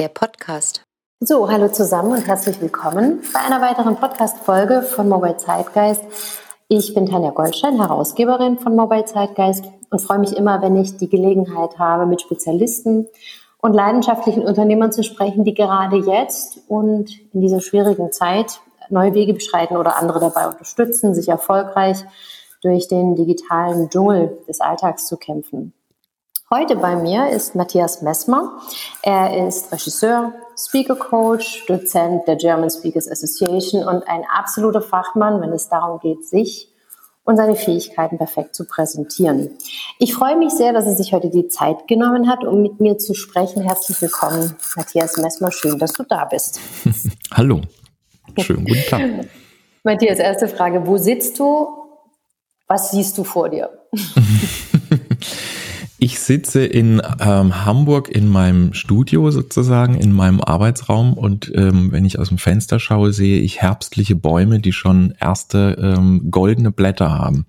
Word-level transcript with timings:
der 0.00 0.08
Podcast. 0.08 0.82
So, 1.22 1.50
hallo 1.50 1.68
zusammen 1.68 2.12
und 2.12 2.26
herzlich 2.26 2.58
willkommen 2.62 3.20
bei 3.34 3.40
einer 3.40 3.60
weiteren 3.60 3.96
Podcast-Folge 3.96 4.80
von 4.80 5.10
Mobile 5.10 5.36
Zeitgeist. 5.36 6.02
Ich 6.68 6.94
bin 6.94 7.04
Tanja 7.04 7.28
Goldstein, 7.32 7.76
Herausgeberin 7.76 8.58
von 8.58 8.74
Mobile 8.74 9.04
Zeitgeist 9.04 9.66
und 9.90 10.00
freue 10.00 10.20
mich 10.20 10.34
immer, 10.34 10.62
wenn 10.62 10.74
ich 10.76 10.96
die 10.96 11.10
Gelegenheit 11.10 11.78
habe, 11.78 12.06
mit 12.06 12.22
Spezialisten 12.22 13.08
und 13.58 13.74
leidenschaftlichen 13.74 14.42
Unternehmern 14.42 14.90
zu 14.90 15.04
sprechen, 15.04 15.44
die 15.44 15.52
gerade 15.52 15.98
jetzt 15.98 16.60
und 16.66 17.10
in 17.34 17.42
dieser 17.42 17.60
schwierigen 17.60 18.10
Zeit 18.10 18.62
neue 18.88 19.12
Wege 19.12 19.34
beschreiten 19.34 19.76
oder 19.76 19.98
andere 19.98 20.18
dabei 20.18 20.48
unterstützen, 20.48 21.14
sich 21.14 21.28
erfolgreich 21.28 22.06
durch 22.62 22.88
den 22.88 23.16
digitalen 23.16 23.90
Dschungel 23.90 24.38
des 24.48 24.62
Alltags 24.62 25.06
zu 25.06 25.18
kämpfen. 25.18 25.74
Heute 26.52 26.74
bei 26.74 26.96
mir 26.96 27.30
ist 27.30 27.54
Matthias 27.54 28.02
Messmer. 28.02 28.60
Er 29.02 29.46
ist 29.46 29.70
Regisseur, 29.70 30.32
Speaker 30.58 30.96
Coach, 30.96 31.64
Dozent 31.66 32.26
der 32.26 32.34
German 32.34 32.68
Speakers 32.68 33.08
Association 33.08 33.84
und 33.86 34.02
ein 34.08 34.24
absoluter 34.36 34.82
Fachmann, 34.82 35.40
wenn 35.40 35.52
es 35.52 35.68
darum 35.68 36.00
geht, 36.00 36.26
sich 36.26 36.66
und 37.22 37.36
seine 37.36 37.54
Fähigkeiten 37.54 38.18
perfekt 38.18 38.56
zu 38.56 38.64
präsentieren. 38.64 39.56
Ich 40.00 40.12
freue 40.12 40.36
mich 40.36 40.50
sehr, 40.50 40.72
dass 40.72 40.86
er 40.86 40.96
sich 40.96 41.12
heute 41.12 41.30
die 41.30 41.46
Zeit 41.46 41.86
genommen 41.86 42.28
hat, 42.28 42.42
um 42.42 42.62
mit 42.62 42.80
mir 42.80 42.98
zu 42.98 43.14
sprechen. 43.14 43.62
Herzlich 43.62 44.02
willkommen, 44.02 44.56
Matthias 44.74 45.18
Messmer. 45.18 45.52
Schön, 45.52 45.78
dass 45.78 45.92
du 45.92 46.02
da 46.02 46.24
bist. 46.24 46.58
Hallo. 47.30 47.60
Schönen 48.38 48.64
guten 48.64 48.82
Tag. 48.88 49.02
Matthias, 49.84 50.18
erste 50.18 50.48
Frage. 50.48 50.84
Wo 50.84 50.96
sitzt 50.96 51.38
du? 51.38 51.68
Was 52.66 52.90
siehst 52.90 53.16
du 53.18 53.22
vor 53.22 53.48
dir? 53.48 53.70
Ich 56.02 56.18
sitze 56.18 56.64
in 56.64 57.02
ähm, 57.20 57.66
Hamburg 57.66 58.08
in 58.08 58.26
meinem 58.26 58.72
Studio 58.72 59.30
sozusagen, 59.30 59.96
in 59.96 60.12
meinem 60.12 60.40
Arbeitsraum 60.40 61.12
und 61.12 61.52
ähm, 61.54 61.92
wenn 61.92 62.06
ich 62.06 62.18
aus 62.18 62.30
dem 62.30 62.38
Fenster 62.38 62.80
schaue, 62.80 63.12
sehe 63.12 63.38
ich 63.40 63.60
herbstliche 63.60 64.16
Bäume, 64.16 64.60
die 64.60 64.72
schon 64.72 65.14
erste 65.20 65.76
ähm, 65.78 66.30
goldene 66.30 66.70
Blätter 66.70 67.10
haben. 67.10 67.44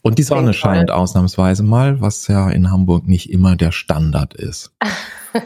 Und 0.00 0.18
die 0.18 0.22
Sonne 0.22 0.54
scheint 0.54 0.92
ausnahmsweise 0.92 1.64
mal, 1.64 2.00
was 2.00 2.28
ja 2.28 2.48
in 2.50 2.70
Hamburg 2.70 3.08
nicht 3.08 3.32
immer 3.32 3.56
der 3.56 3.72
Standard 3.72 4.32
ist. 4.34 4.72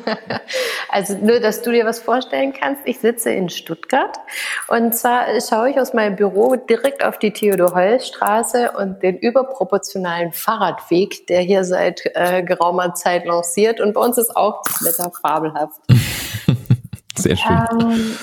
also 0.94 1.14
nur, 1.14 1.40
dass 1.40 1.62
du 1.62 1.72
dir 1.72 1.84
was 1.84 1.98
vorstellen 1.98 2.52
kannst. 2.52 2.82
Ich 2.84 3.00
sitze 3.00 3.30
in 3.30 3.48
Stuttgart 3.48 4.16
und 4.68 4.94
zwar 4.94 5.26
schaue 5.40 5.70
ich 5.70 5.80
aus 5.80 5.92
meinem 5.92 6.14
Büro 6.14 6.54
direkt 6.54 7.04
auf 7.04 7.18
die 7.18 7.32
Theodor-Heuss-Straße 7.32 8.70
und 8.78 9.02
den 9.02 9.18
überproportionalen 9.18 10.30
Fahrradweg, 10.32 11.26
der 11.26 11.40
hier 11.40 11.64
seit 11.64 12.02
äh, 12.14 12.44
geraumer 12.44 12.94
Zeit 12.94 13.26
lanciert. 13.26 13.80
Und 13.80 13.94
bei 13.94 14.00
uns 14.00 14.18
ist 14.18 14.36
auch 14.36 14.62
das 14.62 14.84
Wetter 14.84 15.10
fabelhaft. 15.20 15.80
Sehr 17.18 17.36
schön. 17.36 17.64
Ähm, 17.80 18.16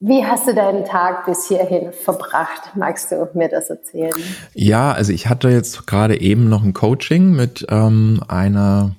wie 0.00 0.26
hast 0.26 0.46
du 0.46 0.54
deinen 0.54 0.84
Tag 0.84 1.24
bis 1.24 1.48
hierhin 1.48 1.94
verbracht? 1.94 2.72
Magst 2.74 3.10
du 3.12 3.30
mir 3.32 3.48
das 3.48 3.70
erzählen? 3.70 4.12
Ja, 4.52 4.92
also 4.92 5.10
ich 5.10 5.28
hatte 5.28 5.48
jetzt 5.48 5.86
gerade 5.86 6.20
eben 6.20 6.50
noch 6.50 6.62
ein 6.62 6.74
Coaching 6.74 7.30
mit 7.30 7.64
ähm, 7.70 8.22
einer 8.28 8.94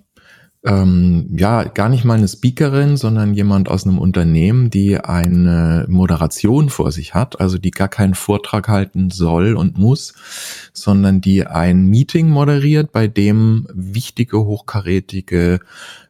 ähm, 0.66 1.30
ja, 1.38 1.64
gar 1.64 1.90
nicht 1.90 2.06
mal 2.06 2.18
eine 2.18 2.28
Speakerin, 2.28 2.98
sondern 2.98 3.34
jemand 3.36 3.70
aus 3.70 3.86
einem 3.86 4.00
Unternehmen, 4.00 4.72
die 4.72 4.98
eine 4.98 5.86
Moderation 5.88 6.70
vor 6.70 6.92
sich 6.92 7.14
hat, 7.14 7.40
also 7.40 7.60
die 7.60 7.72
gar 7.72 7.88
keinen 7.88 8.16
Vortrag 8.16 8.68
halten 8.68 9.12
soll 9.12 9.56
und 9.56 9.78
muss, 9.78 10.16
sondern 10.74 11.22
die 11.22 11.46
ein 11.46 11.86
Meeting 11.86 12.30
moderiert, 12.30 12.92
bei 12.92 13.08
dem 13.08 13.68
wichtige, 13.74 14.40
hochkarätige 14.40 15.60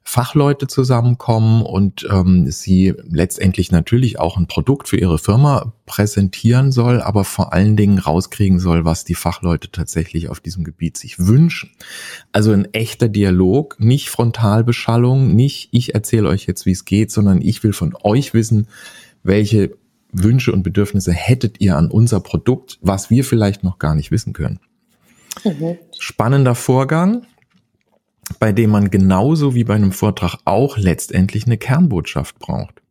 Fachleute 0.07 0.67
zusammenkommen 0.67 1.63
und 1.63 2.07
ähm, 2.11 2.49
sie 2.51 2.93
letztendlich 3.09 3.71
natürlich 3.71 4.19
auch 4.19 4.37
ein 4.37 4.45
Produkt 4.45 4.87
für 4.87 4.97
ihre 4.97 5.17
Firma 5.17 5.73
präsentieren 5.87 6.71
soll, 6.71 7.01
aber 7.01 7.25
vor 7.25 7.53
allen 7.53 7.75
Dingen 7.75 7.97
rauskriegen 7.97 8.59
soll, 8.59 8.85
was 8.85 9.03
die 9.03 9.15
Fachleute 9.15 9.71
tatsächlich 9.71 10.29
auf 10.29 10.39
diesem 10.39 10.63
Gebiet 10.63 10.95
sich 10.95 11.17
wünschen. 11.17 11.71
Also 12.31 12.51
ein 12.51 12.71
echter 12.71 13.09
Dialog, 13.09 13.79
nicht 13.79 14.09
Frontalbeschallung, 14.09 15.35
nicht 15.35 15.69
ich 15.71 15.95
erzähle 15.95 16.29
euch 16.29 16.45
jetzt, 16.45 16.67
wie 16.67 16.71
es 16.71 16.85
geht, 16.85 17.11
sondern 17.11 17.41
ich 17.41 17.63
will 17.63 17.73
von 17.73 17.95
euch 18.03 18.35
wissen, 18.35 18.67
welche 19.23 19.75
Wünsche 20.11 20.53
und 20.53 20.61
Bedürfnisse 20.61 21.13
hättet 21.13 21.59
ihr 21.59 21.77
an 21.77 21.89
unser 21.89 22.19
Produkt, 22.19 22.77
was 22.81 23.09
wir 23.09 23.23
vielleicht 23.23 23.63
noch 23.63 23.79
gar 23.79 23.95
nicht 23.95 24.11
wissen 24.11 24.33
können. 24.33 24.59
Mhm. 25.43 25.79
Spannender 25.97 26.53
Vorgang 26.53 27.25
bei 28.39 28.51
dem 28.51 28.69
man 28.69 28.89
genauso 28.89 29.55
wie 29.55 29.63
bei 29.63 29.75
einem 29.75 29.91
Vortrag 29.91 30.37
auch 30.45 30.77
letztendlich 30.77 31.45
eine 31.45 31.57
Kernbotschaft 31.57 32.39
braucht. 32.39 32.81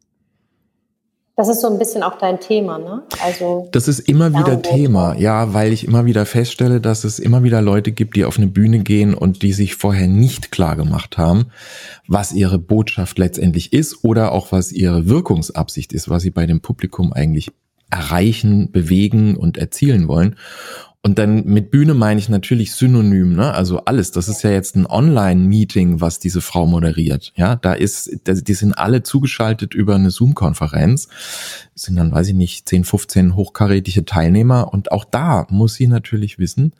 Das 1.36 1.48
ist 1.48 1.62
so 1.62 1.68
ein 1.68 1.80
bisschen 1.80 2.04
auch 2.04 2.16
dein 2.18 2.38
Thema, 2.38 2.78
ne? 2.78 3.02
Also 3.20 3.68
das 3.72 3.88
ist 3.88 3.98
immer 4.08 4.32
wieder 4.32 4.62
Thema, 4.62 5.16
ja, 5.16 5.52
weil 5.52 5.72
ich 5.72 5.84
immer 5.84 6.06
wieder 6.06 6.26
feststelle, 6.26 6.80
dass 6.80 7.02
es 7.02 7.18
immer 7.18 7.42
wieder 7.42 7.60
Leute 7.60 7.90
gibt, 7.90 8.14
die 8.14 8.24
auf 8.24 8.38
eine 8.38 8.46
Bühne 8.46 8.84
gehen 8.84 9.14
und 9.14 9.42
die 9.42 9.52
sich 9.52 9.74
vorher 9.74 10.06
nicht 10.06 10.52
klar 10.52 10.76
gemacht 10.76 11.18
haben, 11.18 11.46
was 12.06 12.30
ihre 12.30 12.60
Botschaft 12.60 13.18
letztendlich 13.18 13.72
ist 13.72 14.04
oder 14.04 14.30
auch 14.30 14.52
was 14.52 14.70
ihre 14.70 15.08
Wirkungsabsicht 15.08 15.92
ist, 15.92 16.08
was 16.08 16.22
sie 16.22 16.30
bei 16.30 16.46
dem 16.46 16.60
Publikum 16.60 17.12
eigentlich 17.12 17.50
erreichen, 17.90 18.70
bewegen 18.70 19.36
und 19.36 19.58
erzielen 19.58 20.06
wollen. 20.06 20.36
Und 21.06 21.18
dann 21.18 21.44
mit 21.44 21.70
Bühne 21.70 21.92
meine 21.92 22.18
ich 22.18 22.30
natürlich 22.30 22.74
synonym, 22.74 23.36
ne? 23.36 23.52
Also 23.52 23.80
alles. 23.84 24.10
Das 24.10 24.26
ist 24.26 24.42
ja 24.42 24.50
jetzt 24.50 24.74
ein 24.74 24.86
Online-Meeting, 24.86 26.00
was 26.00 26.18
diese 26.18 26.40
Frau 26.40 26.64
moderiert. 26.64 27.34
Ja, 27.36 27.56
da 27.56 27.74
ist, 27.74 28.10
die 28.26 28.54
sind 28.54 28.72
alle 28.72 29.02
zugeschaltet 29.02 29.74
über 29.74 29.96
eine 29.96 30.10
Zoom-Konferenz. 30.10 31.08
Sind 31.74 31.96
dann, 31.96 32.10
weiß 32.10 32.28
ich 32.28 32.34
nicht, 32.34 32.66
10, 32.66 32.84
15 32.84 33.36
hochkarätige 33.36 34.06
Teilnehmer. 34.06 34.72
Und 34.72 34.92
auch 34.92 35.04
da 35.04 35.46
muss 35.50 35.74
sie 35.74 35.88
natürlich 35.88 36.38
wissen, 36.38 36.72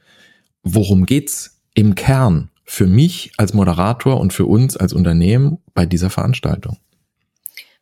worum 0.62 1.04
geht's 1.04 1.60
im 1.74 1.94
Kern 1.94 2.48
für 2.64 2.86
mich 2.86 3.32
als 3.36 3.52
Moderator 3.52 4.18
und 4.18 4.32
für 4.32 4.46
uns 4.46 4.78
als 4.78 4.94
Unternehmen 4.94 5.58
bei 5.74 5.84
dieser 5.84 6.08
Veranstaltung. 6.08 6.78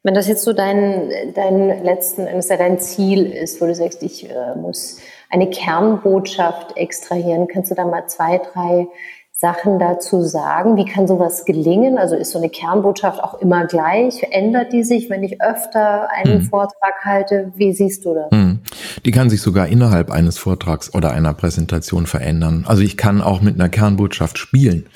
Wenn 0.02 0.14
das 0.14 0.26
jetzt 0.26 0.42
so 0.42 0.52
dein, 0.52 1.08
dein 1.36 1.84
letzten, 1.84 2.26
dein 2.26 2.80
Ziel 2.80 3.26
ist, 3.26 3.60
wo 3.60 3.66
du 3.66 3.74
sagst, 3.76 4.02
ich 4.02 4.28
äh, 4.28 4.56
muss 4.56 4.96
eine 5.32 5.48
Kernbotschaft 5.48 6.76
extrahieren. 6.76 7.48
Kannst 7.48 7.70
du 7.70 7.74
da 7.74 7.86
mal 7.86 8.06
zwei, 8.06 8.38
drei 8.38 8.86
Sachen 9.32 9.78
dazu 9.78 10.20
sagen? 10.20 10.76
Wie 10.76 10.84
kann 10.84 11.08
sowas 11.08 11.46
gelingen? 11.46 11.98
Also 11.98 12.14
ist 12.14 12.32
so 12.32 12.38
eine 12.38 12.50
Kernbotschaft 12.50 13.24
auch 13.24 13.40
immer 13.40 13.66
gleich? 13.66 14.22
Ändert 14.30 14.74
die 14.74 14.84
sich, 14.84 15.08
wenn 15.08 15.24
ich 15.24 15.42
öfter 15.42 16.10
einen 16.10 16.40
hm. 16.40 16.42
Vortrag 16.42 17.04
halte? 17.04 17.50
Wie 17.56 17.72
siehst 17.72 18.04
du 18.04 18.14
das? 18.14 18.30
Hm. 18.30 18.60
Die 19.04 19.10
kann 19.10 19.30
sich 19.30 19.40
sogar 19.40 19.66
innerhalb 19.66 20.10
eines 20.10 20.38
Vortrags 20.38 20.94
oder 20.94 21.10
einer 21.10 21.34
Präsentation 21.34 22.06
verändern. 22.06 22.64
Also 22.66 22.82
ich 22.82 22.96
kann 22.96 23.20
auch 23.20 23.40
mit 23.40 23.56
einer 23.56 23.68
Kernbotschaft 23.68 24.38
spielen. 24.38 24.86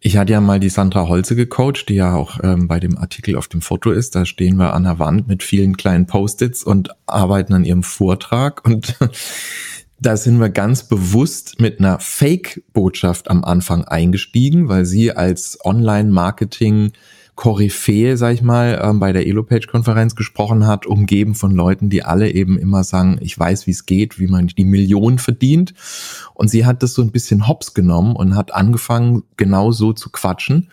Ich 0.00 0.18
hatte 0.18 0.32
ja 0.32 0.40
mal 0.40 0.60
die 0.60 0.68
Sandra 0.68 1.08
Holze 1.08 1.34
gecoacht, 1.34 1.88
die 1.88 1.94
ja 1.94 2.14
auch 2.14 2.40
ähm, 2.42 2.68
bei 2.68 2.78
dem 2.78 2.98
Artikel 2.98 3.36
auf 3.36 3.48
dem 3.48 3.62
Foto 3.62 3.90
ist. 3.90 4.14
Da 4.14 4.26
stehen 4.26 4.56
wir 4.56 4.74
an 4.74 4.84
der 4.84 4.98
Wand 4.98 5.28
mit 5.28 5.42
vielen 5.42 5.78
kleinen 5.78 6.06
Post-its 6.06 6.62
und 6.62 6.90
arbeiten 7.06 7.54
an 7.54 7.64
ihrem 7.64 7.82
Vortrag. 7.82 8.66
Und 8.66 8.96
da 10.00 10.18
sind 10.18 10.38
wir 10.38 10.50
ganz 10.50 10.84
bewusst 10.84 11.58
mit 11.58 11.78
einer 11.78 12.00
Fake-Botschaft 12.00 13.30
am 13.30 13.44
Anfang 13.44 13.84
eingestiegen, 13.84 14.68
weil 14.68 14.84
sie 14.84 15.12
als 15.12 15.58
Online-Marketing 15.64 16.92
Koryphäe, 17.38 18.16
sag 18.16 18.34
ich 18.34 18.42
mal, 18.42 18.80
ähm, 18.82 18.98
bei 18.98 19.12
der 19.12 19.24
Elopage-Konferenz 19.24 20.16
gesprochen 20.16 20.66
hat, 20.66 20.86
umgeben 20.86 21.36
von 21.36 21.52
Leuten, 21.52 21.88
die 21.88 22.02
alle 22.02 22.32
eben 22.32 22.58
immer 22.58 22.82
sagen, 22.82 23.18
ich 23.20 23.38
weiß, 23.38 23.68
wie 23.68 23.70
es 23.70 23.86
geht, 23.86 24.18
wie 24.18 24.26
man 24.26 24.48
die 24.48 24.64
Millionen 24.64 25.20
verdient. 25.20 25.72
Und 26.34 26.48
sie 26.48 26.66
hat 26.66 26.82
das 26.82 26.94
so 26.94 27.02
ein 27.02 27.12
bisschen 27.12 27.46
hops 27.46 27.74
genommen 27.74 28.16
und 28.16 28.34
hat 28.34 28.52
angefangen, 28.52 29.22
genau 29.36 29.70
so 29.70 29.92
zu 29.92 30.10
quatschen 30.10 30.68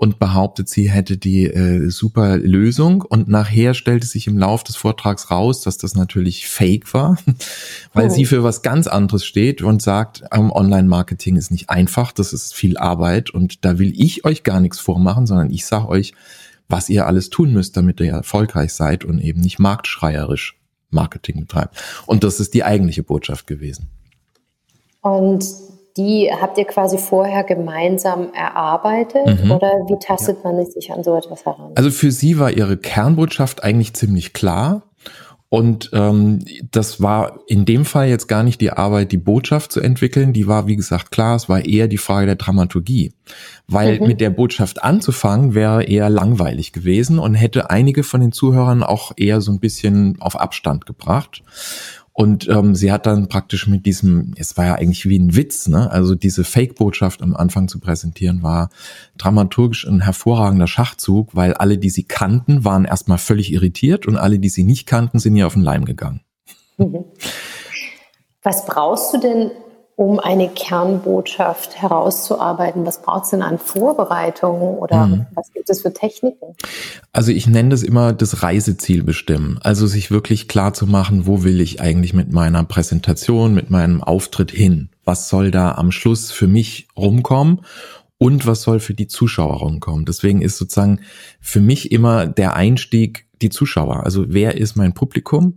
und 0.00 0.18
behauptet, 0.18 0.70
sie 0.70 0.90
hätte 0.90 1.18
die 1.18 1.44
äh, 1.44 1.90
super 1.90 2.38
Lösung. 2.38 3.02
Und 3.02 3.28
nachher 3.28 3.74
stellte 3.74 4.06
sich 4.06 4.26
im 4.26 4.38
Lauf 4.38 4.64
des 4.64 4.76
Vortrags 4.76 5.30
raus, 5.30 5.60
dass 5.60 5.76
das 5.76 5.94
natürlich 5.94 6.48
fake 6.48 6.94
war, 6.94 7.18
weil 7.92 8.06
oh. 8.06 8.08
sie 8.08 8.24
für 8.24 8.42
was 8.42 8.62
ganz 8.62 8.86
anderes 8.86 9.26
steht 9.26 9.60
und 9.60 9.82
sagt, 9.82 10.22
ähm, 10.32 10.50
Online-Marketing 10.50 11.36
ist 11.36 11.50
nicht 11.50 11.68
einfach, 11.68 12.12
das 12.12 12.32
ist 12.32 12.54
viel 12.54 12.78
Arbeit 12.78 13.28
und 13.28 13.62
da 13.66 13.78
will 13.78 13.92
ich 13.94 14.24
euch 14.24 14.42
gar 14.42 14.60
nichts 14.60 14.78
vormachen, 14.78 15.26
sondern 15.26 15.50
ich 15.50 15.66
sage 15.66 15.88
euch, 15.88 16.14
was 16.66 16.88
ihr 16.88 17.06
alles 17.06 17.28
tun 17.28 17.52
müsst, 17.52 17.76
damit 17.76 18.00
ihr 18.00 18.12
erfolgreich 18.12 18.72
seid 18.72 19.04
und 19.04 19.18
eben 19.18 19.42
nicht 19.42 19.58
marktschreierisch 19.58 20.58
Marketing 20.88 21.40
betreibt. 21.40 21.76
Und 22.06 22.24
das 22.24 22.40
ist 22.40 22.54
die 22.54 22.64
eigentliche 22.64 23.02
Botschaft 23.02 23.46
gewesen. 23.46 23.90
Und 25.02 25.44
die 25.96 26.30
habt 26.32 26.58
ihr 26.58 26.64
quasi 26.64 26.98
vorher 26.98 27.44
gemeinsam 27.44 28.32
erarbeitet 28.32 29.44
mhm. 29.44 29.50
oder 29.50 29.68
wie 29.88 29.98
tastet 29.98 30.38
ja. 30.42 30.52
man 30.52 30.64
sich 30.66 30.92
an 30.92 31.02
so 31.02 31.16
etwas 31.16 31.44
heran? 31.44 31.72
Also 31.74 31.90
für 31.90 32.10
sie 32.10 32.38
war 32.38 32.50
ihre 32.50 32.76
Kernbotschaft 32.76 33.64
eigentlich 33.64 33.94
ziemlich 33.94 34.32
klar. 34.32 34.82
Und 35.52 35.90
ähm, 35.92 36.44
das 36.70 37.02
war 37.02 37.40
in 37.48 37.64
dem 37.64 37.84
Fall 37.84 38.08
jetzt 38.08 38.28
gar 38.28 38.44
nicht 38.44 38.60
die 38.60 38.70
Arbeit, 38.70 39.10
die 39.10 39.18
Botschaft 39.18 39.72
zu 39.72 39.80
entwickeln. 39.80 40.32
Die 40.32 40.46
war, 40.46 40.68
wie 40.68 40.76
gesagt, 40.76 41.10
klar, 41.10 41.34
es 41.34 41.48
war 41.48 41.64
eher 41.64 41.88
die 41.88 41.98
Frage 41.98 42.26
der 42.26 42.36
Dramaturgie. 42.36 43.14
Weil 43.66 43.98
mhm. 43.98 44.06
mit 44.06 44.20
der 44.20 44.30
Botschaft 44.30 44.84
anzufangen 44.84 45.52
wäre 45.52 45.82
eher 45.82 46.08
langweilig 46.08 46.72
gewesen 46.72 47.18
und 47.18 47.34
hätte 47.34 47.68
einige 47.68 48.04
von 48.04 48.20
den 48.20 48.30
Zuhörern 48.30 48.84
auch 48.84 49.10
eher 49.16 49.40
so 49.40 49.50
ein 49.50 49.58
bisschen 49.58 50.20
auf 50.20 50.40
Abstand 50.40 50.86
gebracht. 50.86 51.42
Und 52.12 52.48
ähm, 52.48 52.74
sie 52.74 52.92
hat 52.92 53.06
dann 53.06 53.28
praktisch 53.28 53.66
mit 53.66 53.86
diesem, 53.86 54.34
es 54.36 54.56
war 54.56 54.66
ja 54.66 54.74
eigentlich 54.74 55.08
wie 55.08 55.18
ein 55.18 55.36
Witz, 55.36 55.68
ne? 55.68 55.90
Also 55.90 56.14
diese 56.14 56.44
Fake-Botschaft 56.44 57.22
am 57.22 57.34
Anfang 57.36 57.68
zu 57.68 57.78
präsentieren, 57.78 58.42
war 58.42 58.70
dramaturgisch 59.16 59.86
ein 59.86 60.00
hervorragender 60.00 60.66
Schachzug, 60.66 61.34
weil 61.34 61.54
alle, 61.54 61.78
die 61.78 61.90
sie 61.90 62.04
kannten, 62.04 62.64
waren 62.64 62.84
erstmal 62.84 63.18
völlig 63.18 63.52
irritiert 63.52 64.06
und 64.06 64.16
alle, 64.16 64.38
die 64.38 64.48
sie 64.48 64.64
nicht 64.64 64.86
kannten, 64.86 65.18
sind 65.18 65.36
ihr 65.36 65.46
auf 65.46 65.54
den 65.54 65.62
Leim 65.62 65.84
gegangen. 65.84 66.20
Mhm. 66.78 67.04
Was 68.42 68.66
brauchst 68.66 69.14
du 69.14 69.18
denn, 69.18 69.50
um 70.00 70.18
eine 70.18 70.48
Kernbotschaft 70.48 71.76
herauszuarbeiten? 71.76 72.86
Was 72.86 73.02
braucht 73.02 73.24
es 73.24 73.30
denn 73.30 73.42
an 73.42 73.58
Vorbereitungen 73.58 74.78
oder 74.78 75.06
mhm. 75.06 75.26
was 75.34 75.52
gibt 75.52 75.68
es 75.68 75.82
für 75.82 75.92
Techniken? 75.92 76.54
Also 77.12 77.32
ich 77.32 77.46
nenne 77.46 77.68
das 77.68 77.82
immer 77.82 78.14
das 78.14 78.42
Reiseziel 78.42 79.02
bestimmen. 79.02 79.58
Also 79.62 79.86
sich 79.86 80.10
wirklich 80.10 80.48
klar 80.48 80.72
zu 80.72 80.86
machen, 80.86 81.26
wo 81.26 81.44
will 81.44 81.60
ich 81.60 81.82
eigentlich 81.82 82.14
mit 82.14 82.32
meiner 82.32 82.64
Präsentation, 82.64 83.52
mit 83.52 83.68
meinem 83.68 84.02
Auftritt 84.02 84.50
hin? 84.50 84.88
Was 85.04 85.28
soll 85.28 85.50
da 85.50 85.72
am 85.72 85.92
Schluss 85.92 86.30
für 86.30 86.46
mich 86.46 86.88
rumkommen? 86.96 87.60
Und 88.16 88.46
was 88.46 88.62
soll 88.62 88.80
für 88.80 88.94
die 88.94 89.06
Zuschauer 89.06 89.58
rumkommen? 89.58 90.06
Deswegen 90.06 90.40
ist 90.40 90.56
sozusagen 90.56 91.00
für 91.42 91.60
mich 91.60 91.92
immer 91.92 92.26
der 92.26 92.56
Einstieg 92.56 93.26
die 93.42 93.50
Zuschauer. 93.50 94.04
Also 94.04 94.24
wer 94.28 94.56
ist 94.56 94.76
mein 94.76 94.94
Publikum 94.94 95.56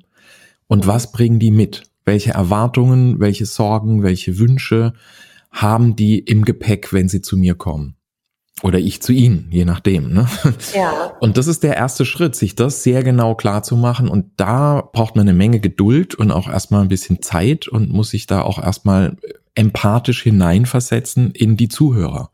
und 0.67 0.85
was 0.85 1.13
bringen 1.13 1.39
die 1.39 1.51
mit? 1.51 1.83
Welche 2.05 2.31
Erwartungen, 2.31 3.19
welche 3.19 3.45
Sorgen, 3.45 4.03
welche 4.03 4.37
Wünsche 4.39 4.93
haben 5.51 5.95
die 5.95 6.19
im 6.19 6.45
Gepäck, 6.45 6.93
wenn 6.93 7.07
sie 7.07 7.21
zu 7.21 7.37
mir 7.37 7.55
kommen. 7.55 7.95
Oder 8.61 8.79
ich 8.79 9.01
zu 9.01 9.11
ihnen, 9.11 9.47
je 9.51 9.65
nachdem. 9.65 10.13
Ne? 10.13 10.27
Ja. 10.73 11.11
Und 11.19 11.37
das 11.37 11.47
ist 11.47 11.63
der 11.63 11.75
erste 11.75 12.05
Schritt, 12.05 12.35
sich 12.35 12.55
das 12.55 12.81
sehr 12.81 13.03
genau 13.03 13.35
klar 13.35 13.61
zu 13.61 13.75
machen. 13.75 14.07
Und 14.07 14.27
da 14.37 14.89
braucht 14.93 15.15
man 15.15 15.27
eine 15.27 15.37
Menge 15.37 15.59
Geduld 15.59 16.15
und 16.15 16.31
auch 16.31 16.47
erstmal 16.47 16.81
ein 16.81 16.87
bisschen 16.87 17.21
Zeit 17.21 17.67
und 17.67 17.89
muss 17.89 18.11
sich 18.11 18.25
da 18.25 18.41
auch 18.41 18.63
erstmal 18.63 19.17
empathisch 19.55 20.23
hineinversetzen 20.23 21.31
in 21.31 21.57
die 21.57 21.67
Zuhörer. 21.67 22.31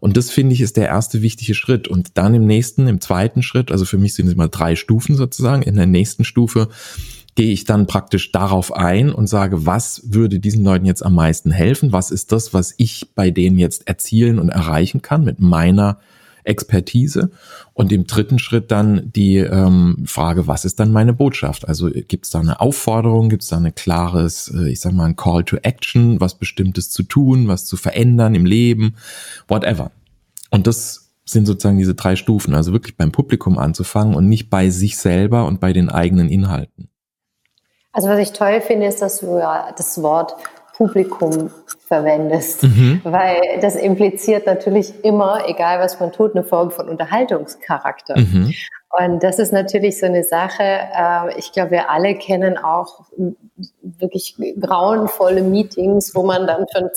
Und 0.00 0.16
das 0.16 0.30
finde 0.30 0.54
ich 0.54 0.60
ist 0.60 0.76
der 0.76 0.88
erste 0.88 1.22
wichtige 1.22 1.54
Schritt. 1.54 1.86
Und 1.86 2.18
dann 2.18 2.34
im 2.34 2.46
nächsten, 2.46 2.88
im 2.88 3.00
zweiten 3.00 3.42
Schritt, 3.42 3.70
also 3.70 3.84
für 3.84 3.98
mich 3.98 4.14
sind 4.14 4.26
es 4.26 4.34
immer 4.34 4.48
drei 4.48 4.74
Stufen 4.74 5.14
sozusagen, 5.14 5.62
in 5.62 5.76
der 5.76 5.86
nächsten 5.86 6.24
Stufe 6.24 6.68
gehe 7.34 7.52
ich 7.52 7.64
dann 7.64 7.86
praktisch 7.86 8.30
darauf 8.32 8.74
ein 8.74 9.12
und 9.12 9.26
sage, 9.26 9.64
was 9.64 10.02
würde 10.12 10.38
diesen 10.38 10.64
Leuten 10.64 10.84
jetzt 10.84 11.04
am 11.04 11.14
meisten 11.14 11.50
helfen? 11.50 11.92
Was 11.92 12.10
ist 12.10 12.32
das, 12.32 12.52
was 12.52 12.74
ich 12.76 13.14
bei 13.14 13.30
denen 13.30 13.58
jetzt 13.58 13.88
erzielen 13.88 14.38
und 14.38 14.50
erreichen 14.50 15.00
kann 15.00 15.24
mit 15.24 15.40
meiner 15.40 15.98
Expertise? 16.44 17.30
Und 17.72 17.90
im 17.90 18.06
dritten 18.06 18.38
Schritt 18.38 18.70
dann 18.70 19.10
die 19.12 19.38
ähm, 19.38 20.04
Frage, 20.04 20.46
was 20.46 20.66
ist 20.66 20.78
dann 20.78 20.92
meine 20.92 21.14
Botschaft? 21.14 21.66
Also 21.66 21.88
gibt 21.90 22.26
es 22.26 22.30
da 22.30 22.40
eine 22.40 22.60
Aufforderung, 22.60 23.30
gibt 23.30 23.44
es 23.44 23.48
da 23.48 23.56
ein 23.56 23.74
klares, 23.74 24.52
äh, 24.54 24.70
ich 24.70 24.80
sag 24.80 24.92
mal, 24.92 25.06
ein 25.06 25.16
Call 25.16 25.44
to 25.44 25.56
Action, 25.56 26.20
was 26.20 26.38
Bestimmtes 26.38 26.90
zu 26.90 27.02
tun, 27.02 27.48
was 27.48 27.64
zu 27.64 27.78
verändern 27.78 28.34
im 28.34 28.44
Leben, 28.44 28.96
whatever. 29.48 29.90
Und 30.50 30.66
das 30.66 31.14
sind 31.24 31.46
sozusagen 31.46 31.78
diese 31.78 31.94
drei 31.94 32.16
Stufen, 32.16 32.54
also 32.54 32.72
wirklich 32.72 32.98
beim 32.98 33.10
Publikum 33.10 33.56
anzufangen 33.56 34.14
und 34.14 34.28
nicht 34.28 34.50
bei 34.50 34.68
sich 34.68 34.98
selber 34.98 35.46
und 35.46 35.60
bei 35.60 35.72
den 35.72 35.88
eigenen 35.88 36.28
Inhalten. 36.28 36.91
Also 37.92 38.08
was 38.08 38.18
ich 38.18 38.32
toll 38.32 38.60
finde, 38.60 38.86
ist, 38.86 39.02
dass 39.02 39.20
du 39.20 39.38
ja 39.38 39.72
das 39.76 40.02
Wort 40.02 40.36
Publikum 40.76 41.50
verwendest, 41.86 42.62
mhm. 42.62 43.00
weil 43.04 43.60
das 43.60 43.76
impliziert 43.76 44.46
natürlich 44.46 45.04
immer, 45.04 45.46
egal 45.46 45.78
was 45.78 46.00
man 46.00 46.10
tut, 46.12 46.34
eine 46.34 46.44
Form 46.44 46.70
von 46.70 46.88
Unterhaltungscharakter. 46.88 48.18
Mhm. 48.18 48.54
Und 48.98 49.22
das 49.22 49.38
ist 49.38 49.52
natürlich 49.52 50.00
so 50.00 50.06
eine 50.06 50.24
Sache, 50.24 50.62
äh, 50.62 51.38
ich 51.38 51.52
glaube, 51.52 51.72
wir 51.72 51.90
alle 51.90 52.14
kennen 52.14 52.58
auch 52.58 53.06
wirklich 53.82 54.36
grauenvolle 54.60 55.42
Meetings, 55.42 56.14
wo 56.14 56.22
man 56.22 56.46
dann 56.46 56.66
für 56.70 56.78
einen 56.78 56.94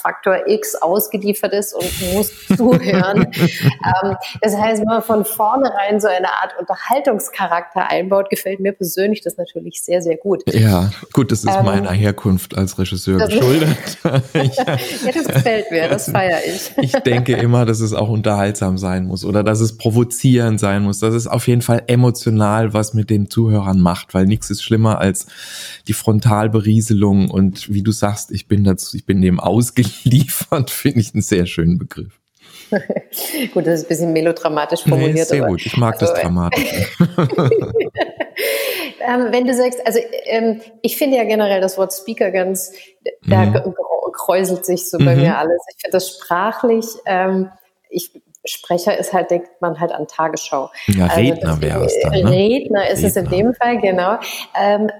Zeitfaktor 0.00 0.46
X 0.46 0.74
ausgeliefert 0.76 1.52
ist 1.52 1.74
und 1.74 2.14
muss 2.14 2.32
zuhören. 2.56 3.26
ähm, 3.34 4.16
das 4.40 4.56
heißt, 4.56 4.80
wenn 4.80 4.88
man 4.88 5.02
von 5.02 5.24
vornherein 5.24 6.00
so 6.00 6.08
eine 6.08 6.28
Art 6.28 6.54
Unterhaltungscharakter 6.58 7.90
einbaut, 7.90 8.30
gefällt 8.30 8.60
mir 8.60 8.72
persönlich 8.72 9.20
das 9.22 9.36
natürlich 9.36 9.82
sehr, 9.82 10.02
sehr 10.02 10.16
gut. 10.16 10.42
Ja, 10.52 10.90
gut, 11.12 11.32
das 11.32 11.44
ist 11.44 11.54
ähm, 11.54 11.64
meiner 11.64 11.92
Herkunft 11.92 12.56
als 12.56 12.78
Regisseur 12.78 13.18
geschuldet. 13.18 13.76
ja, 14.04 14.76
das 15.12 15.26
gefällt 15.26 15.70
mir, 15.70 15.88
das 15.88 16.10
feiere 16.10 16.40
ich. 16.46 16.72
ich 16.78 16.92
denke 16.92 17.34
immer, 17.34 17.64
dass 17.64 17.80
es 17.80 17.92
auch 17.92 18.08
unterhaltsam 18.08 18.78
sein 18.78 19.06
muss 19.06 19.24
oder 19.24 19.42
dass 19.44 19.60
es 19.60 19.76
provozierend 19.76 20.60
sein 20.60 20.82
muss, 20.82 20.98
dass 20.98 21.14
es 21.14 21.26
auf 21.26 21.46
jeden 21.48 21.62
Fall 21.62 21.82
emotional 21.86 22.72
was 22.72 22.94
mit 22.94 23.10
den 23.10 23.30
Zuhörern 23.30 23.80
macht, 23.80 24.14
weil 24.14 24.26
nichts 24.26 24.50
ist 24.50 24.62
schlimmer 24.62 24.98
als 24.98 25.26
die 25.88 25.92
Frontalberieselung 25.92 27.30
und 27.30 27.72
wie 27.72 27.82
du 27.82 27.92
sagst, 27.92 28.30
ich 28.30 28.46
bin 28.46 28.64
dazu, 28.64 28.96
ich 28.96 29.04
bin 29.04 29.20
dem 29.20 29.40
ausgeliefert, 29.40 29.89
finde 30.70 31.00
ich 31.00 31.14
einen 31.14 31.22
sehr 31.22 31.46
schönen 31.46 31.78
Begriff. 31.78 32.20
gut, 33.52 33.66
das 33.66 33.80
ist 33.80 33.86
ein 33.86 33.88
bisschen 33.88 34.12
melodramatisch 34.12 34.82
formuliert. 34.82 35.14
Nee, 35.14 35.24
sehr 35.24 35.46
gut, 35.46 35.64
ich 35.64 35.76
mag 35.76 35.94
also, 36.00 36.06
das 36.06 36.22
dramatisch. 36.22 36.96
ähm, 39.00 39.28
wenn 39.30 39.46
du 39.46 39.54
sagst, 39.54 39.84
also 39.84 39.98
ähm, 40.24 40.60
ich 40.82 40.96
finde 40.96 41.16
ja 41.16 41.24
generell 41.24 41.60
das 41.60 41.76
Wort 41.78 41.92
Speaker 41.92 42.30
ganz, 42.30 42.72
da 43.22 43.46
mhm. 43.46 43.74
kräuselt 44.12 44.64
sich 44.64 44.88
so 44.88 44.98
bei 44.98 45.16
mhm. 45.16 45.22
mir 45.22 45.38
alles. 45.38 45.60
Ich 45.74 45.82
finde 45.82 45.96
das 45.96 46.10
sprachlich, 46.10 46.86
ähm, 47.06 47.50
ich 47.88 48.12
Sprecher 48.44 48.96
ist 48.96 49.12
halt, 49.12 49.30
denkt 49.30 49.50
man 49.60 49.78
halt 49.78 49.92
an 49.92 50.08
Tagesschau. 50.08 50.70
Ja, 50.86 51.08
also 51.08 51.20
Redner 51.20 51.60
wäre 51.60 51.84
es 51.84 51.94
dann. 52.02 52.12
Ne? 52.12 52.30
Redner 52.30 52.88
ist 52.88 53.04
Redner. 53.04 53.08
es 53.08 53.16
in 53.16 53.28
dem 53.28 53.54
Fall, 53.54 53.78
genau. 53.78 54.18
Ähm, 54.58 54.90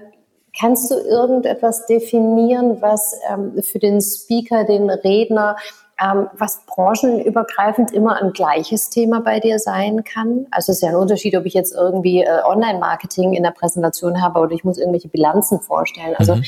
Kannst 0.59 0.91
du 0.91 0.95
irgendetwas 0.95 1.85
definieren, 1.85 2.81
was 2.81 3.15
ähm, 3.29 3.61
für 3.63 3.79
den 3.79 4.01
Speaker, 4.01 4.65
den 4.65 4.89
Redner, 4.89 5.55
ähm, 6.01 6.27
was 6.33 6.65
branchenübergreifend 6.65 7.91
immer 7.91 8.21
ein 8.21 8.33
gleiches 8.33 8.89
Thema 8.89 9.21
bei 9.21 9.39
dir 9.39 9.59
sein 9.59 10.03
kann? 10.03 10.47
Also 10.51 10.71
es 10.71 10.77
ist 10.77 10.83
ja 10.83 10.89
ein 10.89 10.95
Unterschied, 10.95 11.35
ob 11.37 11.45
ich 11.45 11.53
jetzt 11.53 11.73
irgendwie 11.73 12.23
äh, 12.23 12.41
Online-Marketing 12.43 13.33
in 13.33 13.43
der 13.43 13.51
Präsentation 13.51 14.21
habe 14.21 14.39
oder 14.39 14.51
ich 14.51 14.63
muss 14.63 14.77
irgendwelche 14.77 15.09
Bilanzen 15.09 15.61
vorstellen. 15.61 16.15
Also 16.17 16.35
mhm. 16.35 16.43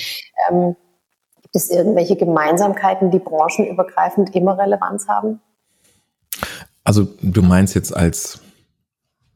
ähm, 0.49 0.75
gibt 1.41 1.55
es 1.55 1.69
irgendwelche 1.69 2.15
Gemeinsamkeiten, 2.15 3.11
die 3.11 3.19
branchenübergreifend 3.19 4.35
immer 4.35 4.57
Relevanz 4.57 5.07
haben? 5.07 5.39
Also 6.83 7.07
du 7.21 7.41
meinst 7.41 7.75
jetzt 7.75 7.95
als 7.95 8.41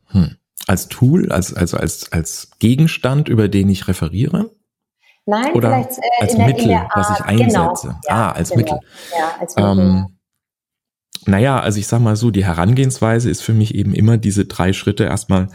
hm, 0.07 0.35
als 0.67 0.89
Tool, 0.89 1.31
als 1.31 1.53
also 1.53 1.77
als 1.77 2.11
als 2.11 2.51
Gegenstand, 2.59 3.29
über 3.29 3.47
den 3.47 3.69
ich 3.69 3.87
referiere? 3.87 4.49
Nein, 5.27 5.53
Oder 5.53 5.69
vielleicht 5.69 5.99
äh, 5.99 6.21
als 6.21 6.37
Mittel, 6.37 6.67
der, 6.67 6.89
was 6.95 7.09
ich 7.11 7.25
genau. 7.25 7.43
einsetze. 7.43 7.87
Genau. 7.87 7.99
Ja, 8.07 8.15
ah, 8.15 8.31
als 8.31 8.49
genau. 8.49 8.61
Mittel. 8.61 8.79
Ja, 9.11 9.35
als 9.41 9.55
Mittel. 9.57 9.79
Ähm, 9.79 10.05
naja, 11.25 11.59
also 11.59 11.79
ich 11.79 11.87
sag 11.87 11.99
mal 11.99 12.15
so, 12.15 12.31
die 12.31 12.45
Herangehensweise 12.45 13.29
ist 13.29 13.41
für 13.41 13.53
mich 13.53 13.75
eben 13.75 13.93
immer 13.93 14.17
diese 14.17 14.45
drei 14.45 14.71
Schritte 14.71 15.03
erstmal 15.03 15.49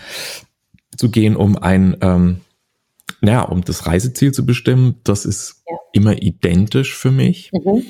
zu 0.96 1.10
gehen, 1.10 1.36
um 1.36 1.56
ein, 1.56 1.96
ähm, 2.02 2.42
naja, 3.22 3.42
um 3.42 3.64
das 3.64 3.86
Reiseziel 3.86 4.32
zu 4.32 4.44
bestimmen. 4.44 4.96
Das 5.04 5.24
ist 5.24 5.62
ja. 5.66 5.76
immer 5.94 6.20
identisch 6.20 6.94
für 6.94 7.10
mich. 7.10 7.50
Mhm. 7.52 7.82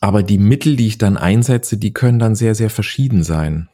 Aber 0.00 0.24
die 0.24 0.38
Mittel, 0.38 0.74
die 0.74 0.88
ich 0.88 0.98
dann 0.98 1.16
einsetze, 1.16 1.76
die 1.76 1.92
können 1.92 2.18
dann 2.18 2.34
sehr, 2.34 2.56
sehr 2.56 2.70
verschieden 2.70 3.22
sein. 3.22 3.68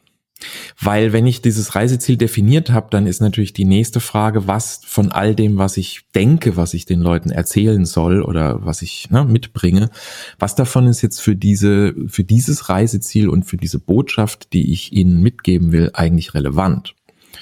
Weil 0.81 1.13
wenn 1.13 1.27
ich 1.27 1.41
dieses 1.41 1.75
Reiseziel 1.75 2.17
definiert 2.17 2.71
habe, 2.71 2.87
dann 2.89 3.07
ist 3.07 3.21
natürlich 3.21 3.53
die 3.53 3.65
nächste 3.65 3.99
Frage, 3.99 4.47
was 4.47 4.81
von 4.85 5.11
all 5.11 5.35
dem, 5.35 5.57
was 5.57 5.77
ich 5.77 6.01
denke, 6.15 6.57
was 6.57 6.73
ich 6.73 6.85
den 6.85 7.01
Leuten 7.01 7.29
erzählen 7.29 7.85
soll 7.85 8.21
oder 8.21 8.65
was 8.65 8.81
ich 8.81 9.09
ne, 9.09 9.23
mitbringe, 9.25 9.89
was 10.39 10.55
davon 10.55 10.87
ist 10.87 11.01
jetzt 11.01 11.21
für 11.21 11.35
diese, 11.35 11.93
für 12.07 12.23
dieses 12.23 12.69
Reiseziel 12.69 13.29
und 13.29 13.43
für 13.43 13.57
diese 13.57 13.79
Botschaft, 13.79 14.53
die 14.53 14.71
ich 14.71 14.93
ihnen 14.93 15.21
mitgeben 15.21 15.71
will, 15.71 15.91
eigentlich 15.93 16.33
relevant. 16.33 16.95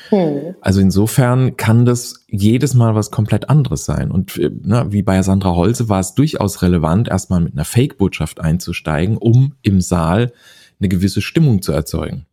Hm. 0.09 0.55
Also 0.61 0.81
insofern 0.81 1.57
kann 1.57 1.85
das 1.85 2.25
jedes 2.27 2.73
Mal 2.73 2.95
was 2.95 3.11
komplett 3.11 3.49
anderes 3.49 3.85
sein. 3.85 4.11
Und 4.11 4.37
ne, 4.37 4.87
wie 4.89 5.03
bei 5.03 5.21
Sandra 5.23 5.55
Holze 5.55 5.89
war 5.89 5.99
es 5.99 6.13
durchaus 6.13 6.61
relevant, 6.61 7.07
erstmal 7.07 7.41
mit 7.41 7.53
einer 7.53 7.65
Fake-Botschaft 7.65 8.41
einzusteigen, 8.41 9.17
um 9.17 9.55
im 9.61 9.81
Saal 9.81 10.33
eine 10.79 10.89
gewisse 10.89 11.21
Stimmung 11.21 11.61
zu 11.61 11.71
erzeugen 11.71 12.25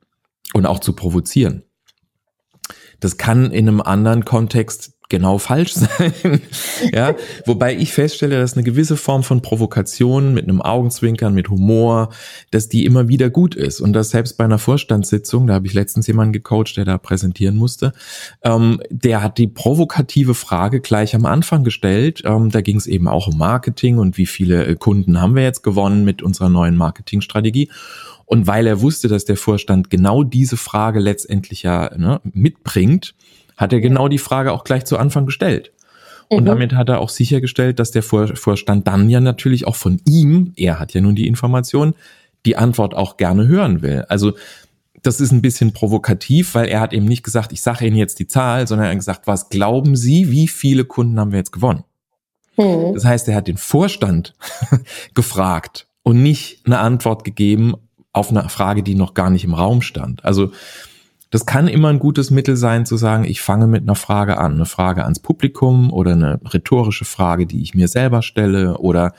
und 0.54 0.66
auch 0.66 0.80
zu 0.80 0.92
provozieren. 0.94 1.62
Das 3.00 3.16
kann 3.16 3.50
in 3.50 3.68
einem 3.68 3.80
anderen 3.80 4.24
Kontext 4.24 4.98
genau 5.08 5.38
falsch 5.38 5.72
sein. 5.74 6.12
ja, 6.92 7.14
wobei 7.46 7.74
ich 7.74 7.92
feststelle, 7.92 8.38
dass 8.38 8.54
eine 8.54 8.62
gewisse 8.62 8.96
Form 8.96 9.22
von 9.22 9.40
Provokation 9.40 10.34
mit 10.34 10.44
einem 10.44 10.60
Augenzwinkern, 10.60 11.34
mit 11.34 11.48
Humor, 11.48 12.10
dass 12.50 12.68
die 12.68 12.84
immer 12.84 13.08
wieder 13.08 13.30
gut 13.30 13.54
ist 13.54 13.80
und 13.80 13.92
dass 13.94 14.10
selbst 14.10 14.36
bei 14.36 14.44
einer 14.44 14.58
Vorstandssitzung, 14.58 15.46
da 15.46 15.54
habe 15.54 15.66
ich 15.66 15.74
letztens 15.74 16.06
jemanden 16.06 16.32
gecoacht, 16.32 16.76
der 16.76 16.84
da 16.84 16.98
präsentieren 16.98 17.56
musste, 17.56 17.92
ähm, 18.42 18.80
der 18.90 19.22
hat 19.22 19.38
die 19.38 19.46
provokative 19.46 20.34
Frage 20.34 20.80
gleich 20.80 21.14
am 21.14 21.24
Anfang 21.24 21.64
gestellt. 21.64 22.22
Ähm, 22.24 22.50
da 22.50 22.60
ging 22.60 22.76
es 22.76 22.86
eben 22.86 23.08
auch 23.08 23.28
um 23.28 23.38
Marketing 23.38 23.98
und 23.98 24.18
wie 24.18 24.26
viele 24.26 24.66
äh, 24.66 24.74
Kunden 24.74 25.20
haben 25.20 25.34
wir 25.34 25.42
jetzt 25.42 25.62
gewonnen 25.62 26.04
mit 26.04 26.22
unserer 26.22 26.50
neuen 26.50 26.76
Marketingstrategie. 26.76 27.70
Und 28.28 28.47
weil 28.47 28.66
er 28.66 28.82
wusste, 28.82 29.08
dass 29.08 29.25
der 29.25 29.38
Vorstand 29.38 29.88
genau 29.88 30.23
diese 30.23 30.58
Frage 30.58 31.00
letztendlich 31.00 31.62
ja 31.62 31.90
ne, 31.97 32.20
mitbringt, 32.25 33.14
hat 33.56 33.73
er 33.73 33.80
genau 33.80 34.08
die 34.08 34.18
Frage 34.18 34.52
auch 34.52 34.64
gleich 34.64 34.85
zu 34.85 34.99
Anfang 34.99 35.25
gestellt. 35.25 35.73
Und 36.28 36.42
mhm. 36.42 36.47
damit 36.47 36.75
hat 36.75 36.90
er 36.90 37.00
auch 37.00 37.08
sichergestellt, 37.08 37.78
dass 37.78 37.90
der 37.90 38.02
Vorstand 38.02 38.87
dann 38.87 39.08
ja 39.08 39.20
natürlich 39.20 39.66
auch 39.66 39.76
von 39.76 40.02
ihm, 40.04 40.52
er 40.56 40.78
hat 40.78 40.92
ja 40.92 41.00
nun 41.00 41.14
die 41.14 41.26
Information, 41.26 41.94
die 42.44 42.54
Antwort 42.56 42.94
auch 42.94 43.16
gerne 43.16 43.49
hören 43.49 43.80
will. 43.80 44.04
Also 44.11 44.35
das 45.02 45.23
ist 45.23 45.32
ein 45.32 45.40
bisschen 45.40 45.73
provokativ, 45.73 46.54
weil 46.54 46.68
er 46.68 46.80
hat 46.80 46.92
eben 46.92 47.06
nicht 47.06 47.23
gesagt, 47.23 47.52
ich 47.52 47.62
sage 47.62 47.87
Ihnen 47.87 47.97
jetzt 47.97 48.18
die 48.18 48.26
Zahl, 48.26 48.66
sondern 48.66 48.88
er 48.88 48.90
hat 48.90 48.99
gesagt, 48.99 49.26
was 49.26 49.49
glauben 49.49 49.97
Sie, 49.97 50.30
wie 50.30 50.49
viele 50.49 50.85
Kunden 50.85 51.18
haben 51.18 51.32
wir 51.32 51.38
jetzt 51.38 51.52
gewonnen? 51.52 51.85
Mhm. 52.58 52.92
Das 52.92 53.06
heißt, 53.06 53.26
er 53.28 53.37
hat 53.37 53.49
den 53.49 53.56
Vorstand 53.56 54.35
gefragt 55.14 55.87
und 56.02 56.23
nicht 56.23 56.66
eine 56.66 56.80
Antwort 56.80 57.25
gegeben 57.25 57.75
auf 58.18 58.30
eine 58.30 58.48
Frage, 58.48 58.82
die 58.82 58.94
noch 58.94 59.14
gar 59.14 59.30
nicht 59.30 59.44
im 59.44 59.54
Raum 59.54 59.82
stand. 59.82 60.25
Also 60.25 60.50
das 61.30 61.44
kann 61.44 61.68
immer 61.68 61.88
ein 61.88 61.98
gutes 61.98 62.30
Mittel 62.30 62.56
sein, 62.56 62.87
zu 62.87 62.96
sagen, 62.96 63.25
ich 63.25 63.42
fange 63.42 63.66
mit 63.66 63.82
einer 63.82 63.94
Frage 63.94 64.38
an, 64.38 64.54
eine 64.54 64.64
Frage 64.64 65.04
ans 65.04 65.20
Publikum 65.20 65.92
oder 65.92 66.12
eine 66.12 66.40
rhetorische 66.52 67.04
Frage, 67.04 67.46
die 67.46 67.62
ich 67.62 67.75
mir 67.75 67.88
selber 67.88 68.22
stelle 68.22 68.78
oder 68.78 69.12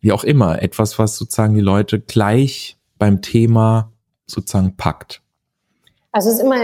wie 0.00 0.12
auch 0.12 0.24
immer, 0.24 0.62
etwas, 0.62 0.98
was 0.98 1.16
sozusagen 1.16 1.54
die 1.54 1.60
Leute 1.60 2.00
gleich 2.00 2.76
beim 2.98 3.22
Thema 3.22 3.90
sozusagen 4.26 4.76
packt. 4.76 5.22
Also 6.12 6.28
es 6.28 6.36
ist 6.36 6.42
immer 6.42 6.60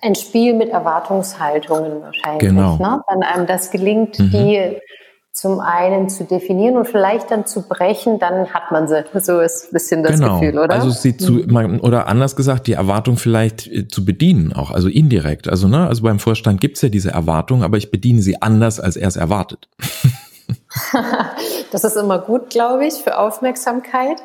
ein 0.00 0.14
Spiel 0.14 0.54
mit 0.54 0.70
Erwartungshaltungen 0.70 2.02
wahrscheinlich. 2.02 2.40
Genau. 2.40 2.76
Ne? 2.78 3.02
Wenn 3.08 3.22
einem 3.22 3.46
das 3.46 3.70
gelingt, 3.70 4.18
mhm. 4.18 4.30
die 4.30 4.78
zum 5.46 5.60
einen 5.60 6.08
zu 6.08 6.24
definieren 6.24 6.76
und 6.76 6.88
vielleicht 6.88 7.30
dann 7.30 7.46
zu 7.46 7.62
brechen, 7.62 8.18
dann 8.18 8.52
hat 8.52 8.72
man 8.72 8.88
sie. 8.88 9.04
So 9.20 9.38
ist 9.38 9.66
ein 9.66 9.72
bisschen 9.72 10.02
das 10.02 10.18
genau. 10.18 10.40
Gefühl, 10.40 10.58
oder? 10.58 10.74
Also 10.74 10.90
sie 10.90 11.16
zu, 11.16 11.34
mhm. 11.34 11.78
oder 11.82 12.08
anders 12.08 12.34
gesagt, 12.34 12.66
die 12.66 12.72
Erwartung 12.72 13.16
vielleicht 13.16 13.68
äh, 13.68 13.86
zu 13.86 14.04
bedienen 14.04 14.52
auch, 14.52 14.72
also 14.72 14.88
indirekt. 14.88 15.48
Also, 15.48 15.68
ne, 15.68 15.86
also 15.86 16.02
beim 16.02 16.18
Vorstand 16.18 16.60
gibt's 16.60 16.82
ja 16.82 16.88
diese 16.88 17.12
Erwartung, 17.12 17.62
aber 17.62 17.76
ich 17.76 17.92
bediene 17.92 18.22
sie 18.22 18.42
anders, 18.42 18.80
als 18.80 18.96
er 18.96 19.06
es 19.06 19.14
erwartet. 19.14 19.68
das 21.70 21.84
ist 21.84 21.96
immer 21.96 22.18
gut, 22.18 22.50
glaube 22.50 22.84
ich, 22.86 22.94
für 22.94 23.16
Aufmerksamkeit. 23.16 24.18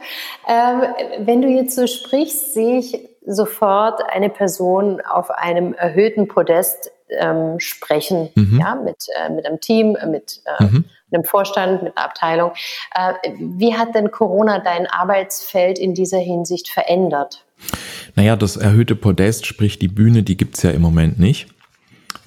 Ähm, 0.48 0.82
wenn 1.20 1.44
du 1.44 1.50
jetzt 1.50 1.76
so 1.76 1.86
sprichst, 1.86 2.56
sehe 2.56 2.80
ich 2.80 3.00
sofort 3.28 4.02
eine 4.12 4.30
Person 4.30 5.02
auf 5.02 5.30
einem 5.30 5.76
erhöhten 5.76 6.28
Podest 6.28 6.92
ähm, 7.10 7.60
sprechen, 7.60 8.30
mhm. 8.34 8.60
ja, 8.60 8.74
mit, 8.74 9.06
äh, 9.24 9.30
mit 9.30 9.46
einem 9.46 9.60
Team, 9.60 9.96
mit 10.10 10.42
äh, 10.58 10.64
mhm 10.64 10.86
einem 11.14 11.24
Vorstand, 11.24 11.84
mit 11.84 11.98
einer 11.98 12.06
Abteilung. 12.06 12.52
Äh, 12.94 13.14
wie 13.38 13.76
hat 13.76 13.96
denn 13.96 14.12
Corona 14.12 14.60
dein 14.60 14.88
Arbeitsfeld 14.88 15.80
in 15.80 15.94
dieser 15.94 16.20
Hinsicht 16.20 16.70
verändert? 16.70 17.46
Naja, 18.16 18.36
das 18.36 18.58
erhöhte 18.58 18.96
Podest, 18.96 19.46
sprich 19.46 19.80
die 19.80 19.88
Bühne, 19.88 20.24
die 20.24 20.38
gibt's 20.38 20.64
ja 20.64 20.72
im 20.72 20.82
Moment 20.82 21.20
nicht. 21.20 21.48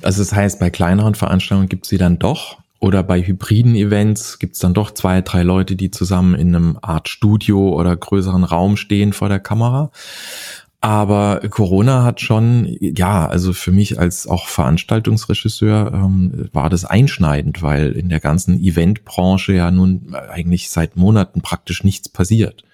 Also 0.02 0.22
das 0.22 0.32
heißt, 0.32 0.60
bei 0.60 0.70
kleineren 0.70 1.14
Veranstaltungen 1.14 1.68
gibt's 1.68 1.88
sie 1.88 1.98
dann 1.98 2.18
doch. 2.18 2.58
Oder 2.80 3.02
bei 3.02 3.22
hybriden 3.22 3.74
Events 3.76 4.38
gibt's 4.38 4.58
dann 4.58 4.74
doch 4.74 4.90
zwei, 4.90 5.22
drei 5.22 5.42
Leute, 5.42 5.74
die 5.74 5.90
zusammen 5.90 6.34
in 6.34 6.54
einem 6.54 6.78
Art 6.82 7.08
Studio 7.08 7.70
oder 7.70 7.96
größeren 7.96 8.44
Raum 8.44 8.76
stehen 8.76 9.14
vor 9.14 9.30
der 9.30 9.40
Kamera. 9.40 9.90
Aber 10.84 11.40
Corona 11.48 12.04
hat 12.04 12.20
schon, 12.20 12.76
ja, 12.78 13.26
also 13.26 13.54
für 13.54 13.72
mich 13.72 13.98
als 13.98 14.26
auch 14.26 14.48
Veranstaltungsregisseur 14.48 15.90
ähm, 15.94 16.50
war 16.52 16.68
das 16.68 16.84
einschneidend, 16.84 17.62
weil 17.62 17.92
in 17.92 18.10
der 18.10 18.20
ganzen 18.20 18.60
Eventbranche 18.60 19.54
ja 19.54 19.70
nun 19.70 20.14
eigentlich 20.14 20.68
seit 20.68 20.98
Monaten 20.98 21.40
praktisch 21.40 21.84
nichts 21.84 22.10
passiert. 22.10 22.64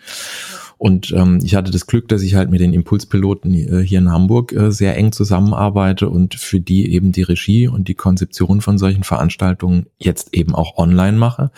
Und 0.77 1.13
ähm, 1.13 1.39
ich 1.45 1.55
hatte 1.55 1.71
das 1.71 1.87
Glück, 1.87 2.09
dass 2.09 2.23
ich 2.23 2.35
halt 2.35 2.51
mit 2.51 2.59
den 2.59 2.75
Impulspiloten 2.75 3.55
äh, 3.55 3.87
hier 3.87 4.01
in 4.01 4.11
Hamburg 4.11 4.53
äh, 4.55 4.73
sehr 4.73 4.97
eng 4.97 5.13
zusammenarbeite 5.13 6.09
und 6.09 6.35
für 6.35 6.59
die 6.59 6.93
eben 6.93 7.13
die 7.13 7.23
Regie 7.23 7.69
und 7.69 7.87
die 7.87 7.95
Konzeption 7.95 8.61
von 8.61 8.77
solchen 8.77 9.05
Veranstaltungen 9.05 9.87
jetzt 9.99 10.35
eben 10.35 10.57
auch 10.57 10.79
online 10.79 11.17
mache. 11.17 11.53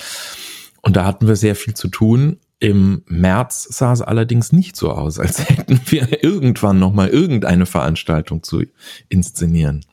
Und 0.82 0.96
da 0.96 1.06
hatten 1.06 1.26
wir 1.26 1.36
sehr 1.36 1.56
viel 1.56 1.72
zu 1.72 1.88
tun 1.88 2.36
im 2.62 3.02
März 3.06 3.66
sah 3.70 3.92
es 3.92 4.02
allerdings 4.02 4.52
nicht 4.52 4.76
so 4.76 4.92
aus, 4.92 5.18
als 5.18 5.48
hätten 5.48 5.80
wir 5.86 6.22
irgendwann 6.22 6.78
noch 6.78 6.92
mal 6.92 7.08
irgendeine 7.08 7.66
Veranstaltung 7.66 8.44
zu 8.44 8.62
inszenieren. 9.08 9.84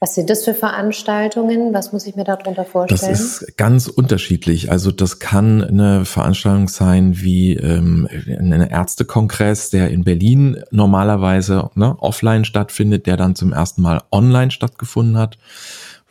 Was 0.00 0.16
sind 0.16 0.28
das 0.28 0.44
für 0.44 0.54
Veranstaltungen? 0.54 1.72
Was 1.72 1.92
muss 1.92 2.08
ich 2.08 2.16
mir 2.16 2.24
darunter 2.24 2.64
vorstellen? 2.64 3.12
Das 3.12 3.20
ist 3.20 3.56
ganz 3.56 3.86
unterschiedlich. 3.86 4.72
Also 4.72 4.90
das 4.90 5.20
kann 5.20 5.62
eine 5.62 6.04
Veranstaltung 6.04 6.66
sein 6.66 7.20
wie 7.20 7.54
ähm, 7.54 8.08
ein 8.10 8.50
Ärztekongress, 8.50 9.70
der 9.70 9.90
in 9.90 10.02
Berlin 10.02 10.64
normalerweise 10.72 11.70
ne, 11.76 11.94
offline 12.00 12.44
stattfindet, 12.44 13.06
der 13.06 13.16
dann 13.16 13.36
zum 13.36 13.52
ersten 13.52 13.82
Mal 13.82 14.02
online 14.10 14.50
stattgefunden 14.50 15.16
hat 15.16 15.38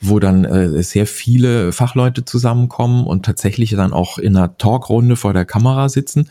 wo 0.02 0.20
dann 0.20 0.46
äh, 0.46 0.82
sehr 0.84 1.06
viele 1.06 1.72
Fachleute 1.72 2.26
zusammenkommen 2.26 3.06
und 3.06 3.26
tatsächlich 3.26 3.72
dann 3.72 3.94
auch 3.94 4.18
in 4.18 4.36
einer 4.36 4.58
Talkrunde 4.58 5.16
vor 5.16 5.34
der 5.34 5.46
Kamera 5.46 5.90
sitzen. 5.90 6.30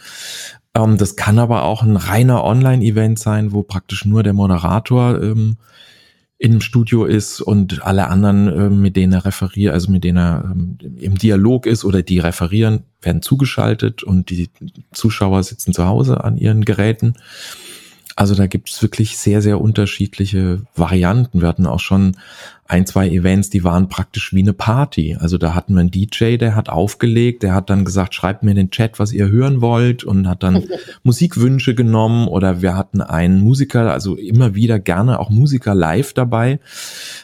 Ähm, 0.74 0.98
das 0.98 1.16
kann 1.16 1.38
aber 1.38 1.62
auch 1.62 1.82
ein 1.82 1.96
reiner 1.96 2.44
Online-Event 2.44 3.18
sein, 3.18 3.52
wo 3.52 3.62
praktisch 3.62 4.04
nur 4.04 4.22
der 4.22 4.32
Moderator 4.32 5.22
ähm, 5.22 5.56
im 6.38 6.62
Studio 6.62 7.04
ist 7.04 7.42
und 7.42 7.84
alle 7.84 8.08
anderen, 8.08 8.48
äh, 8.48 8.70
mit 8.70 8.96
denen 8.96 9.12
er 9.12 9.26
referiert, 9.26 9.74
also 9.74 9.90
mit 9.92 10.04
denen 10.04 10.18
er 10.18 10.44
ähm, 10.46 10.78
im 10.98 11.18
Dialog 11.18 11.66
ist 11.66 11.84
oder 11.84 12.02
die 12.02 12.18
referieren, 12.18 12.84
werden 13.02 13.20
zugeschaltet 13.20 14.02
und 14.02 14.30
die 14.30 14.48
Zuschauer 14.92 15.42
sitzen 15.42 15.74
zu 15.74 15.86
Hause 15.86 16.24
an 16.24 16.38
ihren 16.38 16.64
Geräten. 16.64 17.14
Also 18.20 18.34
da 18.34 18.46
gibt 18.46 18.68
es 18.68 18.82
wirklich 18.82 19.16
sehr, 19.16 19.40
sehr 19.40 19.62
unterschiedliche 19.62 20.60
Varianten. 20.76 21.40
Wir 21.40 21.48
hatten 21.48 21.64
auch 21.64 21.80
schon 21.80 22.18
ein, 22.66 22.84
zwei 22.84 23.08
Events, 23.08 23.48
die 23.48 23.64
waren 23.64 23.88
praktisch 23.88 24.34
wie 24.34 24.40
eine 24.40 24.52
Party. 24.52 25.16
Also 25.18 25.38
da 25.38 25.54
hatten 25.54 25.72
wir 25.72 25.80
einen 25.80 25.90
DJ, 25.90 26.36
der 26.36 26.54
hat 26.54 26.68
aufgelegt, 26.68 27.42
der 27.42 27.54
hat 27.54 27.70
dann 27.70 27.86
gesagt, 27.86 28.14
schreibt 28.14 28.42
mir 28.42 28.50
in 28.50 28.58
den 28.58 28.70
Chat, 28.70 28.98
was 28.98 29.14
ihr 29.14 29.30
hören 29.30 29.62
wollt 29.62 30.04
und 30.04 30.28
hat 30.28 30.42
dann 30.42 30.64
Musikwünsche 31.02 31.74
genommen 31.74 32.28
oder 32.28 32.60
wir 32.60 32.76
hatten 32.76 33.00
einen 33.00 33.40
Musiker, 33.40 33.90
also 33.90 34.16
immer 34.16 34.54
wieder 34.54 34.78
gerne 34.78 35.18
auch 35.18 35.30
Musiker 35.30 35.74
live 35.74 36.12
dabei. 36.12 36.60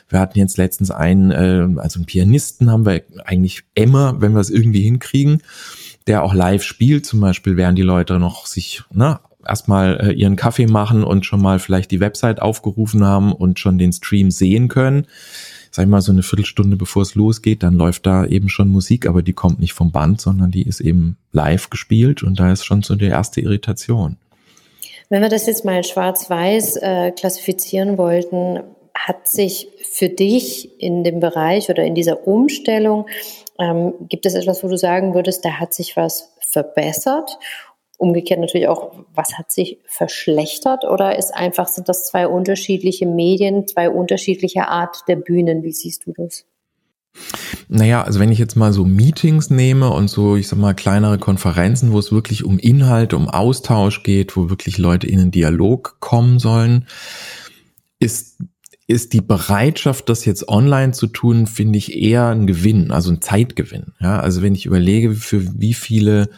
Wir 0.09 0.19
hatten 0.19 0.39
jetzt 0.39 0.57
letztens 0.57 0.91
einen, 0.91 1.31
äh, 1.31 1.79
also 1.79 1.99
einen 1.99 2.07
Pianisten 2.07 2.71
haben 2.71 2.87
wir 2.87 3.03
eigentlich 3.27 3.65
immer, 3.75 4.23
wenn 4.23 4.33
wir 4.33 4.41
es 4.41 4.49
irgendwie 4.49 4.81
hinkriegen 4.81 5.43
der 6.07 6.23
auch 6.23 6.35
live 6.35 6.63
spielt, 6.63 7.05
zum 7.05 7.21
Beispiel, 7.21 7.57
während 7.57 7.77
die 7.77 7.83
Leute 7.83 8.21
noch 8.21 8.47
sich 8.47 8.83
ne, 8.93 9.19
erstmal 9.49 10.01
äh, 10.01 10.13
ihren 10.13 10.37
Kaffee 10.37 10.67
machen 10.67 11.05
und 11.05 11.27
schon 11.27 11.41
mal 11.41 11.59
vielleicht 11.59 11.91
die 11.91 12.01
Website 12.01 12.41
aufgerufen 12.41 13.05
haben 13.05 13.33
und 13.33 13.59
schon 13.59 13.79
den 13.79 13.93
Stream 13.93 14.31
sehen 14.31 14.69
können. 14.69 15.07
Sag 15.71 15.85
ich 15.85 15.91
mal, 15.91 16.01
so 16.01 16.13
eine 16.13 16.23
Viertelstunde 16.23 16.77
bevor 16.77 17.03
es 17.03 17.15
losgeht, 17.15 17.63
dann 17.63 17.75
läuft 17.75 18.07
da 18.07 18.25
eben 18.25 18.49
schon 18.49 18.69
Musik, 18.69 19.07
aber 19.07 19.23
die 19.23 19.35
kommt 19.35 19.61
nicht 19.61 19.75
vom 19.75 19.93
Band, 19.93 20.21
sondern 20.21 20.51
die 20.51 20.63
ist 20.63 20.81
eben 20.81 21.19
live 21.33 21.69
gespielt 21.71 22.23
und 22.23 22.41
da 22.41 22.51
ist 22.53 22.65
schon 22.65 22.83
so 22.83 22.95
die 22.95 23.07
erste 23.07 23.41
Irritation. 23.41 24.17
Wenn 25.09 25.23
wir 25.23 25.29
das 25.29 25.47
jetzt 25.47 25.65
mal 25.65 25.85
schwarz-weiß 25.85 26.77
äh, 26.77 27.11
klassifizieren 27.13 27.99
wollten, 27.99 28.61
hat 28.95 29.29
sich 29.29 29.69
für 29.91 30.09
dich 30.09 30.81
in 30.81 31.05
dem 31.05 31.21
Bereich 31.21 31.69
oder 31.69 31.85
in 31.85 31.95
dieser 31.95 32.27
Umstellung, 32.27 33.07
ähm, 33.59 33.95
gibt 34.09 34.27
es 34.27 34.35
etwas, 34.35 34.65
wo 34.65 34.69
du 34.69 34.77
sagen 34.77 35.15
würdest, 35.15 35.45
da 35.45 35.53
hat 35.61 35.75
sich 35.75 35.97
was 35.97 36.33
verbessert 36.41 37.39
umgekehrt 37.99 38.41
natürlich 38.41 38.69
auch, 38.69 38.93
was 39.15 39.39
hat 39.39 39.51
sich 39.51 39.79
verschlechtert 39.87 40.85
oder 40.85 41.19
ist 41.19 41.35
einfach, 41.35 41.69
sind 41.69 41.89
das 41.89 42.07
zwei 42.07 42.29
unterschiedliche 42.29 43.07
Medien, 43.07 43.67
zwei 43.67 43.91
unterschiedliche 43.91 44.69
Art 44.69 45.05
der 45.09 45.17
Bühnen? 45.17 45.63
Wie 45.63 45.73
siehst 45.73 46.07
du 46.07 46.13
das? 46.17 46.45
Naja, 47.69 48.03
also 48.03 48.21
wenn 48.21 48.31
ich 48.31 48.39
jetzt 48.39 48.57
mal 48.57 48.73
so 48.73 48.85
Meetings 48.85 49.51
nehme 49.51 49.91
und 49.91 50.09
so, 50.09 50.37
ich 50.37 50.49
sag 50.49 50.59
mal, 50.59 50.75
kleinere 50.75 51.19
Konferenzen, 51.19 51.93
wo 51.93 51.99
es 51.99 52.13
wirklich 52.13 52.45
um 52.45 52.59
Inhalte, 52.59 53.17
um 53.17 53.29
Austausch 53.29 54.03
geht, 54.03 54.37
wo 54.37 54.51
wirklich 54.51 54.79
Leute 54.79 55.07
in 55.07 55.21
einen 55.21 55.31
Dialog 55.31 55.97
kommen 56.01 56.39
sollen, 56.39 56.87
ist, 57.99 58.39
ist 58.87 59.15
die 59.15 59.21
Bereitschaft, 59.23 60.09
das 60.09 60.25
jetzt 60.27 60.49
online 60.49 60.93
zu 60.93 61.07
tun, 61.07 61.47
finde 61.47 61.79
ich 61.79 61.97
eher 61.97 62.29
ein 62.29 62.47
Gewinn, 62.47 62.91
also 62.91 63.11
ein 63.11 63.23
Zeitgewinn. 63.23 63.95
Ja, 64.01 64.21
also 64.21 64.43
wenn 64.43 64.55
ich 64.55 64.67
überlege, 64.67 65.15
für 65.15 65.43
wie 65.59 65.75
viele 65.75 66.29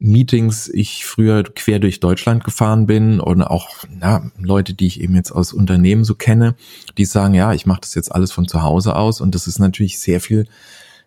Meetings 0.00 0.68
ich 0.68 1.04
früher 1.04 1.42
quer 1.42 1.80
durch 1.80 1.98
Deutschland 2.00 2.44
gefahren 2.44 2.86
bin 2.86 3.18
und 3.20 3.42
auch 3.42 3.68
na, 3.90 4.30
Leute, 4.38 4.74
die 4.74 4.86
ich 4.86 5.00
eben 5.00 5.16
jetzt 5.16 5.32
aus 5.32 5.52
Unternehmen 5.52 6.04
so 6.04 6.14
kenne, 6.14 6.54
die 6.96 7.04
sagen, 7.04 7.34
ja, 7.34 7.52
ich 7.52 7.66
mache 7.66 7.80
das 7.80 7.94
jetzt 7.94 8.14
alles 8.14 8.30
von 8.30 8.46
zu 8.46 8.62
Hause 8.62 8.94
aus 8.94 9.20
und 9.20 9.34
das 9.34 9.46
ist 9.46 9.58
natürlich 9.58 9.98
sehr 9.98 10.20
viel 10.20 10.46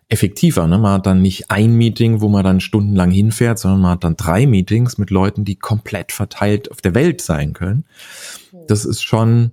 effektiver. 0.09 0.67
Ne? 0.67 0.77
Man 0.77 0.93
hat 0.93 1.05
dann 1.05 1.21
nicht 1.21 1.49
ein 1.49 1.73
Meeting, 1.75 2.19
wo 2.19 2.27
man 2.27 2.43
dann 2.43 2.59
stundenlang 2.59 3.11
hinfährt, 3.11 3.59
sondern 3.59 3.81
man 3.81 3.91
hat 3.91 4.03
dann 4.03 4.17
drei 4.17 4.45
Meetings 4.45 4.97
mit 4.97 5.09
Leuten, 5.09 5.45
die 5.45 5.55
komplett 5.55 6.11
verteilt 6.11 6.69
auf 6.69 6.81
der 6.81 6.93
Welt 6.93 7.21
sein 7.21 7.53
können. 7.53 7.85
Das 8.67 8.83
ist 8.83 9.03
schon, 9.03 9.51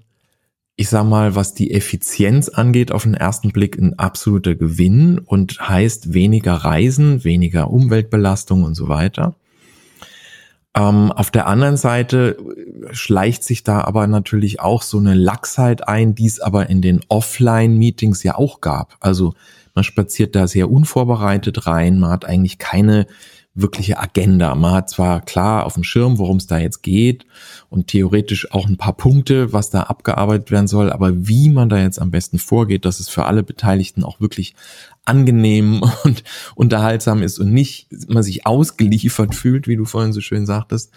ich 0.81 0.89
sag 0.91 1.07
mal, 1.07 1.35
was 1.35 1.55
die 1.55 1.73
Effizienz 1.73 2.49
angeht, 2.49 2.93
auf 2.93 3.03
den 3.03 3.15
ersten 3.15 3.51
Blick 3.51 3.77
ein 3.77 3.99
absoluter 3.99 4.55
Gewinn 4.55 5.19
und 5.19 5.69
heißt 5.69 6.15
weniger 6.15 6.55
Reisen, 6.55 7.25
weniger 7.25 7.73
Umweltbelastung 7.73 8.63
und 8.63 8.77
so 8.77 8.89
weiter. 8.89 9.35
Ähm, 10.77 11.11
auf 11.11 11.33
der 11.33 11.49
anderen 11.49 11.77
Seite 11.77 12.37
schleicht 12.93 13.43
sich 13.43 13.65
da 13.65 13.81
aber 13.81 14.07
natürlich 14.07 14.61
auch 14.61 14.83
so 14.83 14.99
eine 14.99 15.15
Lachsheit 15.15 15.89
ein, 15.89 16.15
die 16.15 16.27
es 16.27 16.39
aber 16.39 16.71
in 16.71 16.81
den 16.81 17.01
Offline-Meetings 17.09 18.23
ja 18.23 18.37
auch 18.37 18.61
gab. 18.61 18.97
Also 19.01 19.35
man 19.75 19.83
spaziert 19.83 20.37
da 20.37 20.47
sehr 20.47 20.71
unvorbereitet 20.71 21.67
rein. 21.67 21.99
Man 21.99 22.11
hat 22.11 22.25
eigentlich 22.25 22.59
keine 22.59 23.09
wirkliche 23.61 23.99
Agenda. 23.99 24.55
Man 24.55 24.73
hat 24.73 24.91
zwar 24.91 25.21
klar 25.21 25.67
auf 25.67 25.75
dem 25.75 25.85
Schirm, 25.85 26.19
worum 26.19 26.37
es 26.37 26.47
da 26.47 26.59
jetzt 26.59 26.83
geht 26.83 27.27
und 27.69 27.89
theoretisch 27.89 28.51
auch 28.53 28.67
ein 28.67 28.77
paar 28.77 28.93
Punkte, 28.97 29.53
was 29.53 29.71
da 29.71 29.83
abgearbeitet 29.83 30.51
werden 30.51 30.69
soll, 30.69 30.91
aber 30.91 31.27
wie 31.27 31.49
man 31.49 31.69
da 31.69 31.79
jetzt 31.79 32.01
am 32.01 32.11
besten 32.11 32.39
vorgeht, 32.39 32.85
dass 32.85 33.01
es 33.01 33.09
für 33.09 33.25
alle 33.25 33.43
Beteiligten 33.43 34.05
auch 34.05 34.21
wirklich 34.21 34.55
angenehm 35.05 35.83
und 36.05 36.25
unterhaltsam 36.55 37.23
ist 37.23 37.39
und 37.39 37.53
nicht 37.53 37.89
man 38.09 38.23
sich 38.23 38.47
ausgeliefert 38.47 39.35
fühlt, 39.35 39.67
wie 39.67 39.77
du 39.77 39.85
vorhin 39.85 40.13
so 40.13 40.21
schön 40.21 40.47
sagtest, 40.47 40.93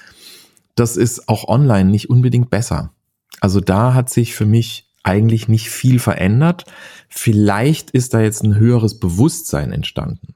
das 0.76 0.98
ist 0.98 1.28
auch 1.28 1.48
online 1.48 1.90
nicht 1.90 2.10
unbedingt 2.10 2.50
besser. 2.50 2.94
Also 3.40 3.60
da 3.60 3.94
hat 3.94 4.10
sich 4.10 4.36
für 4.36 4.46
mich 4.46 4.88
eigentlich 5.04 5.48
nicht 5.48 5.70
viel 5.70 6.00
verändert. 6.00 6.66
Vielleicht 7.10 7.90
ist 7.92 8.14
da 8.14 8.22
jetzt 8.22 8.44
ein 8.44 8.56
höheres 8.56 9.00
Bewusstsein 9.00 9.72
entstanden. 9.72 10.36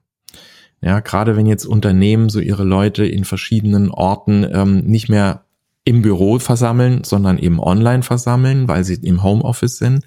Ja, 0.81 0.99
gerade 0.99 1.35
wenn 1.35 1.45
jetzt 1.45 1.65
Unternehmen 1.65 2.29
so 2.29 2.39
ihre 2.39 2.63
Leute 2.63 3.05
in 3.05 3.25
verschiedenen 3.25 3.89
Orten 3.89 4.45
ähm, 4.51 4.79
nicht 4.85 5.09
mehr 5.09 5.45
im 5.83 6.01
Büro 6.01 6.39
versammeln, 6.39 7.03
sondern 7.03 7.37
eben 7.37 7.59
online 7.59 8.03
versammeln, 8.03 8.67
weil 8.67 8.83
sie 8.83 8.95
im 8.95 9.23
Homeoffice 9.23 9.77
sind. 9.77 10.03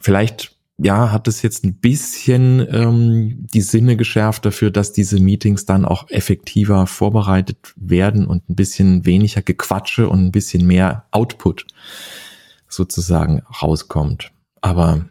Vielleicht 0.00 0.56
ja, 0.78 1.10
hat 1.10 1.26
es 1.26 1.40
jetzt 1.40 1.64
ein 1.64 1.76
bisschen 1.76 2.66
ähm, 2.70 3.46
die 3.52 3.62
Sinne 3.62 3.96
geschärft 3.96 4.44
dafür, 4.44 4.70
dass 4.70 4.92
diese 4.92 5.20
Meetings 5.20 5.64
dann 5.64 5.86
auch 5.86 6.10
effektiver 6.10 6.86
vorbereitet 6.86 7.72
werden 7.76 8.26
und 8.26 8.48
ein 8.50 8.56
bisschen 8.56 9.06
weniger 9.06 9.40
Gequatsche 9.40 10.08
und 10.08 10.26
ein 10.26 10.32
bisschen 10.32 10.66
mehr 10.66 11.06
Output 11.12 11.66
sozusagen 12.68 13.42
rauskommt. 13.62 14.32
Aber 14.60 15.06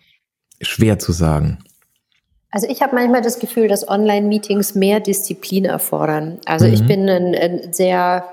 schwer 0.62 1.00
zu 1.00 1.12
sagen. 1.14 1.60
Also 2.56 2.68
ich 2.70 2.82
habe 2.82 2.96
manchmal 2.96 3.22
das 3.22 3.40
Gefühl, 3.40 3.68
dass 3.68 3.86
Online-Meetings 3.86 4.76
mehr 4.76 5.02
Disziplin 5.02 5.66
erfordern. 5.66 6.40
Also 6.46 6.66
mhm. 6.66 6.74
ich 6.74 6.88
bin 6.88 7.10
ein, 7.10 7.36
ein 7.36 7.74
sehr 7.74 8.24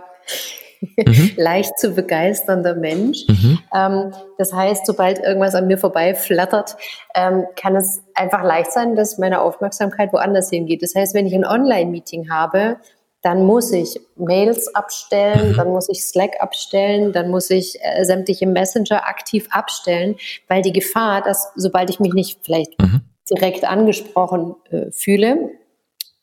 mhm. 0.80 1.32
leicht 1.36 1.76
zu 1.76 1.90
begeisternder 1.90 2.76
Mensch. 2.76 3.26
Mhm. 3.26 3.58
Ähm, 3.74 4.12
das 4.38 4.52
heißt, 4.52 4.86
sobald 4.86 5.18
irgendwas 5.18 5.56
an 5.56 5.66
mir 5.66 5.76
vorbei 5.76 6.14
flattert, 6.14 6.76
ähm, 7.16 7.46
kann 7.56 7.74
es 7.74 8.00
einfach 8.14 8.44
leicht 8.44 8.70
sein, 8.70 8.94
dass 8.94 9.18
meine 9.18 9.40
Aufmerksamkeit 9.40 10.12
woanders 10.12 10.50
hingeht. 10.50 10.84
Das 10.84 10.94
heißt, 10.94 11.16
wenn 11.16 11.26
ich 11.26 11.34
ein 11.34 11.44
Online-Meeting 11.44 12.30
habe, 12.30 12.76
dann 13.22 13.44
muss 13.44 13.72
ich 13.72 14.00
Mails 14.14 14.72
abstellen, 14.72 15.50
mhm. 15.50 15.56
dann 15.56 15.68
muss 15.70 15.88
ich 15.88 16.04
Slack 16.04 16.40
abstellen, 16.40 17.12
dann 17.12 17.28
muss 17.28 17.50
ich 17.50 17.76
äh, 17.82 18.04
sämtliche 18.04 18.46
Messenger 18.46 19.08
aktiv 19.08 19.48
abstellen, 19.50 20.14
weil 20.46 20.62
die 20.62 20.72
Gefahr, 20.72 21.22
dass 21.22 21.50
sobald 21.56 21.90
ich 21.90 21.98
mich 21.98 22.14
nicht 22.14 22.38
vielleicht 22.44 22.80
mhm. 22.80 23.00
Direkt 23.30 23.64
angesprochen 23.64 24.54
äh, 24.70 24.90
fühle, 24.90 25.50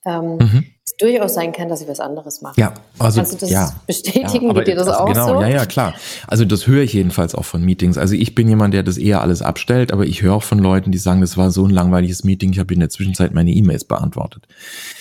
ähm, 0.05 0.37
mhm 0.37 0.65
durchaus 0.99 1.33
sein 1.33 1.51
kann, 1.51 1.69
dass 1.69 1.81
ich 1.81 1.87
was 1.87 1.99
anderes 1.99 2.41
mache. 2.41 2.59
Ja, 2.59 2.73
also 2.97 3.19
Kannst 3.19 3.33
du 3.33 3.37
das 3.37 3.49
ja, 3.49 3.73
bestätigen? 3.87 4.47
Ja, 4.47 4.53
Geht 4.53 4.67
dir 4.67 4.75
das 4.75 4.87
also 4.87 4.99
auch 4.99 5.07
genau, 5.07 5.27
so? 5.27 5.41
Ja, 5.41 5.47
ja, 5.47 5.65
klar. 5.65 5.93
Also 6.27 6.45
das 6.45 6.67
höre 6.67 6.83
ich 6.83 6.93
jedenfalls 6.93 7.35
auch 7.35 7.45
von 7.45 7.63
Meetings. 7.63 7.97
Also 7.97 8.15
ich 8.15 8.35
bin 8.35 8.47
jemand, 8.49 8.73
der 8.73 8.83
das 8.83 8.97
eher 8.97 9.21
alles 9.21 9.41
abstellt, 9.41 9.91
aber 9.91 10.05
ich 10.05 10.21
höre 10.21 10.33
auch 10.33 10.43
von 10.43 10.59
Leuten, 10.59 10.91
die 10.91 10.97
sagen, 10.97 11.21
das 11.21 11.37
war 11.37 11.51
so 11.51 11.65
ein 11.65 11.71
langweiliges 11.71 12.23
Meeting, 12.23 12.51
ich 12.51 12.59
habe 12.59 12.73
in 12.73 12.79
der 12.79 12.89
Zwischenzeit 12.89 13.33
meine 13.33 13.51
E-Mails 13.51 13.85
beantwortet. 13.85 14.47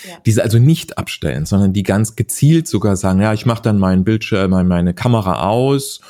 Ja. 0.08 0.16
Diese 0.24 0.42
also 0.42 0.58
nicht 0.58 0.98
abstellen, 0.98 1.46
sondern 1.46 1.72
die 1.72 1.82
ganz 1.82 2.16
gezielt 2.16 2.68
sogar 2.68 2.96
sagen, 2.96 3.20
ja, 3.20 3.32
ich 3.32 3.46
mache 3.46 3.62
dann 3.62 3.78
meinen 3.78 4.04
Bildschirm, 4.04 4.50
meine 4.50 4.94
Kamera 4.94 5.48
aus 5.48 6.00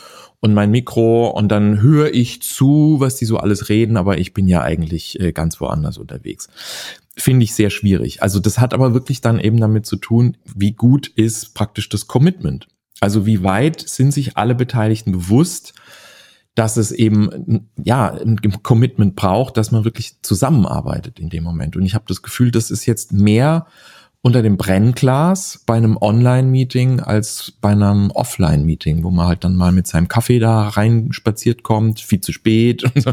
und 0.40 0.54
mein 0.54 0.70
Mikro 0.70 1.28
und 1.30 1.48
dann 1.48 1.80
höre 1.80 2.14
ich 2.14 2.42
zu, 2.42 2.96
was 2.98 3.16
die 3.16 3.24
so 3.24 3.38
alles 3.38 3.68
reden, 3.68 3.96
aber 3.96 4.18
ich 4.18 4.34
bin 4.34 4.48
ja 4.48 4.62
eigentlich 4.62 5.18
äh, 5.20 5.32
ganz 5.32 5.60
woanders 5.60 5.98
unterwegs 5.98 6.48
finde 7.18 7.44
ich 7.44 7.54
sehr 7.54 7.70
schwierig. 7.70 8.22
Also 8.22 8.38
das 8.40 8.58
hat 8.58 8.72
aber 8.72 8.94
wirklich 8.94 9.20
dann 9.20 9.40
eben 9.40 9.58
damit 9.58 9.86
zu 9.86 9.96
tun, 9.96 10.36
wie 10.44 10.72
gut 10.72 11.08
ist 11.08 11.54
praktisch 11.54 11.88
das 11.88 12.06
Commitment. 12.06 12.68
Also 13.00 13.26
wie 13.26 13.42
weit 13.42 13.80
sind 13.80 14.12
sich 14.12 14.36
alle 14.36 14.54
Beteiligten 14.54 15.12
bewusst, 15.12 15.74
dass 16.54 16.76
es 16.76 16.90
eben 16.90 17.68
ja 17.76 18.08
ein 18.10 18.62
Commitment 18.62 19.14
braucht, 19.14 19.56
dass 19.56 19.70
man 19.70 19.84
wirklich 19.84 20.22
zusammenarbeitet 20.22 21.20
in 21.20 21.28
dem 21.28 21.44
Moment. 21.44 21.76
Und 21.76 21.84
ich 21.84 21.94
habe 21.94 22.04
das 22.08 22.22
Gefühl, 22.22 22.50
das 22.50 22.70
ist 22.70 22.86
jetzt 22.86 23.12
mehr 23.12 23.66
unter 24.28 24.42
dem 24.42 24.58
Brennglas 24.58 25.62
bei 25.64 25.74
einem 25.74 25.96
Online-Meeting 25.96 27.00
als 27.00 27.54
bei 27.62 27.70
einem 27.70 28.10
Offline-Meeting, 28.10 29.02
wo 29.02 29.10
man 29.10 29.26
halt 29.26 29.42
dann 29.42 29.56
mal 29.56 29.72
mit 29.72 29.86
seinem 29.86 30.06
Kaffee 30.06 30.38
da 30.38 30.68
rein 30.68 31.14
spaziert 31.14 31.62
kommt, 31.62 32.00
viel 32.00 32.20
zu 32.20 32.32
spät 32.32 32.84
und, 32.84 33.00
so, 33.00 33.12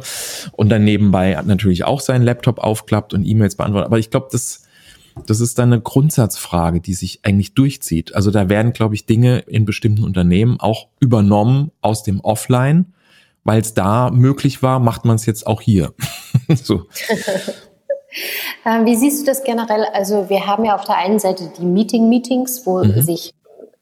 und 0.52 0.68
dann 0.68 0.84
nebenbei 0.84 1.42
natürlich 1.46 1.86
auch 1.86 2.02
seinen 2.02 2.24
Laptop 2.24 2.60
aufklappt 2.60 3.14
und 3.14 3.24
E-Mails 3.24 3.56
beantwortet. 3.56 3.86
Aber 3.86 3.98
ich 3.98 4.10
glaube, 4.10 4.28
das, 4.30 4.64
das 5.26 5.40
ist 5.40 5.58
dann 5.58 5.72
eine 5.72 5.82
Grundsatzfrage, 5.82 6.82
die 6.82 6.94
sich 6.94 7.22
eigentlich 7.24 7.54
durchzieht. 7.54 8.14
Also 8.14 8.30
da 8.30 8.50
werden, 8.50 8.74
glaube 8.74 8.96
ich, 8.96 9.06
Dinge 9.06 9.40
in 9.40 9.64
bestimmten 9.64 10.04
Unternehmen 10.04 10.60
auch 10.60 10.90
übernommen 11.00 11.72
aus 11.80 12.04
dem 12.04 12.20
Offline, 12.20 12.94
weil 13.46 13.62
es 13.62 13.74
da 13.74 14.12
möglich 14.12 14.62
war, 14.64 14.82
macht 14.82 15.06
man 15.06 15.16
es 15.16 15.26
jetzt 15.26 15.48
auch 15.48 15.62
hier. 15.62 15.94
so. 16.62 16.88
Ähm, 18.66 18.86
wie 18.86 18.96
siehst 18.96 19.22
du 19.22 19.26
das 19.26 19.44
generell? 19.44 19.86
Also 19.94 20.30
wir 20.30 20.48
haben 20.48 20.66
ja 20.66 20.76
auf 20.76 20.86
der 20.86 20.98
einen 20.98 21.20
Seite 21.20 21.52
die 21.58 21.66
Meeting-Meetings, 21.66 22.66
wo 22.66 22.84
mhm. 22.84 23.02
sich 23.02 23.34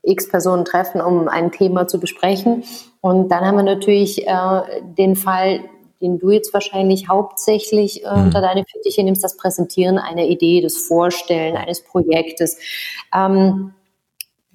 x 0.04 0.28
Personen 0.28 0.65
treffen, 0.65 1.02
um 1.02 1.28
ein 1.28 1.52
Thema 1.52 1.88
zu 1.88 2.00
besprechen. 2.00 2.63
Und 3.02 3.30
dann 3.30 3.46
haben 3.46 3.56
wir 3.56 3.63
natürlich 3.63 4.28
äh, 4.28 4.62
den 4.98 5.15
Fall, 5.15 5.62
den 6.02 6.19
du 6.19 6.32
jetzt 6.32 6.54
wahrscheinlich 6.54 7.08
hauptsächlich 7.08 8.04
äh, 8.04 8.15
mhm. 8.15 8.26
unter 8.26 8.41
deine 8.41 8.65
Fittiche 8.65 9.04
nimmst, 9.04 9.24
das 9.24 9.38
Präsentieren 9.38 9.98
einer 9.98 10.26
Idee, 10.26 10.62
das 10.62 10.78
Vorstellen 10.78 11.56
eines 11.56 11.82
Projektes. 11.84 12.58
Ähm, 13.13 13.74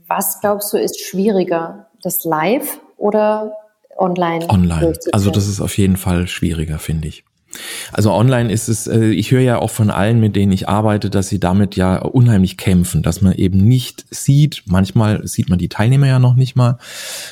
was 0.07 0.41
glaubst 0.41 0.73
du 0.73 0.79
ist 0.79 1.01
schwieriger, 1.01 1.89
das 2.03 2.25
Live 2.25 2.81
oder 2.97 3.53
online? 3.97 4.49
Online. 4.49 4.99
Also 5.13 5.31
das 5.31 5.47
ist 5.49 5.61
auf 5.61 5.77
jeden 5.77 5.97
Fall 5.97 6.27
schwieriger, 6.27 6.79
finde 6.79 7.09
ich. 7.09 7.25
Also 7.93 8.13
online 8.13 8.53
ist 8.53 8.69
es, 8.69 8.87
äh, 8.87 9.07
ich 9.07 9.31
höre 9.31 9.41
ja 9.41 9.59
auch 9.59 9.71
von 9.71 9.91
allen, 9.91 10.21
mit 10.21 10.37
denen 10.37 10.53
ich 10.53 10.69
arbeite, 10.69 11.09
dass 11.09 11.29
sie 11.29 11.41
damit 11.41 11.77
ja 11.77 11.99
unheimlich 11.99 12.59
kämpfen, 12.59 13.03
dass 13.03 13.23
man 13.23 13.33
eben 13.33 13.59
nicht 13.59 14.05
sieht, 14.11 14.65
manchmal 14.67 15.27
sieht 15.27 15.49
man 15.49 15.59
die 15.59 15.71
Teilnehmer 15.71 16.07
ja 16.07 16.19
noch 16.19 16.37
nicht 16.37 16.57
mal, 16.57 16.79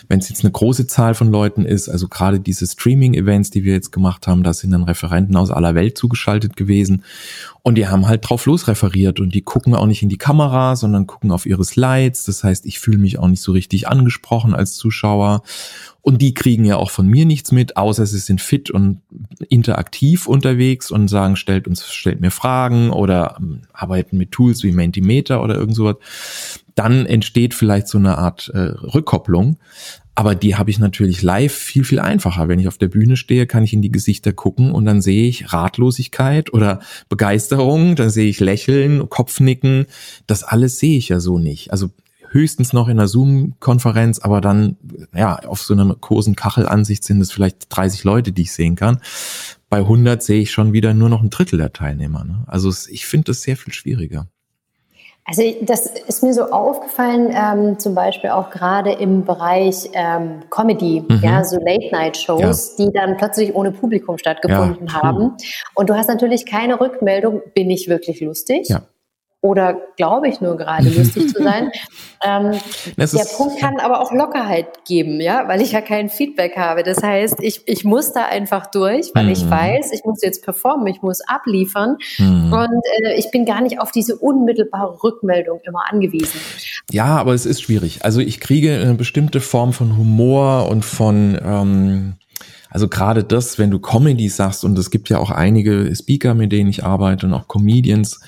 wenn 0.08 0.18
es 0.18 0.28
jetzt 0.30 0.42
eine 0.42 0.52
große 0.52 0.86
Zahl 0.86 1.14
von 1.14 1.30
Leuten 1.30 1.66
ist, 1.66 1.88
also 1.90 2.08
gerade 2.08 2.40
diese 2.40 2.66
Streaming-Events, 2.66 3.50
die 3.50 3.64
wir 3.64 3.74
jetzt 3.74 3.92
gemacht 3.92 4.26
haben, 4.26 4.42
da 4.42 4.54
sind 4.54 4.70
dann 4.70 4.84
Referenten 4.84 5.36
aus 5.36 5.50
aller 5.50 5.74
Welt 5.74 5.98
zugeschaltet 5.98 6.56
gewesen 6.56 7.04
und 7.62 7.74
die 7.74 7.86
haben 7.86 8.08
halt 8.08 8.28
drauf 8.28 8.46
losreferiert 8.46 9.20
und 9.20 9.34
die 9.34 9.42
gucken 9.42 9.74
auch 9.74 9.86
nicht 9.86 10.02
in 10.02 10.08
die 10.08 10.18
Kamera, 10.18 10.76
sondern 10.76 11.06
gucken 11.06 11.30
auf 11.30 11.44
ihre 11.44 11.64
Slides, 11.64 12.24
das 12.24 12.42
heißt, 12.42 12.64
ich 12.64 12.78
fühle 12.78 12.98
mich 12.98 13.18
auch 13.18 13.28
nicht 13.28 13.42
so 13.42 13.52
richtig 13.52 13.86
angesprochen 13.88 14.54
als 14.54 14.76
Zuschauer 14.76 15.42
und 16.00 16.22
die 16.22 16.34
kriegen 16.34 16.64
ja 16.64 16.76
auch 16.76 16.90
von 16.90 17.06
mir 17.06 17.26
nichts 17.26 17.52
mit, 17.52 17.76
außer 17.76 18.06
sie 18.06 18.18
sind 18.18 18.40
fit 18.40 18.70
und 18.70 19.02
interaktiv 19.48 20.05
unterwegs 20.26 20.90
und 20.90 21.08
sagen, 21.08 21.36
stellt 21.36 21.66
uns, 21.66 21.86
stellt 21.92 22.20
mir 22.20 22.30
Fragen 22.30 22.90
oder 22.90 23.36
ähm, 23.38 23.62
arbeiten 23.72 24.16
mit 24.16 24.32
Tools 24.32 24.62
wie 24.62 24.72
Mentimeter 24.72 25.42
oder 25.42 25.56
irgend 25.56 25.76
sowas. 25.76 25.96
Dann 26.74 27.06
entsteht 27.06 27.54
vielleicht 27.54 27.88
so 27.88 27.98
eine 27.98 28.18
Art 28.18 28.50
äh, 28.54 28.58
Rückkopplung. 28.58 29.58
Aber 30.18 30.34
die 30.34 30.56
habe 30.56 30.70
ich 30.70 30.78
natürlich 30.78 31.22
live 31.22 31.52
viel, 31.52 31.84
viel 31.84 32.00
einfacher. 32.00 32.48
Wenn 32.48 32.58
ich 32.58 32.68
auf 32.68 32.78
der 32.78 32.88
Bühne 32.88 33.18
stehe, 33.18 33.46
kann 33.46 33.64
ich 33.64 33.74
in 33.74 33.82
die 33.82 33.92
Gesichter 33.92 34.32
gucken 34.32 34.72
und 34.72 34.86
dann 34.86 35.02
sehe 35.02 35.28
ich 35.28 35.52
Ratlosigkeit 35.52 36.54
oder 36.54 36.80
Begeisterung, 37.10 37.96
dann 37.96 38.08
sehe 38.08 38.30
ich 38.30 38.40
Lächeln, 38.40 39.10
Kopfnicken. 39.10 39.84
Das 40.26 40.42
alles 40.42 40.78
sehe 40.78 40.96
ich 40.96 41.10
ja 41.10 41.20
so 41.20 41.38
nicht. 41.38 41.70
Also 41.70 41.90
höchstens 42.36 42.72
noch 42.72 42.88
in 42.88 42.98
einer 42.98 43.08
Zoom-Konferenz, 43.08 44.18
aber 44.18 44.40
dann, 44.40 44.76
ja, 45.14 45.36
auf 45.36 45.62
so 45.62 45.74
einer 45.74 45.94
großen 45.94 46.36
Kachelansicht 46.36 47.02
sind 47.02 47.20
es 47.20 47.32
vielleicht 47.32 47.66
30 47.70 48.04
Leute, 48.04 48.32
die 48.32 48.42
ich 48.42 48.52
sehen 48.52 48.76
kann. 48.76 49.00
Bei 49.68 49.78
100 49.78 50.22
sehe 50.22 50.42
ich 50.42 50.52
schon 50.52 50.72
wieder 50.72 50.94
nur 50.94 51.08
noch 51.08 51.22
ein 51.22 51.30
Drittel 51.30 51.58
der 51.58 51.72
Teilnehmer. 51.72 52.24
Ne? 52.24 52.44
Also 52.46 52.70
ich 52.90 53.06
finde 53.06 53.32
das 53.32 53.42
sehr 53.42 53.56
viel 53.56 53.72
schwieriger. 53.72 54.28
Also 55.28 55.42
das 55.62 55.86
ist 55.86 56.22
mir 56.22 56.32
so 56.32 56.52
aufgefallen, 56.52 57.34
ähm, 57.34 57.80
zum 57.80 57.96
Beispiel 57.96 58.30
auch 58.30 58.50
gerade 58.50 58.92
im 58.92 59.24
Bereich 59.24 59.90
ähm, 59.92 60.42
Comedy, 60.50 61.02
mhm. 61.08 61.20
ja, 61.20 61.42
so 61.42 61.56
Late-Night-Shows, 61.58 62.76
ja. 62.78 62.84
die 62.84 62.92
dann 62.92 63.16
plötzlich 63.16 63.52
ohne 63.52 63.72
Publikum 63.72 64.18
stattgefunden 64.18 64.86
ja. 64.86 65.02
haben. 65.02 65.32
Und 65.74 65.90
du 65.90 65.94
hast 65.94 66.06
natürlich 66.06 66.46
keine 66.46 66.80
Rückmeldung, 66.80 67.42
bin 67.54 67.70
ich 67.70 67.88
wirklich 67.88 68.20
lustig? 68.20 68.68
Ja 68.68 68.82
oder 69.40 69.76
glaube 69.96 70.28
ich 70.28 70.40
nur 70.40 70.56
gerade 70.56 70.88
lustig 70.88 71.28
zu 71.32 71.42
sein. 71.42 71.70
Ähm, 72.24 72.58
der 72.96 73.26
Punkt 73.36 73.60
kann 73.60 73.78
aber 73.78 74.00
auch 74.00 74.10
Lockerheit 74.10 74.86
geben, 74.86 75.20
ja, 75.20 75.46
weil 75.48 75.60
ich 75.60 75.72
ja 75.72 75.82
kein 75.82 76.08
Feedback 76.08 76.56
habe. 76.56 76.82
Das 76.82 77.02
heißt, 77.02 77.36
ich, 77.40 77.60
ich 77.66 77.84
muss 77.84 78.14
da 78.14 78.24
einfach 78.24 78.68
durch, 78.70 79.10
weil 79.14 79.26
mhm. 79.26 79.32
ich 79.32 79.48
weiß, 79.48 79.92
ich 79.92 80.02
muss 80.04 80.22
jetzt 80.22 80.42
performen, 80.42 80.86
ich 80.86 81.02
muss 81.02 81.20
abliefern 81.20 81.98
mhm. 82.16 82.52
und 82.52 82.82
äh, 83.04 83.14
ich 83.16 83.30
bin 83.30 83.44
gar 83.44 83.60
nicht 83.60 83.80
auf 83.80 83.92
diese 83.92 84.16
unmittelbare 84.16 85.02
Rückmeldung 85.04 85.60
immer 85.64 85.82
angewiesen. 85.92 86.40
Ja, 86.90 87.18
aber 87.18 87.34
es 87.34 87.44
ist 87.44 87.60
schwierig. 87.60 88.02
Also 88.02 88.20
ich 88.20 88.40
kriege 88.40 88.80
eine 88.80 88.94
bestimmte 88.94 89.40
Form 89.40 89.74
von 89.74 89.98
Humor 89.98 90.68
und 90.70 90.84
von 90.84 91.38
ähm, 91.44 92.14
also 92.70 92.88
gerade 92.88 93.24
das, 93.24 93.58
wenn 93.58 93.70
du 93.70 93.78
Comedy 93.78 94.28
sagst, 94.28 94.64
und 94.64 94.78
es 94.78 94.90
gibt 94.90 95.10
ja 95.10 95.18
auch 95.18 95.30
einige 95.30 95.94
Speaker, 95.94 96.34
mit 96.34 96.50
denen 96.50 96.70
ich 96.70 96.82
arbeite 96.84 97.26
und 97.26 97.34
auch 97.34 97.46
Comedians, 97.46 98.20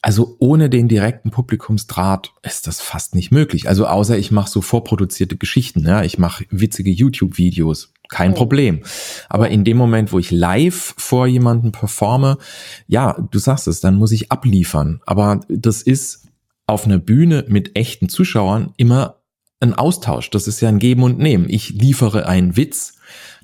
also 0.00 0.36
ohne 0.38 0.70
den 0.70 0.88
direkten 0.88 1.30
Publikumsdraht 1.30 2.32
ist 2.42 2.66
das 2.66 2.80
fast 2.80 3.14
nicht 3.14 3.32
möglich. 3.32 3.68
Also 3.68 3.86
außer 3.86 4.16
ich 4.16 4.30
mache 4.30 4.50
so 4.50 4.60
vorproduzierte 4.60 5.36
Geschichten, 5.36 5.84
ja, 5.86 6.02
ich 6.02 6.18
mache 6.18 6.44
witzige 6.50 6.90
YouTube-Videos, 6.90 7.92
kein 8.08 8.34
Problem. 8.34 8.82
Aber 9.28 9.48
in 9.48 9.64
dem 9.64 9.76
Moment, 9.76 10.12
wo 10.12 10.18
ich 10.18 10.30
live 10.30 10.94
vor 10.96 11.26
jemanden 11.26 11.72
performe, 11.72 12.38
ja, 12.86 13.14
du 13.30 13.38
sagst 13.38 13.66
es, 13.66 13.80
dann 13.80 13.96
muss 13.96 14.12
ich 14.12 14.30
abliefern. 14.30 15.00
Aber 15.04 15.40
das 15.48 15.82
ist 15.82 16.28
auf 16.66 16.84
einer 16.84 16.98
Bühne 16.98 17.44
mit 17.48 17.76
echten 17.76 18.08
Zuschauern 18.08 18.72
immer 18.76 19.16
ein 19.60 19.74
Austausch. 19.74 20.30
Das 20.30 20.46
ist 20.46 20.60
ja 20.60 20.68
ein 20.68 20.78
Geben 20.78 21.02
und 21.02 21.18
Nehmen. 21.18 21.48
Ich 21.48 21.70
liefere 21.70 22.26
einen 22.26 22.56
Witz, 22.56 22.94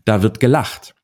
da 0.04 0.22
wird 0.22 0.38
gelacht. 0.38 0.94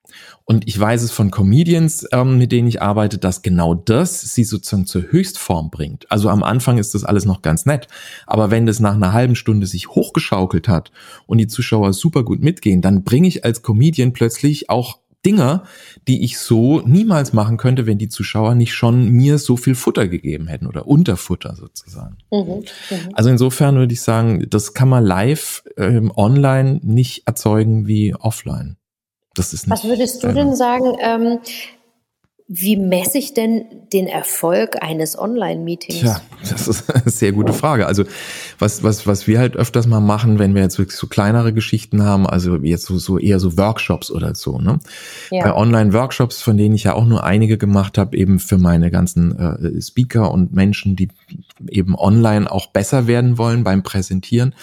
Und 0.51 0.67
ich 0.67 0.81
weiß 0.81 1.05
es 1.05 1.13
von 1.13 1.31
Comedians, 1.31 2.09
ähm, 2.11 2.37
mit 2.37 2.51
denen 2.51 2.67
ich 2.67 2.83
arbeite, 2.83 3.19
dass 3.19 3.43
genau 3.43 3.77
das 3.77 4.21
sie 4.21 4.43
sozusagen 4.43 4.85
zur 4.85 5.03
Höchstform 5.03 5.71
bringt. 5.71 6.11
Also 6.11 6.29
am 6.29 6.43
Anfang 6.43 6.77
ist 6.79 6.93
das 6.93 7.05
alles 7.05 7.25
noch 7.25 7.43
ganz 7.43 7.67
nett. 7.67 7.87
Aber 8.27 8.51
wenn 8.51 8.67
das 8.67 8.81
nach 8.81 8.95
einer 8.95 9.13
halben 9.13 9.37
Stunde 9.37 9.69
sich 9.69 9.91
hochgeschaukelt 9.91 10.67
hat 10.67 10.91
und 11.29 11.39
die 11.39 11.47
Zuschauer 11.47 11.93
super 11.93 12.25
gut 12.25 12.41
mitgehen, 12.41 12.83
dann 12.83 13.05
bringe 13.05 13.29
ich 13.29 13.45
als 13.45 13.63
Comedian 13.63 14.13
plötzlich 14.13 14.69
auch 14.71 14.99
Dinge, 15.25 15.63
die 16.09 16.25
ich 16.25 16.37
so 16.37 16.81
niemals 16.81 17.33
machen 17.33 17.57
könnte, 17.57 17.87
wenn 17.87 17.99
die 17.99 18.09
Zuschauer 18.09 18.57
nicht 18.57 18.75
schon 18.75 19.09
mir 19.09 19.39
so 19.39 19.57
viel 19.57 19.77
Futter 19.77 20.09
gegeben 20.09 20.49
hätten 20.49 20.67
oder 20.67 20.89
Unterfutter 20.89 21.55
sozusagen. 21.55 22.19
Mhm, 22.33 22.65
mh. 22.91 23.11
Also 23.13 23.31
insofern 23.31 23.77
würde 23.77 23.95
ich 23.95 24.03
sagen, 24.03 24.45
das 24.51 24.75
kann 24.75 24.89
man 24.89 25.05
live 25.05 25.63
ähm, 25.77 26.11
online 26.17 26.81
nicht 26.83 27.29
erzeugen 27.29 27.87
wie 27.87 28.17
offline. 28.17 28.80
Das 29.35 29.53
ist 29.53 29.67
nicht, 29.67 29.73
Was 29.73 29.85
würdest 29.85 30.23
du 30.23 30.29
äh, 30.29 30.35
denn 30.35 30.55
sagen? 30.57 30.97
Ähm, 31.01 31.39
wie 32.53 32.75
messe 32.77 33.17
ich 33.17 33.33
denn 33.33 33.65
den 33.93 34.09
Erfolg 34.09 34.83
eines 34.83 35.17
Online-Meetings? 35.17 36.03
Ja, 36.03 36.21
das 36.49 36.67
ist 36.67 36.91
eine 36.95 37.09
sehr 37.09 37.31
gute 37.31 37.53
Frage. 37.53 37.87
Also 37.87 38.03
was, 38.59 38.83
was, 38.83 39.07
was 39.07 39.29
wir 39.29 39.39
halt 39.39 39.57
öfters 39.57 39.87
mal 39.87 40.01
machen, 40.01 40.41
wenn 40.41 40.57
wir 40.57 40.63
jetzt 40.63 40.77
wirklich 40.77 40.97
so 40.97 41.07
kleinere 41.07 41.53
Geschichten 41.53 42.03
haben, 42.03 42.27
also 42.27 42.57
jetzt 42.57 42.87
so, 42.87 42.99
so 42.99 43.19
eher 43.19 43.39
so 43.39 43.57
Workshops 43.57 44.11
oder 44.11 44.35
so, 44.35 44.59
ne? 44.59 44.81
Ja. 45.31 45.45
Bei 45.45 45.55
Online-Workshops, 45.55 46.43
von 46.43 46.57
denen 46.57 46.75
ich 46.75 46.83
ja 46.83 46.95
auch 46.95 47.05
nur 47.05 47.23
einige 47.23 47.57
gemacht 47.57 47.99
habe, 47.99 48.17
eben 48.17 48.41
für 48.41 48.59
meine 48.59 48.91
ganzen 48.91 49.39
äh, 49.39 49.81
Speaker 49.81 50.33
und 50.33 50.53
Menschen, 50.53 50.97
die 50.97 51.09
eben 51.69 51.95
online 51.95 52.51
auch 52.51 52.67
besser 52.67 53.07
werden 53.07 53.39
wollen 53.39 53.63
beim 53.63 53.85
Präsentieren, 53.85 54.57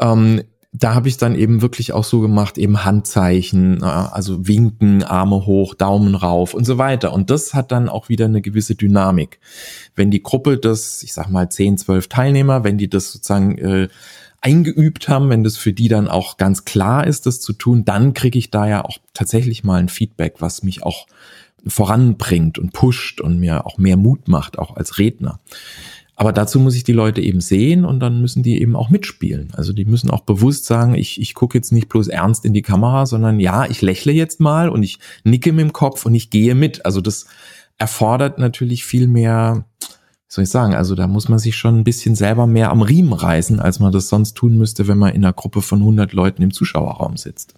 ähm, 0.00 0.42
da 0.74 0.94
habe 0.94 1.08
ich 1.08 1.18
dann 1.18 1.34
eben 1.34 1.60
wirklich 1.60 1.92
auch 1.92 2.04
so 2.04 2.20
gemacht, 2.20 2.56
eben 2.56 2.84
Handzeichen, 2.84 3.82
äh, 3.82 3.84
also 3.84 4.46
Winken, 4.48 5.02
Arme 5.02 5.44
hoch, 5.44 5.74
Daumen 5.74 6.14
rauf 6.14 6.54
und 6.54 6.64
so 6.64 6.78
weiter. 6.78 7.12
Und 7.12 7.28
das 7.28 7.52
hat 7.52 7.72
dann 7.72 7.90
auch 7.90 8.08
wieder 8.08 8.24
eine 8.24 8.40
gewisse 8.40 8.74
Dynamik. 8.74 9.38
Wenn 9.94 10.10
die 10.10 10.22
Gruppe 10.22 10.56
das, 10.56 11.02
ich 11.02 11.12
sag 11.12 11.28
mal, 11.28 11.50
10, 11.50 11.76
12 11.76 12.08
Teilnehmer, 12.08 12.64
wenn 12.64 12.78
die 12.78 12.88
das 12.88 13.12
sozusagen 13.12 13.58
äh, 13.58 13.88
eingeübt 14.40 15.08
haben, 15.08 15.28
wenn 15.28 15.44
das 15.44 15.58
für 15.58 15.74
die 15.74 15.88
dann 15.88 16.08
auch 16.08 16.38
ganz 16.38 16.64
klar 16.64 17.06
ist, 17.06 17.26
das 17.26 17.40
zu 17.40 17.52
tun, 17.52 17.84
dann 17.84 18.14
kriege 18.14 18.38
ich 18.38 18.50
da 18.50 18.66
ja 18.66 18.84
auch 18.84 18.96
tatsächlich 19.12 19.64
mal 19.64 19.78
ein 19.78 19.90
Feedback, 19.90 20.36
was 20.38 20.62
mich 20.62 20.82
auch 20.82 21.06
voranbringt 21.66 22.58
und 22.58 22.72
pusht 22.72 23.20
und 23.20 23.38
mir 23.38 23.66
auch 23.66 23.78
mehr 23.78 23.96
Mut 23.96 24.26
macht, 24.26 24.58
auch 24.58 24.76
als 24.76 24.98
Redner. 24.98 25.38
Aber 26.22 26.32
dazu 26.32 26.60
muss 26.60 26.76
ich 26.76 26.84
die 26.84 26.92
Leute 26.92 27.20
eben 27.20 27.40
sehen 27.40 27.84
und 27.84 27.98
dann 27.98 28.20
müssen 28.20 28.44
die 28.44 28.62
eben 28.62 28.76
auch 28.76 28.90
mitspielen. 28.90 29.48
Also 29.56 29.72
die 29.72 29.84
müssen 29.84 30.08
auch 30.08 30.20
bewusst 30.20 30.66
sagen, 30.66 30.94
ich, 30.94 31.20
ich 31.20 31.34
gucke 31.34 31.58
jetzt 31.58 31.72
nicht 31.72 31.88
bloß 31.88 32.06
ernst 32.06 32.44
in 32.44 32.52
die 32.52 32.62
Kamera, 32.62 33.06
sondern 33.06 33.40
ja, 33.40 33.68
ich 33.68 33.82
lächle 33.82 34.12
jetzt 34.12 34.38
mal 34.38 34.68
und 34.68 34.84
ich 34.84 35.00
nicke 35.24 35.52
mit 35.52 35.64
dem 35.64 35.72
Kopf 35.72 36.06
und 36.06 36.14
ich 36.14 36.30
gehe 36.30 36.54
mit. 36.54 36.86
Also 36.86 37.00
das 37.00 37.26
erfordert 37.76 38.38
natürlich 38.38 38.84
viel 38.84 39.08
mehr, 39.08 39.64
soll 40.28 40.44
ich 40.44 40.50
sagen, 40.50 40.76
also 40.76 40.94
da 40.94 41.08
muss 41.08 41.28
man 41.28 41.40
sich 41.40 41.56
schon 41.56 41.80
ein 41.80 41.82
bisschen 41.82 42.14
selber 42.14 42.46
mehr 42.46 42.70
am 42.70 42.82
Riemen 42.82 43.14
reißen, 43.14 43.58
als 43.58 43.80
man 43.80 43.90
das 43.90 44.08
sonst 44.08 44.34
tun 44.34 44.56
müsste, 44.56 44.86
wenn 44.86 44.98
man 44.98 45.12
in 45.12 45.24
einer 45.24 45.32
Gruppe 45.32 45.60
von 45.60 45.80
100 45.80 46.12
Leuten 46.12 46.42
im 46.42 46.52
Zuschauerraum 46.52 47.16
sitzt. 47.16 47.54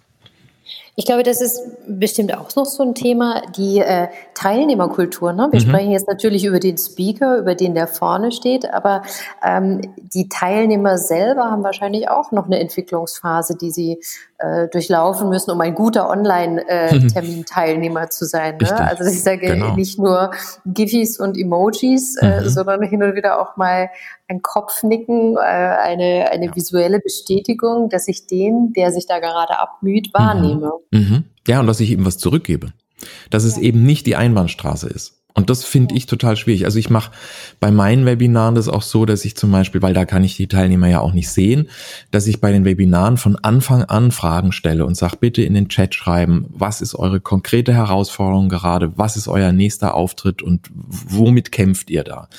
Ich 0.95 1.05
glaube, 1.05 1.23
das 1.23 1.41
ist 1.41 1.61
bestimmt 1.87 2.33
auch 2.35 2.55
noch 2.55 2.65
so 2.65 2.81
ein 2.81 2.95
Thema, 2.95 3.41
die 3.57 3.79
äh, 3.79 4.07
Teilnehmerkultur. 4.33 5.33
Ne? 5.33 5.49
Wir 5.51 5.59
mhm. 5.59 5.67
sprechen 5.67 5.91
jetzt 5.91 6.07
natürlich 6.07 6.45
über 6.45 6.59
den 6.59 6.77
Speaker, 6.77 7.37
über 7.37 7.53
den 7.53 7.75
der 7.75 7.87
vorne 7.87 8.31
steht, 8.31 8.71
aber 8.71 9.01
ähm, 9.43 9.81
die 9.97 10.29
Teilnehmer 10.29 10.97
selber 10.97 11.51
haben 11.51 11.63
wahrscheinlich 11.63 12.09
auch 12.09 12.31
noch 12.31 12.45
eine 12.45 12.59
Entwicklungsphase, 12.59 13.57
die 13.57 13.71
sie 13.71 13.99
äh, 14.37 14.67
durchlaufen 14.69 15.29
müssen, 15.29 15.51
um 15.51 15.61
ein 15.61 15.75
guter 15.75 16.09
Online-Termin-Teilnehmer 16.09 18.03
äh, 18.03 18.09
zu 18.09 18.25
sein. 18.25 18.57
Ne? 18.61 18.77
Also 18.77 19.03
ich 19.05 19.21
sage 19.23 19.47
genau. 19.47 19.75
nicht 19.75 19.99
nur 19.99 20.31
Gifis 20.65 21.19
und 21.19 21.37
Emojis, 21.37 22.15
äh, 22.17 22.41
mhm. 22.41 22.49
sondern 22.49 22.81
hin 22.83 23.03
und 23.03 23.15
wieder 23.15 23.39
auch 23.41 23.57
mal 23.57 23.89
ein 24.27 24.41
Kopfnicken, 24.41 25.35
äh, 25.37 25.39
eine, 25.39 26.29
eine 26.31 26.47
ja. 26.47 26.55
visuelle 26.55 26.99
Bestätigung, 26.99 27.89
dass 27.89 28.07
ich 28.07 28.27
den, 28.27 28.73
der 28.73 28.91
sich 28.91 29.05
da 29.05 29.19
gerade 29.19 29.59
abmüht, 29.59 30.13
wahrnehme. 30.13 30.71
Mhm. 30.91 30.99
Mhm. 30.99 31.23
Ja, 31.47 31.59
und 31.59 31.67
dass 31.67 31.79
ich 31.79 31.91
ihm 31.91 32.05
was 32.05 32.17
zurückgebe. 32.17 32.73
Dass 33.29 33.43
es 33.43 33.57
ja. 33.57 33.63
eben 33.63 33.83
nicht 33.83 34.05
die 34.07 34.15
Einbahnstraße 34.15 34.89
ist. 34.89 35.24
Und 35.37 35.49
das 35.49 35.65
finde 35.65 35.95
ich 35.95 36.05
total 36.05 36.37
schwierig. 36.37 36.63
Also 36.63 36.79
ich 36.79 36.89
mache 36.89 37.11
bei 37.59 37.69
meinen 37.69 38.05
Webinaren 38.05 38.55
das 38.55 38.69
auch 38.69 38.81
so, 38.81 39.05
dass 39.05 39.25
ich 39.25 39.35
zum 39.35 39.51
Beispiel, 39.51 39.81
weil 39.81 39.93
da 39.93 40.05
kann 40.05 40.23
ich 40.23 40.37
die 40.37 40.47
Teilnehmer 40.47 40.87
ja 40.87 41.01
auch 41.01 41.11
nicht 41.11 41.29
sehen, 41.29 41.67
dass 42.09 42.25
ich 42.25 42.39
bei 42.39 42.53
den 42.53 42.63
Webinaren 42.63 43.17
von 43.17 43.35
Anfang 43.35 43.83
an 43.83 44.11
Fragen 44.11 44.53
stelle 44.53 44.85
und 44.85 44.95
sage, 44.95 45.17
bitte 45.19 45.43
in 45.43 45.53
den 45.53 45.67
Chat 45.67 45.93
schreiben, 45.93 46.45
was 46.49 46.79
ist 46.79 46.95
eure 46.95 47.19
konkrete 47.19 47.73
Herausforderung 47.73 48.47
gerade, 48.47 48.97
was 48.97 49.17
ist 49.17 49.27
euer 49.27 49.51
nächster 49.51 49.93
Auftritt 49.93 50.41
und 50.41 50.69
womit 50.73 51.51
kämpft 51.51 51.89
ihr 51.89 52.05
da? 52.05 52.29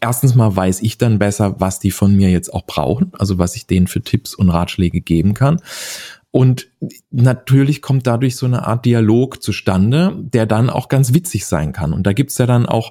Erstens 0.00 0.34
mal 0.34 0.56
weiß 0.56 0.80
ich 0.80 0.96
dann 0.96 1.18
besser, 1.18 1.60
was 1.60 1.78
die 1.78 1.90
von 1.90 2.16
mir 2.16 2.30
jetzt 2.30 2.54
auch 2.54 2.64
brauchen, 2.64 3.12
also 3.18 3.36
was 3.36 3.54
ich 3.54 3.66
denen 3.66 3.86
für 3.86 4.00
Tipps 4.00 4.34
und 4.34 4.48
Ratschläge 4.48 5.02
geben 5.02 5.34
kann. 5.34 5.60
Und 6.34 6.66
natürlich 7.12 7.80
kommt 7.80 8.08
dadurch 8.08 8.34
so 8.34 8.44
eine 8.44 8.66
Art 8.66 8.84
Dialog 8.86 9.40
zustande, 9.40 10.16
der 10.18 10.46
dann 10.46 10.68
auch 10.68 10.88
ganz 10.88 11.14
witzig 11.14 11.46
sein 11.46 11.72
kann. 11.72 11.92
Und 11.92 12.08
da 12.08 12.12
gibt's 12.12 12.38
ja 12.38 12.46
dann 12.46 12.66
auch, 12.66 12.90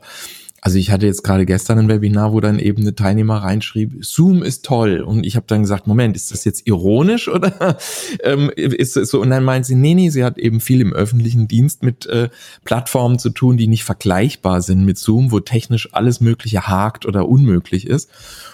also 0.66 0.78
ich 0.78 0.92
hatte 0.92 1.06
jetzt 1.06 1.26
gerade 1.26 1.46
gestern 1.46 1.78
ein 1.78 1.90
Webinar, 1.90 2.32
wo 2.32 2.40
dann 2.40 2.58
eben 2.58 2.84
eine 2.84 2.96
Teilnehmer 2.96 3.40
reinschrieb, 3.40 3.98
Zoom 4.00 4.44
ist 4.44 4.64
toll. 4.64 5.02
Und 5.02 5.26
ich 5.26 5.36
habe 5.36 5.46
dann 5.46 5.64
gesagt, 5.64 5.88
Moment, 5.88 6.16
ist 6.16 6.32
das 6.32 6.46
jetzt 6.46 6.66
ironisch 6.66 7.28
oder 7.28 7.78
ähm, 8.24 8.50
ist 8.56 8.96
es 8.96 9.10
so? 9.10 9.20
Und 9.20 9.30
dann 9.30 9.44
meint 9.44 9.66
sie, 9.66 9.76
nee, 9.76 9.94
nee, 9.94 10.10
sie 10.10 10.24
hat 10.24 10.38
eben 10.38 10.62
viel 10.62 10.80
im 10.80 10.94
öffentlichen 10.94 11.50
Dienst 11.50 11.84
mit 11.84 12.06
äh, 12.06 12.30
Plattformen 12.64 13.20
zu 13.20 13.32
tun, 13.32 13.58
die 13.58 13.68
nicht 13.68 13.84
vergleichbar 13.84 14.62
sind 14.62 14.86
mit 14.86 14.98
Zoom, 14.98 15.34
wo 15.34 15.42
technisch 15.42 15.90
alles 15.92 16.22
Mögliche 16.22 16.66
hakt 16.66 17.06
oder 17.06 17.28
unmöglich 17.28 17.86
ist. 17.86 18.10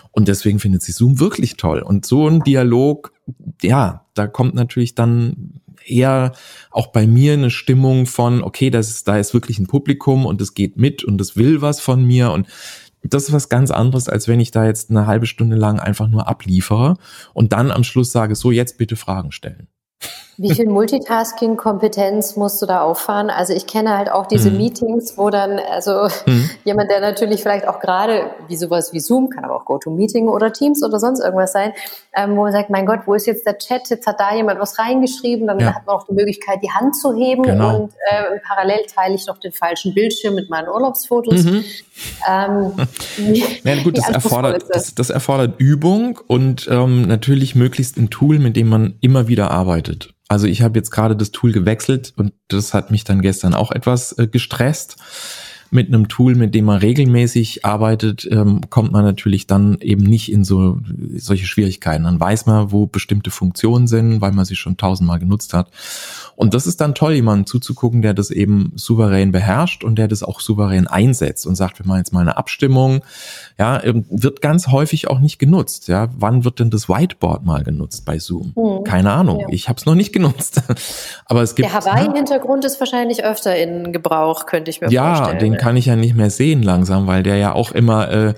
Und 0.10 0.28
deswegen 0.28 0.58
findet 0.58 0.82
sie 0.82 0.93
Zoom 0.93 1.19
wirklich 1.19 1.58
toll. 1.58 1.84
Und 1.84 2.08
so 2.08 2.28
ein 2.28 2.41
Dialog, 2.41 3.13
ja, 3.62 4.08
da 4.15 4.26
kommt 4.26 4.56
natürlich 4.56 4.95
dann 4.95 5.62
eher 5.89 6.34
auch 6.71 6.88
bei 6.88 7.08
mir 7.08 7.34
eine 7.34 7.49
Stimmung 7.49 8.06
von, 8.06 8.43
okay, 8.43 8.69
das 8.69 8.89
ist, 8.89 9.08
da 9.08 9.17
ist 9.17 9.34
wirklich 9.34 9.60
ein 9.60 9.67
Publikum 9.67 10.25
und 10.25 10.41
es 10.41 10.54
geht 10.54 10.78
mit 10.78 11.04
und 11.04 11.19
es 11.19 11.36
will 11.36 11.62
was 11.62 11.80
von 11.80 12.04
mir 12.06 12.32
und 12.32 12.47
das 13.02 13.23
ist 13.23 13.32
was 13.32 13.49
ganz 13.49 13.71
anderes, 13.71 14.10
als 14.10 14.28
wenn 14.28 14.39
ich 14.39 14.52
da 14.52 14.65
jetzt 14.65 14.89
eine 14.89 15.08
halbe 15.08 15.25
Stunde 15.25 15.56
lang 15.56 15.80
einfach 15.80 16.08
nur 16.08 16.28
abliefere 16.28 16.97
und 17.34 17.54
dann 17.54 17.71
am 17.71 17.84
Schluss 17.84 18.12
sage, 18.12 18.36
so 18.36 18.52
jetzt 18.52 18.78
bitte 18.78 18.95
Fragen 18.95 19.32
stellen. 19.32 19.67
Wie 20.41 20.56
viel 20.56 20.67
Multitasking-Kompetenz 20.69 22.38
musst 22.38 22.62
du 22.62 22.65
da 22.65 22.82
auffahren? 22.82 23.30
Also 23.30 23.54
ich 23.54 23.67
kenne 23.67 23.97
halt 23.97 24.10
auch 24.10 24.25
diese 24.25 24.52
mhm. 24.52 24.58
Meetings, 24.58 25.17
wo 25.17 25.30
dann, 25.30 25.60
also 25.60 26.08
mhm. 26.25 26.49
jemand, 26.63 26.89
der 26.89 27.02
natürlich 27.02 27.41
vielleicht 27.41 27.67
auch 27.67 27.82
gerade, 27.82 28.32
wie 28.47 28.56
sowas 28.56 28.93
wie 28.93 29.02
Zoom, 29.02 29.30
kann 29.30 29.43
aber 29.43 29.58
auch 29.58 29.65
GoToMeeting 29.65 30.30
oder 30.30 30.54
Teams 30.54 30.82
oder 30.82 30.97
sonst 30.97 31.19
irgendwas 31.19 31.52
sein, 31.52 31.73
ähm, 32.15 32.38
wo 32.38 32.43
man 32.43 32.54
sagt, 32.54 32.69
mein 32.69 32.86
Gott, 32.86 33.02
wo 33.06 33.15
ist 33.15 33.25
jetzt 33.28 33.45
der 33.45 33.58
Chat? 33.58 33.89
Jetzt 33.89 34.08
hat 34.08 34.21
da 34.21 34.34
jemand 34.34 34.62
was 34.62 34.80
reingeschrieben, 34.80 35.45
dann 35.45 35.60
ja. 35.60 35.75
hat 35.75 35.86
man 35.86 35.97
auch 35.97 36.08
die 36.08 36.13
Möglichkeit, 36.13 36.63
die 36.63 36.71
Hand 36.71 36.95
zu 36.95 37.13
heben 37.13 37.43
genau. 37.43 37.75
und 37.75 37.93
äh, 38.10 38.39
parallel 38.47 38.86
teile 38.86 39.15
ich 39.15 39.28
noch 39.28 39.39
den 39.39 39.52
falschen 39.52 39.93
Bildschirm 39.93 40.36
mit 40.36 40.49
meinen 40.49 40.69
Urlaubsfotos. 40.69 41.43
Mhm. 41.43 41.65
Ähm, 42.30 42.71
ja, 43.63 43.84
gut, 43.84 43.97
das 43.97 44.10
erfordert, 44.10 44.63
das, 44.69 44.95
das, 44.95 45.10
erfordert 45.10 45.56
Übung 45.60 46.19
und 46.28 46.67
ähm, 46.71 47.02
natürlich 47.02 47.56
möglichst 47.56 47.97
ein 47.97 48.10
Tool, 48.10 48.39
mit 48.39 48.56
dem 48.56 48.69
man 48.69 48.95
immer 49.02 49.28
wieder 49.28 49.52
arbeitet. 49.52 50.13
Also 50.30 50.46
ich 50.46 50.62
habe 50.62 50.78
jetzt 50.78 50.92
gerade 50.92 51.15
das 51.18 51.32
Tool 51.32 51.52
gewechselt 51.52 52.13
und 52.15 52.34
das 52.48 52.74
hat 52.76 52.92
mich 52.92 53.04
dann 53.04 53.22
gestern 53.22 53.56
auch 53.56 53.72
etwas 53.72 54.18
äh, 54.18 54.28
gestresst 54.28 54.96
mit 55.71 55.88
einem 55.88 56.08
Tool, 56.08 56.36
mit 56.36 56.55
dem 56.55 56.65
man 56.65 56.79
regelmäßig 56.79 57.65
arbeitet, 57.65 58.27
ähm, 58.32 58.62
kommt 58.69 58.91
man 58.91 59.03
natürlich 59.03 59.47
dann 59.47 59.77
eben 59.82 60.03
nicht 60.03 60.32
in 60.32 60.43
so 60.43 60.79
solche 61.15 61.45
Schwierigkeiten. 61.45 62.05
Dann 62.05 62.19
weiß 62.19 62.45
man, 62.45 62.71
wo 62.71 62.88
bestimmte 62.88 63.29
Funktionen 63.32 63.88
sind, 63.88 64.21
weil 64.21 64.32
man 64.32 64.45
sie 64.45 64.55
schon 64.55 64.77
tausendmal 64.77 65.19
genutzt 65.19 65.53
hat. 65.53 65.69
Und 66.36 66.53
das 66.53 66.65
ist 66.65 66.82
dann 66.82 66.95
toll, 66.95 67.13
jemandem 67.13 67.45
zuzugucken, 67.45 68.01
der 68.01 68.13
das 68.13 68.32
eben 68.32 68.71
souverän 68.75 69.32
beherrscht 69.32 69.84
und 69.84 69.97
der 69.97 70.08
das 70.08 70.23
auch 70.23 70.39
souverän 70.39 70.88
einsetzt 70.88 71.45
und 71.45 71.55
sagt, 71.55 71.79
wir 71.79 71.86
machen 71.86 71.99
jetzt 71.99 72.13
mal 72.13 72.21
eine 72.21 72.38
Abstimmung. 72.38 73.01
Ja, 73.58 73.84
ähm, 73.84 74.05
wird 74.10 74.41
ganz 74.41 74.67
häufig 74.67 75.10
auch 75.10 75.19
nicht 75.19 75.38
genutzt. 75.38 75.88
Ja, 75.88 76.08
wann 76.17 76.45
wird 76.45 76.60
denn 76.60 76.69
das 76.69 76.89
Whiteboard 76.89 77.45
mal 77.45 77.63
genutzt 77.63 78.05
bei 78.05 78.19
Zoom? 78.19 78.53
Hm. 78.55 78.84
Keine 78.86 79.12
Ahnung. 79.12 79.41
Ja. 79.41 79.47
Ich 79.49 79.69
habe 79.69 79.77
es 79.77 79.86
noch 79.86 79.95
nicht 79.95 80.13
genutzt. 80.13 80.62
Aber 81.25 81.43
es 81.43 81.55
gibt. 81.55 81.69
Der 81.69 81.75
Hawaii-Hintergrund 81.75 82.65
ist 82.65 82.79
wahrscheinlich 82.79 83.23
öfter 83.23 83.55
in 83.55 83.91
Gebrauch, 83.91 84.45
könnte 84.45 84.71
ich 84.71 84.82
mir 84.82 84.89
ja, 84.89 85.15
vorstellen. 85.15 85.36
Ja, 85.36 85.39
den 85.39 85.58
kann 85.60 85.78
ich 85.78 85.86
ja 85.86 85.95
nicht 85.95 86.15
mehr 86.15 86.30
sehen 86.30 86.63
langsam, 86.63 87.06
weil 87.06 87.22
der 87.22 87.36
ja 87.38 87.54
auch 87.54 87.72
immer, 87.72 88.10
äh, 88.10 88.34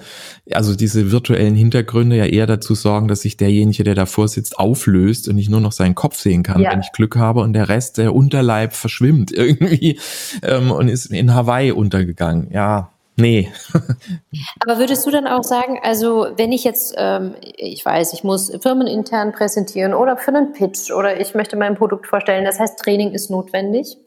also 0.51 0.75
diese 0.75 1.12
virtuellen 1.12 1.55
Hintergründe 1.55 2.17
ja 2.17 2.25
eher 2.25 2.47
dazu 2.47 2.75
sorgen, 2.75 3.07
dass 3.07 3.21
sich 3.21 3.38
derjenige, 3.38 3.84
der 3.84 3.95
davor 3.95 4.27
sitzt, 4.27 4.60
auflöst 4.60 5.29
und 5.29 5.38
ich 5.38 5.49
nur 5.49 5.62
noch 5.62 5.71
seinen 5.71 5.95
Kopf 5.95 6.17
sehen 6.17 6.43
kann, 6.43 6.62
ja. 6.62 6.71
wenn 6.71 6.81
ich 6.81 6.91
Glück 6.91 7.15
habe 7.15 7.41
und 7.41 7.53
der 7.53 7.69
Rest, 7.69 7.97
der 7.97 8.13
Unterleib 8.13 8.73
verschwimmt 8.73 9.31
irgendwie 9.36 9.99
ähm, 10.43 10.71
und 10.71 10.89
ist 10.89 11.05
in 11.05 11.34
Hawaii 11.34 11.71
untergegangen. 11.71 12.49
Ja, 12.51 12.91
Nee. 13.17 13.51
Aber 14.62 14.79
würdest 14.79 15.05
du 15.05 15.12
dann 15.12 15.27
auch 15.27 15.43
sagen, 15.43 15.79
also 15.84 16.27
wenn 16.38 16.51
ich 16.51 16.63
jetzt, 16.63 16.95
ähm, 16.97 17.36
ich 17.55 17.86
weiß, 17.86 18.13
ich 18.13 18.23
muss 18.23 18.51
firmenintern 18.62 19.31
präsentieren 19.34 19.93
oder 19.93 20.17
für 20.17 20.34
einen 20.34 20.53
Pitch 20.53 20.91
oder 20.91 21.19
ich 21.19 21.36
möchte 21.36 21.55
mein 21.55 21.75
Produkt 21.75 22.07
vorstellen, 22.07 22.45
das 22.45 22.60
heißt, 22.60 22.79
Training 22.79 23.12
ist 23.12 23.29
notwendig? 23.29 23.97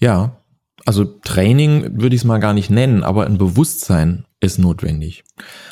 Ja, 0.00 0.41
also 0.84 1.04
Training 1.04 2.00
würde 2.00 2.14
ich 2.14 2.22
es 2.22 2.26
mal 2.26 2.38
gar 2.38 2.54
nicht 2.54 2.70
nennen, 2.70 3.02
aber 3.02 3.26
ein 3.26 3.38
Bewusstsein 3.38 4.24
ist 4.40 4.58
notwendig. 4.58 5.24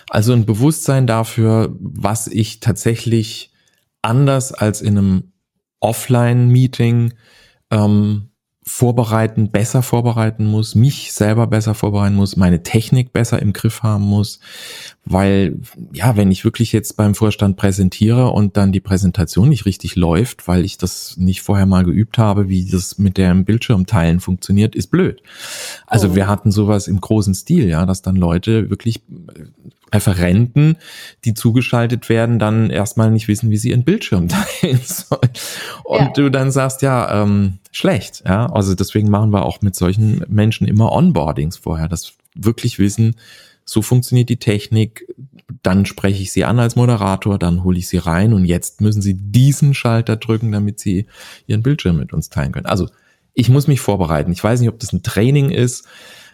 Also 0.09 0.33
ein 0.33 0.47
Bewusstsein 0.47 1.07
dafür, 1.07 1.77
was 1.81 2.27
ich 2.27 2.61
tatsächlich 2.61 3.53
anders 4.03 4.53
als 4.53 4.81
in 4.81 4.97
einem 4.97 5.33
Offline-Meeting 5.81 7.15
ähm, 7.71 8.30
vorbereiten, 8.63 9.51
besser 9.51 9.83
vorbereiten 9.83 10.45
muss, 10.45 10.75
mich 10.75 11.13
selber 11.13 11.47
besser 11.47 11.75
vorbereiten 11.75 12.15
muss, 12.15 12.37
meine 12.37 12.63
Technik 12.63 13.13
besser 13.13 13.41
im 13.41 13.55
Griff 13.55 13.83
haben 13.83 14.05
muss, 14.05 14.39
weil 15.07 15.61
ja, 15.93 16.17
wenn 16.17 16.31
ich 16.31 16.45
wirklich 16.45 16.73
jetzt 16.73 16.97
beim 16.99 17.15
Vorstand 17.15 17.57
präsentiere 17.57 18.29
und 18.29 18.59
dann 18.59 18.71
die 18.71 18.81
Präsentation 18.81 19.49
nicht 19.49 19.65
richtig 19.65 19.97
läuft, 19.97 20.47
weil 20.47 20.67
ich 20.67 20.77
das 20.77 21.17
nicht 21.17 21.41
vorher 21.41 21.65
mal 21.65 21.85
geübt 21.85 22.19
habe, 22.19 22.51
wie 22.51 22.67
das 22.67 22.99
mit 22.99 23.17
dem 23.17 23.47
Bildschirmteilen 23.47 24.21
funktioniert, 24.21 24.75
ist 24.75 24.89
blöd. 24.89 25.23
Also 25.87 26.11
oh. 26.11 26.15
wir 26.15 26.29
hatten 26.29 26.53
sowas 26.53 26.87
im 26.87 27.01
großen 27.01 27.35
Stil, 27.35 27.67
ja, 27.67 27.87
dass 27.87 28.03
dann 28.03 28.17
Leute 28.17 28.69
wirklich 28.69 29.01
Referenten, 29.93 30.77
die 31.25 31.35
zugeschaltet 31.35 32.09
werden, 32.09 32.39
dann 32.39 32.71
erstmal 32.71 33.11
nicht 33.11 33.29
wissen, 33.29 33.51
wie 33.51 33.57
sie 33.57 33.71
ihren 33.71 33.85
Bildschirm 33.85 34.29
teilen 34.61 34.81
sollen. 34.85 35.31
Und 35.85 36.01
ja. 36.01 36.13
du 36.13 36.31
dann 36.31 36.51
sagst, 36.51 36.83
ja, 36.83 37.23
ähm, 37.23 37.59
schlecht. 37.73 38.23
Ja, 38.27 38.47
also 38.47 38.75
deswegen 38.75 39.11
machen 39.11 39.31
wir 39.31 39.45
auch 39.45 39.61
mit 39.63 39.75
solchen 39.75 40.25
Menschen 40.29 40.67
immer 40.67 40.93
Onboardings 40.93 41.57
vorher, 41.57 41.89
dass 41.89 42.13
wirklich 42.35 42.79
wissen, 42.79 43.17
so 43.65 43.83
funktioniert 43.83 44.29
die 44.29 44.39
Technik. 44.39 45.07
Dann 45.63 45.87
spreche 45.87 46.23
ich 46.23 46.33
sie 46.33 46.45
an 46.45 46.59
als 46.59 46.77
Moderator, 46.77 47.39
dann 47.39 47.65
hole 47.65 47.79
ich 47.79 47.89
sie 47.89 47.99
rein 47.99 48.33
und 48.33 48.45
jetzt 48.45 48.81
müssen 48.81 49.03
sie 49.03 49.15
diesen 49.15 49.75
Schalter 49.75 50.17
drücken, 50.17 50.53
damit 50.53 50.81
sie 50.81 51.07
ihren 51.47 51.63
Bildschirm 51.63 51.99
mit 51.99 52.13
uns 52.13 52.31
teilen 52.31 52.53
können. 52.53 52.67
Also 52.67 52.89
ich 53.35 53.49
muss 53.49 53.69
mich 53.69 53.81
vorbereiten. 53.81 54.33
Ich 54.33 54.43
weiß 54.43 54.61
nicht, 54.61 54.69
ob 54.69 54.79
das 54.79 54.93
ein 54.93 55.03
Training 55.03 55.51
ist. 55.51 55.87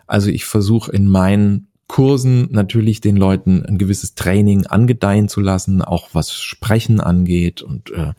Also 0.07 0.31
ich 0.31 0.45
versuche 0.45 0.93
in 0.93 1.09
meinen 1.09 1.69
Kursen 1.89 2.49
natürlich 2.51 3.01
den 3.01 3.17
Leuten 3.17 3.65
ein 3.65 3.79
gewisses 3.79 4.15
Training 4.15 4.67
angedeihen 4.67 5.29
zu 5.29 5.41
lassen, 5.41 5.83
auch 5.83 6.09
was 6.13 6.33
Sprechen 6.33 7.01
angeht 7.01 7.63
und 7.63 7.91
äh, 7.91 8.13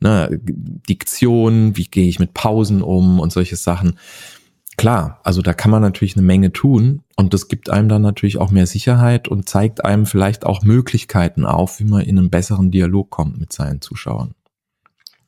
ne, 0.00 0.38
Diktion, 0.42 1.76
wie 1.76 1.84
gehe 1.84 2.08
ich 2.08 2.18
mit 2.18 2.34
Pausen 2.34 2.82
um 2.82 3.18
und 3.18 3.32
solche 3.32 3.56
Sachen. 3.56 3.98
Klar, 4.76 5.20
also 5.24 5.40
da 5.40 5.54
kann 5.54 5.70
man 5.70 5.80
natürlich 5.80 6.16
eine 6.16 6.26
Menge 6.26 6.52
tun 6.52 7.02
und 7.16 7.32
das 7.32 7.48
gibt 7.48 7.70
einem 7.70 7.88
dann 7.88 8.02
natürlich 8.02 8.36
auch 8.36 8.50
mehr 8.50 8.66
Sicherheit 8.66 9.26
und 9.26 9.48
zeigt 9.48 9.82
einem 9.82 10.04
vielleicht 10.04 10.44
auch 10.44 10.62
Möglichkeiten 10.62 11.46
auf, 11.46 11.80
wie 11.80 11.84
man 11.84 12.02
in 12.02 12.18
einen 12.18 12.28
besseren 12.28 12.70
Dialog 12.70 13.08
kommt 13.08 13.40
mit 13.40 13.52
seinen 13.52 13.80
Zuschauern. 13.80 14.34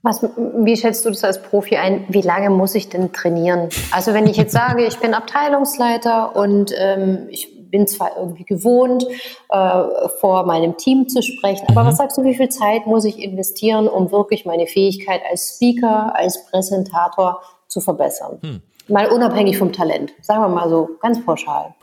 Was, 0.02 0.22
wie 0.22 0.76
schätzt 0.76 1.04
du 1.06 1.08
das 1.08 1.24
als 1.24 1.42
Profi 1.42 1.76
ein? 1.76 2.04
Wie 2.08 2.20
lange 2.20 2.50
muss 2.50 2.74
ich 2.74 2.88
denn 2.88 3.12
trainieren? 3.12 3.70
Also 3.90 4.12
wenn 4.14 4.26
ich 4.26 4.36
jetzt 4.36 4.52
sage, 4.52 4.84
ich 4.84 4.98
bin 4.98 5.14
Abteilungsleiter 5.14 6.36
und 6.36 6.72
ähm, 6.78 7.26
ich 7.30 7.57
bin 7.70 7.86
zwar 7.86 8.16
irgendwie 8.16 8.44
gewohnt, 8.44 9.06
äh, 9.50 10.08
vor 10.20 10.44
meinem 10.44 10.76
Team 10.76 11.08
zu 11.08 11.22
sprechen, 11.22 11.66
aber 11.68 11.82
mhm. 11.82 11.88
was 11.88 11.96
sagst 11.98 12.18
du, 12.18 12.24
wie 12.24 12.34
viel 12.34 12.48
Zeit 12.48 12.86
muss 12.86 13.04
ich 13.04 13.18
investieren, 13.18 13.88
um 13.88 14.10
wirklich 14.10 14.44
meine 14.44 14.66
Fähigkeit 14.66 15.22
als 15.30 15.54
Speaker, 15.56 16.14
als 16.14 16.46
Präsentator 16.46 17.42
zu 17.68 17.80
verbessern? 17.80 18.38
Mhm. 18.42 18.62
Mal 18.88 19.08
unabhängig 19.08 19.58
vom 19.58 19.72
Talent, 19.72 20.12
sagen 20.22 20.40
wir 20.40 20.48
mal 20.48 20.68
so, 20.70 20.88
ganz 21.02 21.24
pauschal. 21.24 21.74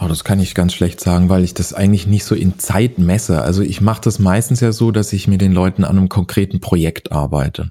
Oh, 0.00 0.06
das 0.08 0.24
kann 0.24 0.40
ich 0.40 0.54
ganz 0.54 0.72
schlecht 0.72 1.00
sagen, 1.00 1.28
weil 1.28 1.44
ich 1.44 1.54
das 1.54 1.72
eigentlich 1.72 2.06
nicht 2.06 2.24
so 2.24 2.34
in 2.34 2.58
Zeit 2.58 2.98
messe. 2.98 3.42
Also 3.42 3.62
ich 3.62 3.80
mache 3.80 4.00
das 4.02 4.18
meistens 4.18 4.60
ja 4.60 4.72
so, 4.72 4.90
dass 4.90 5.12
ich 5.12 5.28
mit 5.28 5.40
den 5.40 5.52
Leuten 5.52 5.84
an 5.84 5.96
einem 5.96 6.08
konkreten 6.08 6.60
Projekt 6.60 7.12
arbeite. 7.12 7.70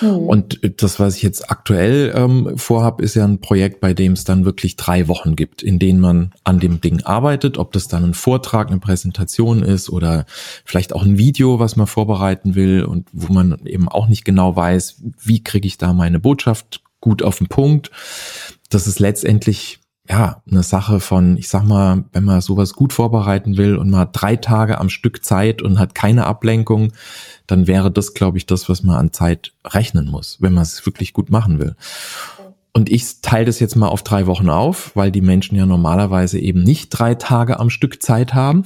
Hm. 0.00 0.16
Und 0.16 0.60
das, 0.82 1.00
was 1.00 1.16
ich 1.16 1.22
jetzt 1.22 1.50
aktuell 1.50 2.12
ähm, 2.14 2.56
vorhab, 2.56 3.00
ist 3.00 3.14
ja 3.14 3.24
ein 3.24 3.40
Projekt, 3.40 3.80
bei 3.80 3.94
dem 3.94 4.12
es 4.12 4.24
dann 4.24 4.44
wirklich 4.44 4.76
drei 4.76 5.08
Wochen 5.08 5.36
gibt, 5.36 5.62
in 5.62 5.78
denen 5.78 6.00
man 6.00 6.32
an 6.44 6.60
dem 6.60 6.80
Ding 6.80 7.02
arbeitet, 7.02 7.58
ob 7.58 7.72
das 7.72 7.88
dann 7.88 8.04
ein 8.04 8.14
Vortrag, 8.14 8.68
eine 8.68 8.80
Präsentation 8.80 9.62
ist 9.62 9.90
oder 9.90 10.26
vielleicht 10.64 10.94
auch 10.94 11.02
ein 11.02 11.18
Video, 11.18 11.58
was 11.58 11.76
man 11.76 11.86
vorbereiten 11.86 12.54
will 12.54 12.84
und 12.84 13.08
wo 13.12 13.32
man 13.32 13.58
eben 13.64 13.88
auch 13.88 14.08
nicht 14.08 14.24
genau 14.24 14.54
weiß, 14.54 15.02
wie 15.20 15.42
kriege 15.42 15.66
ich 15.66 15.78
da 15.78 15.92
meine 15.92 16.20
Botschaft 16.20 16.83
gut 17.04 17.22
auf 17.22 17.38
den 17.38 17.48
Punkt. 17.48 17.90
Das 18.70 18.86
ist 18.86 18.98
letztendlich 18.98 19.80
ja, 20.08 20.42
eine 20.50 20.62
Sache 20.62 21.00
von, 21.00 21.36
ich 21.36 21.48
sag 21.48 21.64
mal, 21.64 22.04
wenn 22.12 22.24
man 22.24 22.40
sowas 22.40 22.72
gut 22.72 22.92
vorbereiten 22.92 23.58
will 23.58 23.76
und 23.76 23.90
man 23.90 24.00
hat 24.00 24.10
drei 24.12 24.36
Tage 24.36 24.78
am 24.78 24.88
Stück 24.88 25.22
Zeit 25.24 25.62
und 25.62 25.78
hat 25.78 25.94
keine 25.94 26.26
Ablenkung, 26.26 26.92
dann 27.46 27.66
wäre 27.66 27.90
das, 27.90 28.14
glaube 28.14 28.38
ich, 28.38 28.46
das, 28.46 28.68
was 28.68 28.82
man 28.82 28.96
an 28.96 29.12
Zeit 29.12 29.52
rechnen 29.66 30.10
muss, 30.10 30.38
wenn 30.40 30.54
man 30.54 30.62
es 30.62 30.84
wirklich 30.84 31.12
gut 31.12 31.30
machen 31.30 31.58
will. 31.58 31.76
Und 32.72 32.90
ich 32.90 33.20
teile 33.20 33.44
das 33.44 33.60
jetzt 33.60 33.76
mal 33.76 33.88
auf 33.88 34.02
drei 34.02 34.26
Wochen 34.26 34.48
auf, 34.48 34.94
weil 34.94 35.10
die 35.10 35.20
Menschen 35.20 35.56
ja 35.56 35.66
normalerweise 35.66 36.38
eben 36.38 36.62
nicht 36.62 36.90
drei 36.90 37.14
Tage 37.14 37.60
am 37.60 37.70
Stück 37.70 38.02
Zeit 38.02 38.34
haben. 38.34 38.64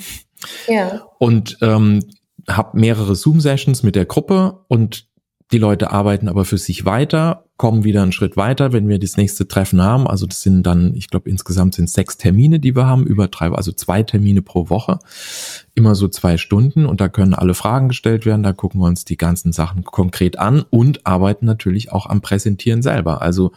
Ja. 0.66 1.02
Und 1.18 1.58
ähm, 1.60 2.00
habe 2.48 2.78
mehrere 2.78 3.14
Zoom-Sessions 3.14 3.82
mit 3.82 3.96
der 3.96 4.06
Gruppe 4.06 4.64
und 4.68 5.07
die 5.50 5.58
Leute 5.58 5.90
arbeiten 5.90 6.28
aber 6.28 6.44
für 6.44 6.58
sich 6.58 6.84
weiter, 6.84 7.44
kommen 7.56 7.82
wieder 7.82 8.02
einen 8.02 8.12
Schritt 8.12 8.36
weiter, 8.36 8.72
wenn 8.72 8.88
wir 8.88 8.98
das 8.98 9.16
nächste 9.16 9.48
Treffen 9.48 9.82
haben. 9.82 10.06
Also 10.06 10.26
das 10.26 10.42
sind 10.42 10.62
dann, 10.64 10.94
ich 10.94 11.08
glaube, 11.08 11.30
insgesamt 11.30 11.74
sind 11.74 11.88
sechs 11.88 12.18
Termine, 12.18 12.60
die 12.60 12.76
wir 12.76 12.86
haben, 12.86 13.06
über 13.06 13.28
drei, 13.28 13.50
also 13.50 13.72
zwei 13.72 14.02
Termine 14.02 14.42
pro 14.42 14.68
Woche, 14.68 14.98
immer 15.74 15.94
so 15.94 16.06
zwei 16.08 16.36
Stunden 16.36 16.84
und 16.84 17.00
da 17.00 17.08
können 17.08 17.34
alle 17.34 17.54
Fragen 17.54 17.88
gestellt 17.88 18.26
werden. 18.26 18.42
Da 18.42 18.52
gucken 18.52 18.80
wir 18.80 18.86
uns 18.86 19.06
die 19.06 19.16
ganzen 19.16 19.52
Sachen 19.52 19.84
konkret 19.84 20.38
an 20.38 20.64
und 20.68 21.06
arbeiten 21.06 21.46
natürlich 21.46 21.92
auch 21.92 22.06
am 22.06 22.20
Präsentieren 22.20 22.82
selber. 22.82 23.22
Also 23.22 23.52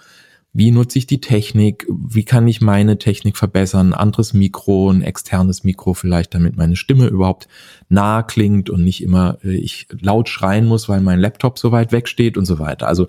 wie 0.54 0.72
nutze 0.72 0.98
ich 0.98 1.08
die 1.08 1.22
Technik, 1.22 1.88
wie 1.90 2.26
kann 2.26 2.48
ich 2.48 2.60
meine 2.60 2.98
Technik 2.98 3.38
verbessern, 3.38 3.90
ein 3.90 3.94
anderes 3.94 4.34
Mikro, 4.34 4.90
ein 4.90 5.02
externes 5.02 5.64
Mikro 5.64 5.94
vielleicht, 5.94 6.34
damit 6.34 6.58
meine 6.58 6.76
Stimme 6.76 7.08
überhaupt 7.08 7.48
nah 7.88 8.22
klingt 8.22 8.70
und 8.70 8.84
nicht 8.84 9.02
immer 9.02 9.38
äh, 9.44 9.56
ich 9.56 9.88
laut 10.02 10.28
schreien 10.28 10.66
muss, 10.66 10.90
weil 10.90 11.00
mein 11.00 11.20
Laptop 11.20 11.58
so 11.58 11.72
weit 11.72 11.94
weg 11.94 12.10
steht 12.10 12.38
und 12.38 12.46
so 12.46 12.60
weiter. 12.60 12.88
Also 12.88 13.08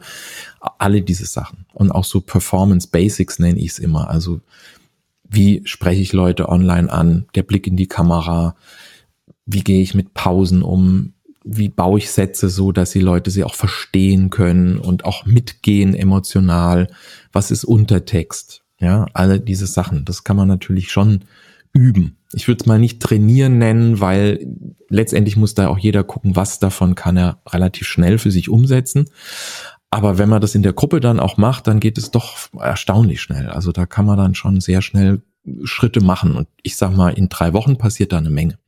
alle 0.78 1.02
diese 1.02 1.26
Sachen 1.26 1.66
und 1.72 1.90
auch 1.90 2.04
so 2.04 2.20
Performance 2.20 2.88
Basics 2.88 3.40
nenne 3.40 3.58
ich 3.58 3.72
es 3.72 3.78
immer. 3.80 4.08
Also 4.08 4.40
wie 5.28 5.62
spreche 5.64 6.02
ich 6.02 6.12
Leute 6.12 6.48
online 6.48 6.92
an, 6.92 7.26
der 7.34 7.42
Blick 7.42 7.66
in 7.66 7.76
die 7.76 7.88
Kamera, 7.88 8.54
wie 9.46 9.64
gehe 9.64 9.82
ich 9.82 9.94
mit 9.94 10.14
Pausen 10.14 10.62
um, 10.62 11.14
wie 11.44 11.68
baue 11.68 11.98
ich 11.98 12.10
Sätze 12.10 12.48
so, 12.48 12.72
dass 12.72 12.90
die 12.90 13.00
Leute 13.00 13.30
sie 13.30 13.44
auch 13.44 13.54
verstehen 13.54 14.30
können 14.30 14.78
und 14.78 15.04
auch 15.04 15.26
mitgehen 15.26 15.94
emotional? 15.94 16.88
Was 17.32 17.50
ist 17.50 17.64
Untertext? 17.64 18.62
Ja, 18.78 19.06
alle 19.12 19.40
diese 19.40 19.66
Sachen. 19.66 20.04
Das 20.04 20.24
kann 20.24 20.36
man 20.36 20.48
natürlich 20.48 20.90
schon 20.90 21.24
üben. 21.72 22.16
Ich 22.32 22.48
würde 22.48 22.62
es 22.62 22.66
mal 22.66 22.78
nicht 22.78 23.00
trainieren 23.00 23.58
nennen, 23.58 24.00
weil 24.00 24.46
letztendlich 24.88 25.36
muss 25.36 25.54
da 25.54 25.68
auch 25.68 25.78
jeder 25.78 26.04
gucken, 26.04 26.36
was 26.36 26.58
davon 26.58 26.94
kann 26.94 27.16
er 27.16 27.40
relativ 27.48 27.86
schnell 27.86 28.18
für 28.18 28.30
sich 28.30 28.48
umsetzen. 28.48 29.06
Aber 29.90 30.16
wenn 30.16 30.28
man 30.28 30.40
das 30.40 30.54
in 30.54 30.62
der 30.62 30.72
Gruppe 30.72 31.00
dann 31.00 31.20
auch 31.20 31.36
macht, 31.36 31.66
dann 31.66 31.78
geht 31.78 31.98
es 31.98 32.10
doch 32.10 32.36
erstaunlich 32.58 33.20
schnell. 33.20 33.48
Also 33.48 33.72
da 33.72 33.84
kann 33.84 34.06
man 34.06 34.16
dann 34.16 34.34
schon 34.34 34.60
sehr 34.60 34.80
schnell 34.80 35.22
Schritte 35.64 36.00
machen. 36.00 36.34
Und 36.34 36.48
ich 36.62 36.76
sag 36.76 36.96
mal, 36.96 37.10
in 37.10 37.28
drei 37.28 37.52
Wochen 37.52 37.76
passiert 37.76 38.12
da 38.12 38.18
eine 38.18 38.30
Menge. 38.30 38.58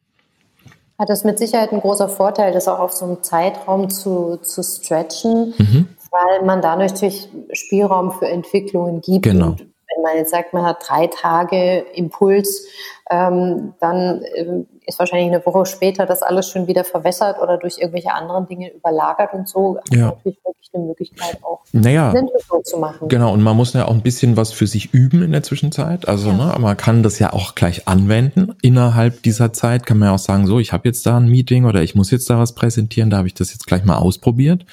Hat 0.99 1.09
das 1.09 1.25
mit 1.25 1.39
Sicherheit 1.39 1.73
ein 1.73 1.81
großer 1.81 2.09
Vorteil, 2.09 2.53
das 2.53 2.69
auch 2.69 2.79
auf 2.79 2.93
so 2.93 3.05
einem 3.05 3.23
Zeitraum 3.23 3.91
zu, 3.91 4.37
zu 4.37 4.63
stretchen, 4.63 5.55
mhm. 5.59 5.89
weil 6.11 6.45
man 6.45 6.63
da 6.63 6.77
natürlich 6.77 7.29
Spielraum 7.53 8.13
für 8.13 8.29
Entwicklungen 8.29 9.01
gibt. 9.01 9.25
Genau. 9.25 9.49
Und 9.49 9.67
wenn 9.95 10.03
man 10.03 10.17
jetzt 10.17 10.31
sagt, 10.31 10.53
man 10.53 10.65
hat 10.65 10.85
drei 10.87 11.07
Tage 11.07 11.81
Impuls, 11.95 12.67
ähm, 13.11 13.75
dann 13.81 14.23
äh, 14.23 14.65
ist 14.87 14.99
wahrscheinlich 14.99 15.33
eine 15.33 15.45
Woche 15.45 15.67
später 15.67 16.07
das 16.07 16.23
alles 16.23 16.49
schon 16.49 16.67
wieder 16.67 16.85
verwässert 16.85 17.41
oder 17.41 17.59
durch 17.59 17.79
irgendwelche 17.79 18.13
anderen 18.13 18.47
Dinge 18.47 18.73
überlagert 18.73 19.35
und 19.35 19.49
so. 19.49 19.79
Ja. 19.91 20.07
Natürlich 20.07 20.39
wirklich 20.45 20.71
eine 20.73 20.85
Möglichkeit 20.85 21.39
auch, 21.43 21.61
naja, 21.73 22.11
eine 22.11 22.21
Entwicklung 22.21 22.65
zu 22.65 22.79
machen. 22.79 23.09
Genau, 23.09 23.33
und 23.33 23.43
man 23.43 23.57
muss 23.57 23.75
ja 23.75 23.87
auch 23.87 23.93
ein 23.93 24.03
bisschen 24.03 24.37
was 24.37 24.53
für 24.53 24.67
sich 24.67 24.93
üben 24.95 25.23
in 25.23 25.33
der 25.33 25.43
Zwischenzeit. 25.43 26.09
Also 26.09 26.31
ja. 26.31 26.35
ne, 26.35 26.55
man 26.59 26.77
kann 26.77 27.03
das 27.03 27.19
ja 27.19 27.33
auch 27.33 27.55
gleich 27.55 27.87
anwenden. 27.87 28.57
Innerhalb 28.63 29.23
dieser 29.23 29.53
Zeit 29.53 29.87
kann 29.87 29.99
man 29.99 30.09
ja 30.09 30.15
auch 30.15 30.19
sagen, 30.19 30.47
so, 30.47 30.59
ich 30.59 30.73
habe 30.73 30.89
jetzt 30.89 31.07
da 31.07 31.19
ein 31.19 31.29
Meeting 31.29 31.67
oder 31.67 31.83
ich 31.83 31.95
muss 31.95 32.11
jetzt 32.11 32.29
da 32.31 32.39
was 32.39 32.55
präsentieren, 32.55 33.11
da 33.11 33.19
habe 33.19 33.29
ich 33.29 33.35
das 33.35 33.53
jetzt 33.53 33.67
gleich 33.67 33.85
mal 33.85 33.97
ausprobiert. 33.97 34.65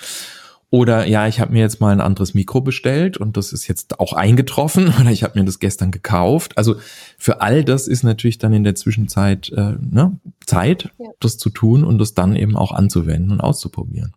Oder 0.71 1.05
ja, 1.05 1.27
ich 1.27 1.41
habe 1.41 1.51
mir 1.51 1.59
jetzt 1.59 1.81
mal 1.81 1.91
ein 1.91 1.99
anderes 1.99 2.33
Mikro 2.33 2.61
bestellt 2.61 3.17
und 3.17 3.35
das 3.35 3.51
ist 3.51 3.67
jetzt 3.67 3.99
auch 3.99 4.13
eingetroffen 4.13 4.87
oder 4.99 5.11
ich 5.11 5.23
habe 5.23 5.37
mir 5.37 5.45
das 5.45 5.59
gestern 5.59 5.91
gekauft. 5.91 6.57
Also 6.57 6.75
für 7.17 7.41
all 7.41 7.65
das 7.65 7.89
ist 7.89 8.03
natürlich 8.03 8.37
dann 8.37 8.53
in 8.53 8.63
der 8.63 8.75
Zwischenzeit 8.75 9.51
äh, 9.55 9.73
ne, 9.79 10.17
Zeit, 10.45 10.89
ja. 10.97 11.09
das 11.19 11.37
zu 11.37 11.49
tun 11.49 11.83
und 11.83 11.99
das 11.99 12.13
dann 12.13 12.37
eben 12.37 12.55
auch 12.55 12.71
anzuwenden 12.71 13.31
und 13.31 13.41
auszuprobieren. 13.41 14.13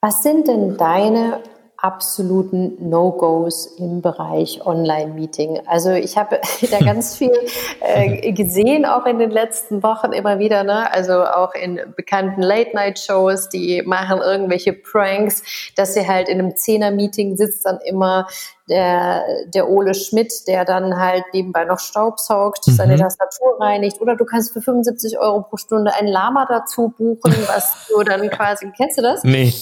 Was 0.00 0.22
sind 0.22 0.48
denn 0.48 0.78
deine 0.78 1.40
absoluten 1.82 2.76
No-Gos 2.78 3.66
im 3.76 4.02
Bereich 4.02 4.64
Online-Meeting. 4.64 5.62
Also 5.66 5.90
ich 5.90 6.16
habe 6.16 6.40
da 6.70 6.78
ganz 6.78 7.16
viel 7.16 7.32
äh, 7.80 8.30
gesehen, 8.32 8.86
auch 8.86 9.04
in 9.04 9.18
den 9.18 9.32
letzten 9.32 9.82
Wochen 9.82 10.12
immer 10.12 10.38
wieder, 10.38 10.62
ne? 10.62 10.90
also 10.92 11.24
auch 11.24 11.54
in 11.54 11.80
bekannten 11.96 12.40
Late-Night-Shows, 12.40 13.48
die 13.48 13.82
machen 13.82 14.20
irgendwelche 14.20 14.72
Pranks, 14.72 15.42
dass 15.74 15.94
sie 15.94 16.06
halt 16.06 16.28
in 16.28 16.38
einem 16.38 16.56
Zehner-Meeting 16.56 17.36
sitzt 17.36 17.66
dann 17.66 17.80
immer 17.84 18.28
der, 18.68 19.24
der 19.52 19.68
Ole 19.68 19.94
Schmidt, 19.94 20.46
der 20.46 20.64
dann 20.64 21.00
halt 21.00 21.24
nebenbei 21.32 21.64
noch 21.64 21.80
Staub 21.80 22.20
saugt, 22.20 22.68
mhm. 22.68 22.72
seine 22.72 22.96
Tastatur 22.96 23.60
reinigt. 23.60 24.00
Oder 24.00 24.14
du 24.14 24.24
kannst 24.24 24.52
für 24.52 24.60
75 24.60 25.18
Euro 25.18 25.42
pro 25.42 25.56
Stunde 25.56 25.92
ein 25.94 26.06
Lama 26.06 26.46
dazu 26.48 26.94
buchen, 26.96 27.34
was 27.48 27.88
du 27.88 28.04
dann 28.04 28.30
quasi, 28.30 28.70
kennst 28.76 28.98
du 28.98 29.02
das? 29.02 29.24
Nee. 29.24 29.52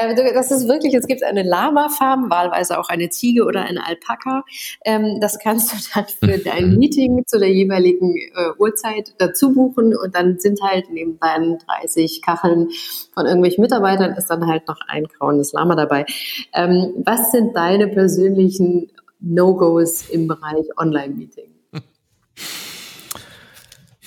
Äh, 0.00 0.14
das 0.34 0.50
ist 0.50 0.68
wirklich, 0.68 0.94
es 0.94 1.06
gibt 1.06 1.22
eine 1.22 1.42
Lama-Farm, 1.42 2.30
wahlweise 2.30 2.78
auch 2.78 2.88
eine 2.88 3.10
Ziege 3.10 3.44
oder 3.44 3.64
eine 3.64 3.86
Alpaka. 3.86 4.44
Ähm, 4.84 5.18
das 5.20 5.38
kannst 5.38 5.72
du 5.72 5.76
dann 5.94 6.06
für 6.06 6.38
dein 6.44 6.76
Meeting 6.76 7.24
zu 7.26 7.38
der 7.38 7.50
jeweiligen 7.50 8.16
äh, 8.16 8.52
Uhrzeit 8.58 9.14
dazu 9.18 9.52
buchen 9.52 9.96
und 9.96 10.14
dann 10.14 10.38
sind 10.38 10.60
halt 10.62 10.86
neben 10.90 11.18
deinen 11.20 11.58
30 11.58 12.22
Kacheln 12.22 12.70
von 13.14 13.26
irgendwelchen 13.26 13.62
Mitarbeitern 13.62 14.14
ist 14.14 14.28
dann 14.28 14.46
halt 14.46 14.66
noch 14.68 14.80
ein 14.88 15.04
grauendes 15.04 15.52
Lama 15.52 15.74
dabei. 15.74 16.06
Ähm, 16.54 16.94
was 17.04 17.32
sind 17.32 17.54
deine 17.54 17.88
persönlichen 17.88 18.90
No-Gos 19.20 20.08
im 20.08 20.26
Bereich 20.26 20.66
Online-Meeting? 20.76 21.52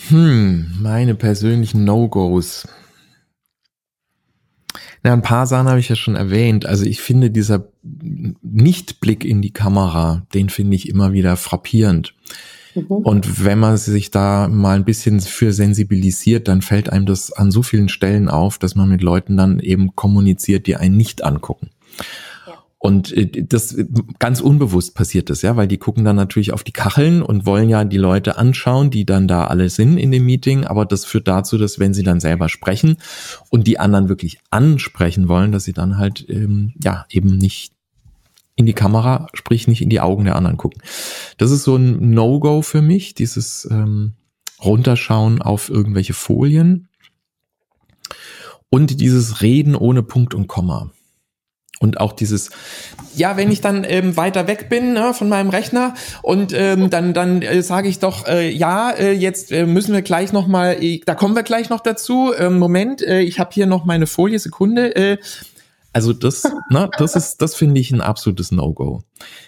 Hm, 0.09 0.71
meine 0.81 1.15
persönlichen 1.15 1.83
No-Gos. 1.83 2.67
Na, 5.05 5.13
ein 5.13 5.21
paar 5.21 5.45
Sachen 5.45 5.67
habe 5.67 5.79
ich 5.79 5.87
ja 5.87 5.95
schon 5.95 6.15
erwähnt. 6.15 6.65
Also 6.65 6.83
ich 6.83 6.99
finde 6.99 7.29
dieser 7.29 7.67
Nichtblick 8.41 9.23
in 9.23 9.43
die 9.43 9.51
Kamera, 9.51 10.25
den 10.33 10.49
finde 10.49 10.75
ich 10.75 10.89
immer 10.89 11.13
wieder 11.13 11.37
frappierend. 11.37 12.15
Mhm. 12.73 12.85
Und 12.87 13.45
wenn 13.45 13.59
man 13.59 13.77
sich 13.77 14.09
da 14.09 14.47
mal 14.47 14.75
ein 14.75 14.83
bisschen 14.83 15.19
für 15.19 15.53
sensibilisiert, 15.53 16.47
dann 16.47 16.63
fällt 16.63 16.89
einem 16.89 17.05
das 17.05 17.31
an 17.31 17.51
so 17.51 17.61
vielen 17.61 17.87
Stellen 17.87 18.29
auf, 18.29 18.57
dass 18.57 18.73
man 18.73 18.89
mit 18.89 19.03
Leuten 19.03 19.37
dann 19.37 19.59
eben 19.59 19.95
kommuniziert, 19.95 20.65
die 20.65 20.75
einen 20.75 20.97
nicht 20.97 21.23
angucken. 21.23 21.69
Und 22.85 23.11
äh, 23.13 23.43
das 23.43 23.75
ganz 24.19 24.41
unbewusst 24.41 24.93
passiert 24.93 25.31
das, 25.31 25.41
ja, 25.41 25.55
weil 25.55 25.67
die 25.67 25.79
gucken 25.79 26.05
dann 26.05 26.15
natürlich 26.15 26.53
auf 26.53 26.63
die 26.63 26.71
Kacheln 26.71 27.23
und 27.23 27.47
wollen 27.47 27.67
ja 27.67 27.83
die 27.83 27.97
Leute 27.97 28.37
anschauen, 28.37 28.91
die 28.91 29.07
dann 29.07 29.27
da 29.27 29.47
alle 29.47 29.71
sind 29.71 29.97
in 29.97 30.11
dem 30.11 30.23
Meeting. 30.23 30.65
Aber 30.65 30.85
das 30.85 31.03
führt 31.03 31.27
dazu, 31.27 31.57
dass 31.57 31.79
wenn 31.79 31.95
sie 31.95 32.03
dann 32.03 32.19
selber 32.19 32.47
sprechen 32.47 32.97
und 33.49 33.65
die 33.65 33.79
anderen 33.79 34.07
wirklich 34.07 34.37
ansprechen 34.51 35.27
wollen, 35.27 35.51
dass 35.51 35.63
sie 35.63 35.73
dann 35.73 35.97
halt 35.97 36.29
ähm, 36.29 36.75
ja 36.83 37.07
eben 37.09 37.39
nicht 37.39 37.73
in 38.55 38.67
die 38.67 38.73
Kamera, 38.73 39.29
sprich 39.33 39.67
nicht 39.67 39.81
in 39.81 39.89
die 39.89 39.99
Augen 39.99 40.25
der 40.25 40.35
anderen 40.35 40.57
gucken. 40.57 40.83
Das 41.39 41.49
ist 41.49 41.63
so 41.63 41.77
ein 41.77 42.11
No-Go 42.11 42.61
für 42.61 42.83
mich, 42.83 43.15
dieses 43.15 43.67
ähm, 43.71 44.13
Runterschauen 44.63 45.41
auf 45.41 45.71
irgendwelche 45.71 46.13
Folien 46.13 46.87
und 48.69 49.01
dieses 49.01 49.41
Reden 49.41 49.73
ohne 49.73 50.03
Punkt 50.03 50.35
und 50.35 50.45
Komma. 50.45 50.91
Und 51.79 51.99
auch 51.99 52.13
dieses, 52.13 52.51
ja, 53.15 53.35
wenn 53.35 53.51
ich 53.51 53.59
dann 53.59 53.83
ähm, 53.85 54.15
weiter 54.15 54.47
weg 54.47 54.69
bin 54.69 54.93
ne, 54.93 55.13
von 55.13 55.27
meinem 55.27 55.49
Rechner 55.49 55.93
und 56.21 56.53
ähm, 56.53 56.89
dann, 56.89 57.13
dann 57.13 57.41
äh, 57.41 57.61
sage 57.61 57.89
ich 57.89 57.99
doch, 57.99 58.25
äh, 58.27 58.49
ja, 58.49 58.91
äh, 58.91 59.11
jetzt 59.11 59.51
äh, 59.51 59.65
müssen 59.65 59.93
wir 59.93 60.01
gleich 60.01 60.31
noch 60.31 60.47
mal, 60.47 60.81
äh, 60.81 61.01
da 61.05 61.15
kommen 61.15 61.35
wir 61.35 61.43
gleich 61.43 61.69
noch 61.69 61.81
dazu. 61.81 62.33
Ähm, 62.37 62.59
Moment, 62.59 63.01
äh, 63.01 63.19
ich 63.21 63.39
habe 63.39 63.49
hier 63.53 63.65
noch 63.65 63.83
meine 63.83 64.07
Folie, 64.07 64.39
Sekunde. 64.39 64.95
Äh, 64.95 65.17
also 65.91 66.13
das, 66.13 66.43
ne, 66.69 66.89
das 66.97 67.15
ist, 67.15 67.41
das 67.41 67.55
finde 67.55 67.79
ich 67.81 67.91
ein 67.91 68.01
absolutes 68.01 68.51
No-Go. 68.51 69.03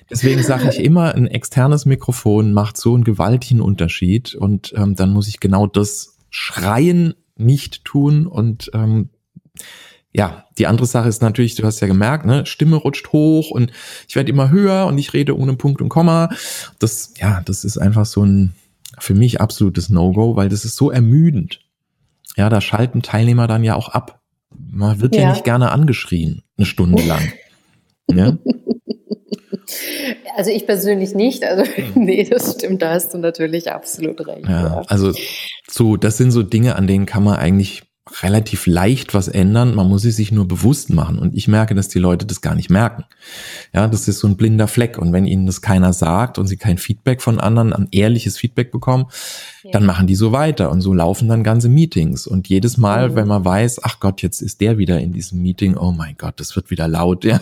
Deswegen 0.10 0.44
sage 0.44 0.70
ich 0.70 0.80
immer, 0.80 1.16
ein 1.16 1.28
externes 1.28 1.86
Mikrofon 1.86 2.52
macht 2.54 2.78
so 2.78 2.94
einen 2.94 3.04
gewaltigen 3.04 3.62
Unterschied 3.62 4.36
und 4.36 4.74
ähm, 4.76 4.96
dann 4.96 5.12
muss 5.12 5.28
ich 5.28 5.40
genau 5.40 5.68
das 5.68 6.18
Schreien 6.30 7.16
nicht 7.36 7.86
tun 7.86 8.28
und 8.28 8.72
ähm, 8.74 9.10
ja, 10.18 10.46
die 10.58 10.66
andere 10.66 10.88
Sache 10.88 11.08
ist 11.08 11.22
natürlich, 11.22 11.54
du 11.54 11.64
hast 11.64 11.80
ja 11.80 11.86
gemerkt, 11.86 12.26
ne, 12.26 12.44
Stimme 12.48 12.78
rutscht 12.78 13.12
hoch 13.14 13.52
und 13.52 13.72
ich 14.08 14.16
werde 14.16 14.32
immer 14.32 14.50
höher 14.50 14.88
und 14.88 14.98
ich 14.98 15.14
rede 15.14 15.38
ohne 15.38 15.54
Punkt 15.54 15.80
und 15.80 15.90
Komma. 15.90 16.30
Das, 16.80 17.14
ja, 17.18 17.42
das 17.46 17.64
ist 17.64 17.78
einfach 17.78 18.08
so 18.08 18.26
ein 18.26 18.56
für 18.98 19.14
mich 19.14 19.40
absolutes 19.40 19.92
No-Go, 19.92 20.36
weil 20.36 20.50
das 20.50 20.66
ist 20.66 20.76
so 20.76 20.90
ermüdend. 20.90 21.60
Ja, 22.36 22.50
da 22.50 22.62
schalten 22.62 23.04
Teilnehmer 23.04 23.46
dann 23.46 23.64
ja 23.64 23.76
auch 23.76 23.90
ab. 23.90 24.20
Man 24.58 25.00
wird 25.02 25.16
ja, 25.16 25.22
ja 25.22 25.30
nicht 25.30 25.44
gerne 25.44 25.70
angeschrien, 25.72 26.42
eine 26.58 26.66
Stunde 26.66 27.04
lang. 27.04 27.32
ja? 28.12 28.38
Also 30.38 30.52
ich 30.52 30.68
persönlich 30.68 31.16
nicht. 31.16 31.44
Also 31.44 31.64
nee, 31.96 32.24
das 32.24 32.54
stimmt, 32.54 32.84
da 32.84 32.92
hast 32.92 33.14
du 33.14 33.18
natürlich 33.18 33.72
absolut 33.72 34.26
recht. 34.28 34.48
Ja, 34.48 34.62
ja. 34.62 34.82
also 34.88 35.12
so, 35.68 35.98
das 35.98 36.18
sind 36.18 36.30
so 36.30 36.44
Dinge, 36.44 36.76
an 36.76 36.86
denen 36.86 37.08
kann 37.08 37.24
man 37.24 37.38
eigentlich 37.38 37.87
relativ 38.22 38.66
leicht 38.66 39.14
was 39.14 39.28
ändern. 39.28 39.76
Man 39.76 39.88
muss 39.88 40.06
es 40.06 40.16
sich 40.16 40.32
nur 40.32 40.48
bewusst 40.48 40.90
machen. 40.90 41.20
Und 41.20 41.36
ich 41.36 41.48
merke, 41.48 41.76
dass 41.76 41.88
die 41.88 42.00
Leute 42.00 42.26
das 42.26 42.42
gar 42.42 42.56
nicht 42.56 42.70
merken. 42.70 43.06
Ja, 43.74 43.88
das 43.88 44.08
ist 44.08 44.20
so 44.20 44.28
ein 44.28 44.38
blinder 44.38 44.68
Fleck. 44.68 44.98
Und 44.98 45.14
wenn 45.14 45.26
ihnen 45.26 45.46
das 45.46 45.62
keiner 45.62 45.94
sagt 45.94 46.38
und 46.38 46.48
sie 46.48 46.58
kein 46.58 46.78
Feedback 46.78 47.22
von 47.22 47.40
anderen, 47.40 47.74
ein 47.74 47.88
ehrliches 47.92 48.38
Feedback 48.38 48.72
bekommen, 48.72 49.06
ja. 49.64 49.72
dann 49.72 49.86
machen 49.86 50.08
die 50.08 50.16
so 50.16 50.32
weiter. 50.32 50.72
Und 50.72 50.82
so 50.82 50.94
laufen 50.94 51.28
dann 51.28 51.44
ganze 51.44 51.70
Meetings. 51.70 52.28
Und 52.28 52.48
jedes 52.48 52.78
Mal, 52.78 53.10
mhm. 53.10 53.16
wenn 53.16 53.28
man 53.28 53.46
weiß, 53.46 53.84
ach 53.84 54.00
Gott, 54.00 54.22
jetzt 54.22 54.42
ist 54.42 54.62
der 54.62 54.78
wieder 54.78 55.00
in 55.00 55.14
diesem 55.14 55.42
Meeting, 55.42 55.76
oh 55.78 55.92
mein 55.92 56.16
Gott, 56.18 56.40
das 56.40 56.56
wird 56.56 56.70
wieder 56.70 56.88
laut. 56.88 57.18
Ja. 57.28 57.42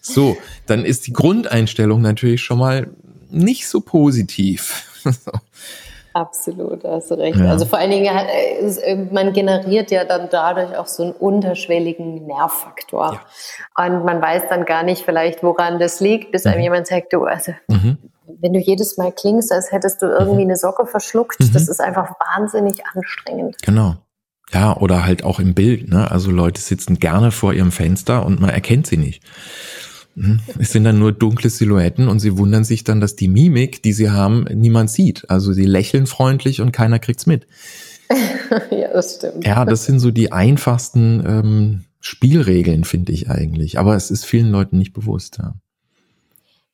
So, 0.00 0.38
dann 0.64 0.84
ist 0.84 1.06
die 1.06 1.12
Grundeinstellung 1.12 2.00
natürlich 2.00 2.42
schon 2.42 2.58
mal 2.58 2.88
nicht 3.30 3.68
so 3.68 3.80
positiv. 3.80 4.86
Absolut, 6.12 6.84
hast 6.84 7.10
du 7.10 7.14
recht. 7.14 7.38
Ja. 7.38 7.46
Also 7.46 7.66
vor 7.66 7.78
allen 7.78 7.90
Dingen, 7.90 8.06
äh, 8.06 8.96
man 9.12 9.32
generiert 9.32 9.90
ja 9.90 10.04
dann 10.04 10.28
dadurch 10.30 10.76
auch 10.76 10.86
so 10.86 11.04
einen 11.04 11.12
unterschwelligen 11.12 12.26
Nervfaktor. 12.26 13.20
Ja. 13.78 13.84
Und 13.86 14.04
man 14.04 14.20
weiß 14.20 14.44
dann 14.48 14.64
gar 14.64 14.82
nicht 14.82 15.04
vielleicht, 15.04 15.42
woran 15.42 15.78
das 15.78 16.00
liegt, 16.00 16.32
bis 16.32 16.44
mhm. 16.44 16.52
einem 16.52 16.62
jemand 16.62 16.86
sagt, 16.88 17.12
du, 17.12 17.24
also 17.24 17.52
mhm. 17.68 17.98
wenn 18.40 18.52
du 18.52 18.58
jedes 18.58 18.96
Mal 18.96 19.12
klingst, 19.12 19.52
als 19.52 19.70
hättest 19.70 20.02
du 20.02 20.06
irgendwie 20.06 20.44
mhm. 20.44 20.50
eine 20.50 20.56
Socke 20.56 20.86
verschluckt, 20.86 21.40
mhm. 21.40 21.52
das 21.52 21.68
ist 21.68 21.80
einfach 21.80 22.10
wahnsinnig 22.34 22.82
anstrengend. 22.94 23.56
Genau. 23.62 23.94
Ja, 24.52 24.76
oder 24.76 25.04
halt 25.04 25.22
auch 25.22 25.38
im 25.38 25.54
Bild, 25.54 25.88
ne? 25.88 26.10
Also 26.10 26.32
Leute 26.32 26.60
sitzen 26.60 26.98
gerne 26.98 27.30
vor 27.30 27.52
ihrem 27.52 27.70
Fenster 27.70 28.26
und 28.26 28.40
man 28.40 28.50
erkennt 28.50 28.88
sie 28.88 28.96
nicht. 28.96 29.22
Mhm. 30.14 30.40
Es 30.58 30.72
sind 30.72 30.84
dann 30.84 30.98
nur 30.98 31.12
dunkle 31.12 31.50
Silhouetten 31.50 32.08
und 32.08 32.20
sie 32.20 32.36
wundern 32.36 32.64
sich 32.64 32.84
dann, 32.84 33.00
dass 33.00 33.16
die 33.16 33.28
Mimik, 33.28 33.82
die 33.82 33.92
sie 33.92 34.10
haben, 34.10 34.44
niemand 34.52 34.90
sieht. 34.90 35.28
Also 35.30 35.52
sie 35.52 35.66
lächeln 35.66 36.06
freundlich 36.06 36.60
und 36.60 36.72
keiner 36.72 36.98
kriegt's 36.98 37.26
mit. 37.26 37.46
ja, 38.70 38.88
das 38.92 39.16
stimmt. 39.16 39.46
Ja, 39.46 39.64
das 39.64 39.84
sind 39.84 40.00
so 40.00 40.10
die 40.10 40.32
einfachsten 40.32 41.24
ähm, 41.26 41.84
Spielregeln, 42.00 42.84
finde 42.84 43.12
ich 43.12 43.30
eigentlich. 43.30 43.78
Aber 43.78 43.94
es 43.94 44.10
ist 44.10 44.24
vielen 44.24 44.50
Leuten 44.50 44.78
nicht 44.78 44.92
bewusst. 44.92 45.38
Ja. 45.38 45.54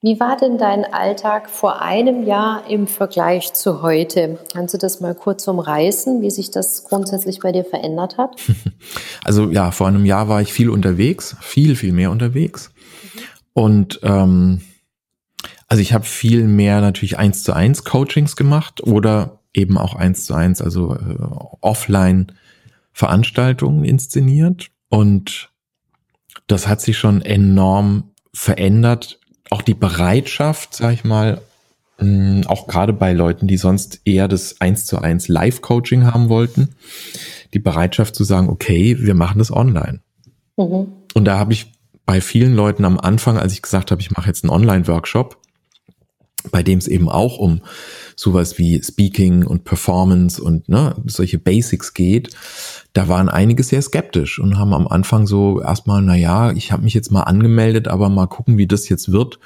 Wie 0.02 0.20
war 0.20 0.36
denn 0.36 0.56
dein 0.56 0.84
Alltag 0.84 1.50
vor 1.50 1.82
einem 1.82 2.22
Jahr 2.22 2.68
im 2.70 2.86
Vergleich 2.86 3.54
zu 3.54 3.82
heute? 3.82 4.38
Kannst 4.52 4.74
du 4.74 4.78
das 4.78 5.00
mal 5.00 5.14
kurz 5.14 5.48
umreißen, 5.48 6.22
wie 6.22 6.30
sich 6.30 6.50
das 6.50 6.84
grundsätzlich 6.84 7.40
bei 7.40 7.50
dir 7.50 7.64
verändert 7.64 8.18
hat? 8.18 8.36
Also 9.24 9.50
ja, 9.50 9.72
vor 9.72 9.88
einem 9.88 10.04
Jahr 10.04 10.28
war 10.28 10.40
ich 10.40 10.52
viel 10.52 10.70
unterwegs, 10.70 11.34
viel, 11.40 11.74
viel 11.74 11.92
mehr 11.92 12.12
unterwegs. 12.12 12.70
Und 13.56 14.00
ähm, 14.02 14.60
also 15.66 15.80
ich 15.80 15.94
habe 15.94 16.04
viel 16.04 16.46
mehr 16.46 16.82
natürlich 16.82 17.18
eins 17.18 17.42
zu 17.42 17.54
eins 17.54 17.84
Coachings 17.84 18.36
gemacht 18.36 18.82
oder 18.82 19.40
eben 19.54 19.78
auch 19.78 19.94
eins 19.94 20.26
zu 20.26 20.34
eins, 20.34 20.60
also 20.60 20.94
äh, 20.94 21.16
offline 21.62 22.32
Veranstaltungen 22.92 23.82
inszeniert. 23.86 24.68
Und 24.90 25.48
das 26.48 26.68
hat 26.68 26.82
sich 26.82 26.98
schon 26.98 27.22
enorm 27.22 28.10
verändert. 28.34 29.20
Auch 29.48 29.62
die 29.62 29.72
Bereitschaft, 29.72 30.74
sag 30.74 30.92
ich 30.92 31.04
mal, 31.04 31.40
mh, 31.98 32.46
auch 32.48 32.66
gerade 32.66 32.92
bei 32.92 33.14
Leuten, 33.14 33.46
die 33.46 33.56
sonst 33.56 34.02
eher 34.04 34.28
das 34.28 34.60
eins 34.60 34.84
zu 34.84 34.98
eins 34.98 35.28
Live-Coaching 35.28 36.04
haben 36.04 36.28
wollten, 36.28 36.74
die 37.54 37.58
Bereitschaft 37.58 38.16
zu 38.16 38.24
sagen, 38.24 38.50
okay, 38.50 38.98
wir 39.00 39.14
machen 39.14 39.38
das 39.38 39.50
online. 39.50 40.00
Mhm. 40.58 40.88
Und 41.14 41.24
da 41.24 41.38
habe 41.38 41.54
ich 41.54 41.72
bei 42.06 42.20
vielen 42.20 42.54
Leuten 42.54 42.84
am 42.84 42.98
Anfang, 42.98 43.36
als 43.36 43.52
ich 43.52 43.62
gesagt 43.62 43.90
habe, 43.90 44.00
ich 44.00 44.12
mache 44.12 44.28
jetzt 44.28 44.44
einen 44.44 44.52
Online-Workshop, 44.52 45.36
bei 46.52 46.62
dem 46.62 46.78
es 46.78 46.86
eben 46.86 47.08
auch 47.08 47.38
um 47.38 47.62
sowas 48.14 48.58
wie 48.58 48.80
Speaking 48.82 49.44
und 49.44 49.64
Performance 49.64 50.42
und 50.42 50.68
ne, 50.68 50.94
solche 51.06 51.38
Basics 51.38 51.92
geht, 51.92 52.30
da 52.92 53.08
waren 53.08 53.28
einige 53.28 53.62
sehr 53.62 53.82
skeptisch 53.82 54.38
und 54.38 54.56
haben 54.56 54.72
am 54.72 54.86
Anfang 54.86 55.26
so 55.26 55.60
erstmal, 55.60 56.00
na 56.00 56.14
ja, 56.14 56.52
ich 56.52 56.72
habe 56.72 56.84
mich 56.84 56.94
jetzt 56.94 57.10
mal 57.10 57.22
angemeldet, 57.22 57.88
aber 57.88 58.08
mal 58.08 58.26
gucken, 58.26 58.56
wie 58.56 58.66
das 58.66 58.88
jetzt 58.88 59.12
wird. 59.12 59.38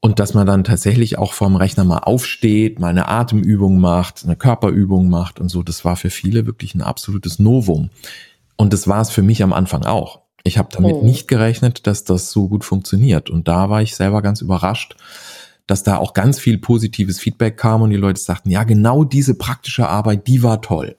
Und 0.00 0.18
dass 0.18 0.34
man 0.34 0.46
dann 0.46 0.64
tatsächlich 0.64 1.16
auch 1.16 1.32
vorm 1.32 1.56
Rechner 1.56 1.84
mal 1.84 2.00
aufsteht, 2.00 2.78
mal 2.78 2.88
eine 2.88 3.08
Atemübung 3.08 3.78
macht, 3.78 4.24
eine 4.24 4.36
Körperübung 4.36 5.08
macht 5.08 5.40
und 5.40 5.48
so, 5.48 5.62
das 5.62 5.84
war 5.84 5.96
für 5.96 6.10
viele 6.10 6.44
wirklich 6.44 6.74
ein 6.74 6.82
absolutes 6.82 7.38
Novum. 7.38 7.88
Und 8.56 8.74
das 8.74 8.86
war 8.86 9.00
es 9.00 9.10
für 9.10 9.22
mich 9.22 9.42
am 9.42 9.54
Anfang 9.54 9.84
auch. 9.86 10.23
Ich 10.44 10.58
habe 10.58 10.68
damit 10.70 10.96
oh. 10.96 11.02
nicht 11.02 11.26
gerechnet, 11.26 11.86
dass 11.86 12.04
das 12.04 12.30
so 12.30 12.48
gut 12.48 12.64
funktioniert. 12.64 13.30
Und 13.30 13.48
da 13.48 13.70
war 13.70 13.82
ich 13.82 13.96
selber 13.96 14.22
ganz 14.22 14.42
überrascht, 14.42 14.94
dass 15.66 15.82
da 15.82 15.96
auch 15.96 16.12
ganz 16.12 16.38
viel 16.38 16.58
positives 16.58 17.18
Feedback 17.18 17.56
kam 17.56 17.80
und 17.80 17.90
die 17.90 17.96
Leute 17.96 18.20
sagten, 18.20 18.50
ja, 18.50 18.64
genau 18.64 19.04
diese 19.04 19.34
praktische 19.34 19.88
Arbeit, 19.88 20.26
die 20.26 20.42
war 20.42 20.60
toll. 20.60 20.96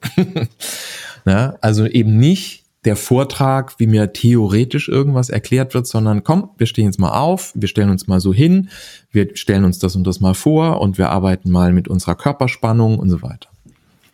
ja, 1.24 1.54
also 1.60 1.86
eben 1.86 2.18
nicht 2.18 2.64
der 2.84 2.96
Vortrag, 2.96 3.78
wie 3.78 3.86
mir 3.86 4.12
theoretisch 4.12 4.88
irgendwas 4.88 5.28
erklärt 5.28 5.74
wird, 5.74 5.86
sondern 5.86 6.24
komm, 6.24 6.50
wir 6.56 6.66
stehen 6.66 6.86
jetzt 6.86 7.00
mal 7.00 7.18
auf, 7.18 7.52
wir 7.54 7.68
stellen 7.68 7.90
uns 7.90 8.06
mal 8.06 8.20
so 8.20 8.32
hin, 8.32 8.68
wir 9.10 9.36
stellen 9.36 9.64
uns 9.64 9.78
das 9.78 9.96
und 9.96 10.06
das 10.06 10.20
mal 10.20 10.34
vor 10.34 10.80
und 10.80 10.98
wir 10.98 11.10
arbeiten 11.10 11.50
mal 11.50 11.72
mit 11.72 11.88
unserer 11.88 12.14
Körperspannung 12.14 12.98
und 12.98 13.10
so 13.10 13.22
weiter. 13.22 13.48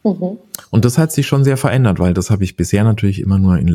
Mhm. 0.05 0.39
Und 0.71 0.85
das 0.85 0.99
hat 0.99 1.13
sich 1.13 1.27
schon 1.27 1.45
sehr 1.45 1.59
verändert, 1.59 1.99
weil 1.99 2.15
das 2.15 2.31
habe 2.31 2.45
ich 2.45 2.57
bisher 2.57 2.83
natürlich 2.85 3.21
immer 3.21 3.39
nur 3.39 3.59
in 3.59 3.69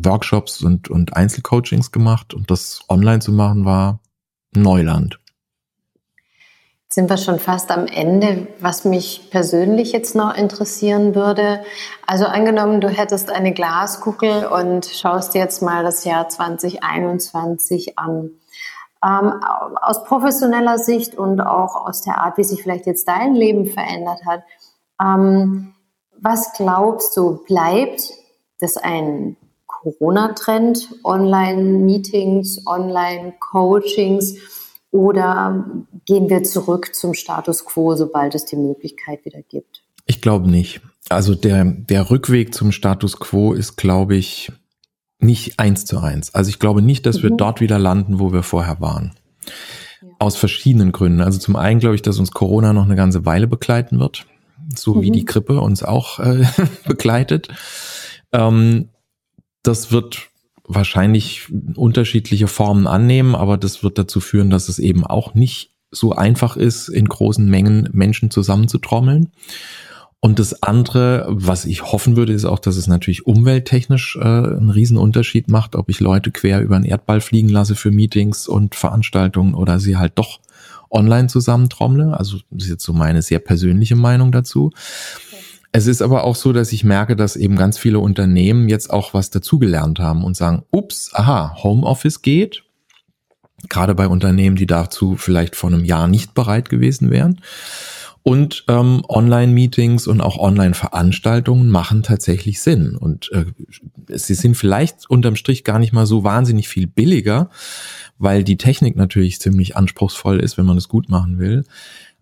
Live-Workshops 0.00 0.62
und, 0.62 0.88
und 0.90 1.16
Einzelcoachings 1.16 1.92
gemacht 1.92 2.34
und 2.34 2.50
das 2.50 2.80
online 2.88 3.20
zu 3.20 3.32
machen 3.32 3.64
war 3.64 4.00
Neuland 4.54 5.20
sind 6.92 7.08
wir 7.08 7.18
schon 7.18 7.38
fast 7.38 7.70
am 7.70 7.86
Ende, 7.86 8.48
was 8.58 8.84
mich 8.84 9.30
persönlich 9.30 9.92
jetzt 9.92 10.16
noch 10.16 10.34
interessieren 10.34 11.14
würde. 11.14 11.62
Also 12.04 12.24
angenommen, 12.26 12.80
du 12.80 12.88
hättest 12.88 13.30
eine 13.30 13.52
Glaskugel 13.52 14.46
und 14.46 14.86
schaust 14.86 15.36
jetzt 15.36 15.62
mal 15.62 15.84
das 15.84 16.04
Jahr 16.04 16.28
2021 16.28 17.96
an. 17.96 18.30
Ähm, 19.04 19.34
aus 19.80 20.02
professioneller 20.02 20.78
Sicht 20.78 21.14
und 21.14 21.40
auch 21.40 21.86
aus 21.86 22.02
der 22.02 22.18
Art, 22.18 22.36
wie 22.38 22.44
sich 22.44 22.60
vielleicht 22.60 22.86
jetzt 22.86 23.06
dein 23.06 23.36
Leben 23.36 23.66
verändert 23.66 24.26
hat. 24.26 24.42
Ähm, 25.00 25.74
was 26.18 26.54
glaubst 26.54 27.16
du, 27.16 27.44
bleibt 27.44 28.02
das 28.58 28.76
ein 28.76 29.36
Corona-Trend, 29.80 30.88
Online-Meetings, 31.04 32.66
Online-Coachings? 32.66 34.36
Oder 34.90 35.64
gehen 36.04 36.28
wir 36.28 36.42
zurück 36.42 36.94
zum 36.94 37.14
Status 37.14 37.64
quo, 37.64 37.94
sobald 37.94 38.34
es 38.34 38.44
die 38.44 38.56
Möglichkeit 38.56 39.24
wieder 39.24 39.40
gibt? 39.42 39.82
Ich 40.06 40.20
glaube 40.20 40.50
nicht. 40.50 40.80
Also 41.08 41.34
der, 41.34 41.64
der 41.64 42.10
Rückweg 42.10 42.54
zum 42.54 42.72
Status 42.72 43.18
quo 43.18 43.52
ist, 43.52 43.76
glaube 43.76 44.16
ich, 44.16 44.52
nicht 45.18 45.58
eins 45.58 45.84
zu 45.84 45.98
eins. 45.98 46.34
Also 46.34 46.50
ich 46.50 46.58
glaube 46.58 46.82
nicht, 46.82 47.06
dass 47.06 47.18
mhm. 47.18 47.22
wir 47.22 47.30
dort 47.30 47.60
wieder 47.60 47.78
landen, 47.78 48.18
wo 48.18 48.32
wir 48.32 48.42
vorher 48.42 48.80
waren. 48.80 49.12
Ja. 50.02 50.08
Aus 50.18 50.36
verschiedenen 50.36 50.92
Gründen. 50.92 51.20
Also 51.20 51.38
zum 51.38 51.56
einen 51.56 51.80
glaube 51.80 51.94
ich, 51.94 52.02
dass 52.02 52.18
uns 52.18 52.32
Corona 52.32 52.72
noch 52.72 52.84
eine 52.84 52.96
ganze 52.96 53.24
Weile 53.24 53.46
begleiten 53.46 53.98
wird, 53.98 54.26
so 54.76 54.96
mhm. 54.96 55.02
wie 55.02 55.10
die 55.10 55.24
Grippe 55.24 55.60
uns 55.60 55.82
auch 55.82 56.18
äh, 56.18 56.44
begleitet. 56.86 57.48
Ähm, 58.32 58.88
das 59.62 59.92
wird 59.92 60.28
wahrscheinlich 60.64 61.48
unterschiedliche 61.74 62.46
Formen 62.46 62.86
annehmen, 62.86 63.34
aber 63.34 63.56
das 63.56 63.82
wird 63.82 63.98
dazu 63.98 64.20
führen, 64.20 64.50
dass 64.50 64.68
es 64.68 64.78
eben 64.78 65.04
auch 65.04 65.34
nicht 65.34 65.72
so 65.90 66.12
einfach 66.12 66.56
ist, 66.56 66.88
in 66.88 67.06
großen 67.06 67.48
Mengen 67.48 67.88
Menschen 67.92 68.30
zusammenzutrommeln. 68.30 69.32
Und 70.20 70.38
das 70.38 70.62
andere, 70.62 71.26
was 71.30 71.64
ich 71.64 71.82
hoffen 71.82 72.14
würde, 72.14 72.34
ist 72.34 72.44
auch, 72.44 72.58
dass 72.58 72.76
es 72.76 72.86
natürlich 72.86 73.26
umwelttechnisch 73.26 74.16
äh, 74.16 74.20
einen 74.20 74.70
riesen 74.70 74.98
Unterschied 74.98 75.48
macht, 75.48 75.74
ob 75.74 75.88
ich 75.88 75.98
Leute 75.98 76.30
quer 76.30 76.60
über 76.60 76.78
den 76.78 76.84
Erdball 76.84 77.22
fliegen 77.22 77.48
lasse 77.48 77.74
für 77.74 77.90
Meetings 77.90 78.46
und 78.46 78.74
Veranstaltungen 78.74 79.54
oder 79.54 79.80
sie 79.80 79.96
halt 79.96 80.12
doch 80.16 80.40
online 80.90 81.28
zusammentrommle. 81.28 82.16
Also 82.18 82.38
das 82.50 82.64
ist 82.64 82.70
jetzt 82.70 82.84
so 82.84 82.92
meine 82.92 83.22
sehr 83.22 83.38
persönliche 83.38 83.96
Meinung 83.96 84.30
dazu. 84.30 84.72
Es 85.72 85.86
ist 85.86 86.02
aber 86.02 86.24
auch 86.24 86.34
so, 86.34 86.52
dass 86.52 86.72
ich 86.72 86.82
merke, 86.82 87.14
dass 87.14 87.36
eben 87.36 87.56
ganz 87.56 87.78
viele 87.78 88.00
Unternehmen 88.00 88.68
jetzt 88.68 88.90
auch 88.90 89.14
was 89.14 89.30
dazugelernt 89.30 90.00
haben 90.00 90.24
und 90.24 90.36
sagen, 90.36 90.64
ups, 90.70 91.10
aha, 91.14 91.56
Homeoffice 91.62 92.22
geht. 92.22 92.64
Gerade 93.68 93.94
bei 93.94 94.08
Unternehmen, 94.08 94.56
die 94.56 94.66
dazu 94.66 95.16
vielleicht 95.16 95.54
vor 95.54 95.70
einem 95.70 95.84
Jahr 95.84 96.08
nicht 96.08 96.34
bereit 96.34 96.70
gewesen 96.70 97.10
wären. 97.10 97.40
Und 98.22 98.64
ähm, 98.68 99.02
Online-Meetings 99.08 100.06
und 100.06 100.20
auch 100.20 100.36
Online-Veranstaltungen 100.38 101.70
machen 101.70 102.02
tatsächlich 102.02 102.60
Sinn. 102.60 102.96
Und 102.96 103.30
äh, 103.32 103.46
sie 104.08 104.34
sind 104.34 104.56
vielleicht 104.56 105.08
unterm 105.08 105.36
Strich 105.36 105.64
gar 105.64 105.78
nicht 105.78 105.92
mal 105.92 106.04
so 106.04 106.22
wahnsinnig 106.22 106.68
viel 106.68 106.86
billiger, 106.86 107.48
weil 108.18 108.44
die 108.44 108.58
Technik 108.58 108.96
natürlich 108.96 109.40
ziemlich 109.40 109.76
anspruchsvoll 109.76 110.40
ist, 110.40 110.58
wenn 110.58 110.66
man 110.66 110.76
es 110.76 110.88
gut 110.88 111.08
machen 111.08 111.38
will. 111.38 111.64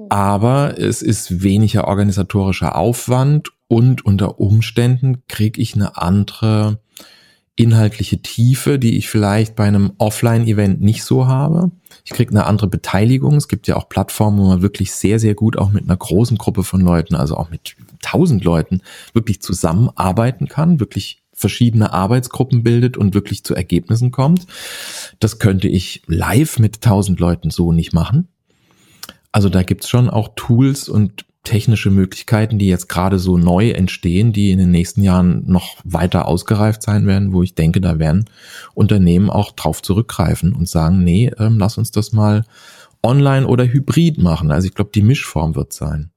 Aber 0.09 0.79
es 0.79 1.03
ist 1.03 1.43
weniger 1.43 1.89
organisatorischer 1.89 2.77
Aufwand 2.77 3.51
und 3.69 4.05
unter 4.05 4.41
Umständen 4.41 5.23
kriege 5.29 5.61
ich 5.61 5.75
eine 5.75 5.97
andere 5.97 6.81
inhaltliche 7.59 8.23
Tiefe, 8.23 8.79
die 8.79 8.97
ich 8.97 9.09
vielleicht 9.09 9.57
bei 9.57 9.65
einem 9.65 9.93
Offline-Event 9.99 10.81
nicht 10.81 11.03
so 11.03 11.27
habe. 11.27 11.73
Ich 12.05 12.13
kriege 12.13 12.31
eine 12.31 12.47
andere 12.47 12.69
Beteiligung. 12.69 13.35
Es 13.35 13.49
gibt 13.49 13.67
ja 13.67 13.77
auch 13.77 13.89
Plattformen, 13.89 14.39
wo 14.39 14.47
man 14.47 14.63
wirklich 14.63 14.93
sehr, 14.93 15.19
sehr 15.19 15.35
gut 15.35 15.57
auch 15.57 15.73
mit 15.73 15.83
einer 15.83 15.97
großen 15.97 16.39
Gruppe 16.39 16.63
von 16.63 16.81
Leuten, 16.81 17.17
also 17.17 17.37
auch 17.37 17.51
mit 17.51 17.75
tausend 18.01 18.45
Leuten, 18.45 18.83
wirklich 19.13 19.43
zusammenarbeiten 19.43 20.47
kann, 20.47 20.79
wirklich 20.79 21.25
verschiedene 21.33 21.93
Arbeitsgruppen 21.93 22.63
bildet 22.63 22.97
und 22.97 23.15
wirklich 23.15 23.43
zu 23.43 23.57
Ergebnissen 23.57 24.13
kommt. 24.13 24.47
Das 25.19 25.41
könnte 25.41 25.67
ich 25.67 26.03
live 26.07 26.61
mit 26.61 26.81
tausend 26.81 27.19
Leuten 27.19 27.51
so 27.51 27.73
nicht 27.73 27.93
machen. 27.93 28.29
Also 29.39 29.51
da 29.51 29.63
gibt's 29.63 29.89
schon 29.89 30.11
auch 30.11 30.31
Tools 30.35 30.89
und 30.89 31.25
technische 31.45 31.93
Möglichkeiten, 31.93 32.59
die 32.59 32.67
jetzt 32.67 32.89
gerade 32.89 33.21
so 33.21 33.39
neu 33.39 33.71
entstehen, 33.71 34.33
die 34.33 34.51
in 34.51 34.59
den 34.59 34.73
nächsten 34.73 35.01
Jahren 35.01 35.45
noch 35.49 35.77
weiter 35.85 36.27
ausgereift 36.27 36.83
sein 36.83 37.07
werden, 37.07 37.33
wo 37.33 37.45
ich 37.45 37.55
denke, 37.55 37.81
da 37.81 38.01
werden 38.01 38.29
Unternehmen 38.75 39.31
auch 39.31 39.53
drauf 39.53 39.81
zurückgreifen 39.81 40.55
und 40.55 40.69
sagen, 40.69 41.05
nee, 41.05 41.31
ähm, 41.39 41.57
lass 41.57 41.79
uns 41.79 41.93
das 41.93 42.13
mal 42.13 42.47
online 43.01 43.47
oder 43.47 43.65
hybrid 43.65 44.19
machen. 44.19 44.51
Also 44.51 44.67
ich 44.67 44.75
glaube, 44.75 44.91
die 44.93 45.03
Mischform 45.03 45.55
wird 45.55 45.73
sein. 45.73 46.11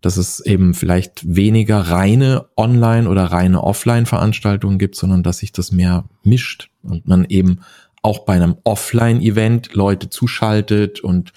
Dass 0.00 0.16
es 0.16 0.40
eben 0.40 0.72
vielleicht 0.72 1.36
weniger 1.36 1.80
reine 1.80 2.46
Online- 2.56 3.10
oder 3.10 3.24
reine 3.24 3.62
Offline-Veranstaltungen 3.62 4.78
gibt, 4.78 4.96
sondern 4.96 5.22
dass 5.22 5.40
sich 5.40 5.52
das 5.52 5.70
mehr 5.70 6.06
mischt 6.22 6.70
und 6.82 7.06
man 7.06 7.26
eben 7.26 7.60
auch 8.00 8.20
bei 8.20 8.32
einem 8.32 8.56
Offline-Event 8.64 9.74
Leute 9.74 10.08
zuschaltet 10.08 11.00
und 11.00 11.34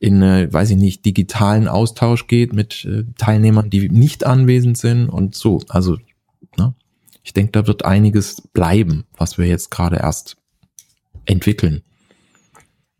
in, 0.00 0.22
äh, 0.22 0.52
weiß 0.52 0.70
ich 0.70 0.76
nicht, 0.78 1.04
digitalen 1.04 1.68
Austausch 1.68 2.26
geht 2.26 2.54
mit 2.54 2.84
äh, 2.86 3.04
Teilnehmern, 3.18 3.68
die 3.68 3.90
nicht 3.90 4.24
anwesend 4.24 4.78
sind 4.78 5.08
und 5.08 5.34
so. 5.34 5.60
Also, 5.68 5.98
ne? 6.56 6.74
ich 7.22 7.34
denke, 7.34 7.52
da 7.52 7.66
wird 7.66 7.84
einiges 7.84 8.40
bleiben, 8.40 9.04
was 9.16 9.36
wir 9.36 9.46
jetzt 9.46 9.70
gerade 9.70 9.96
erst 9.96 10.38
entwickeln. 11.26 11.82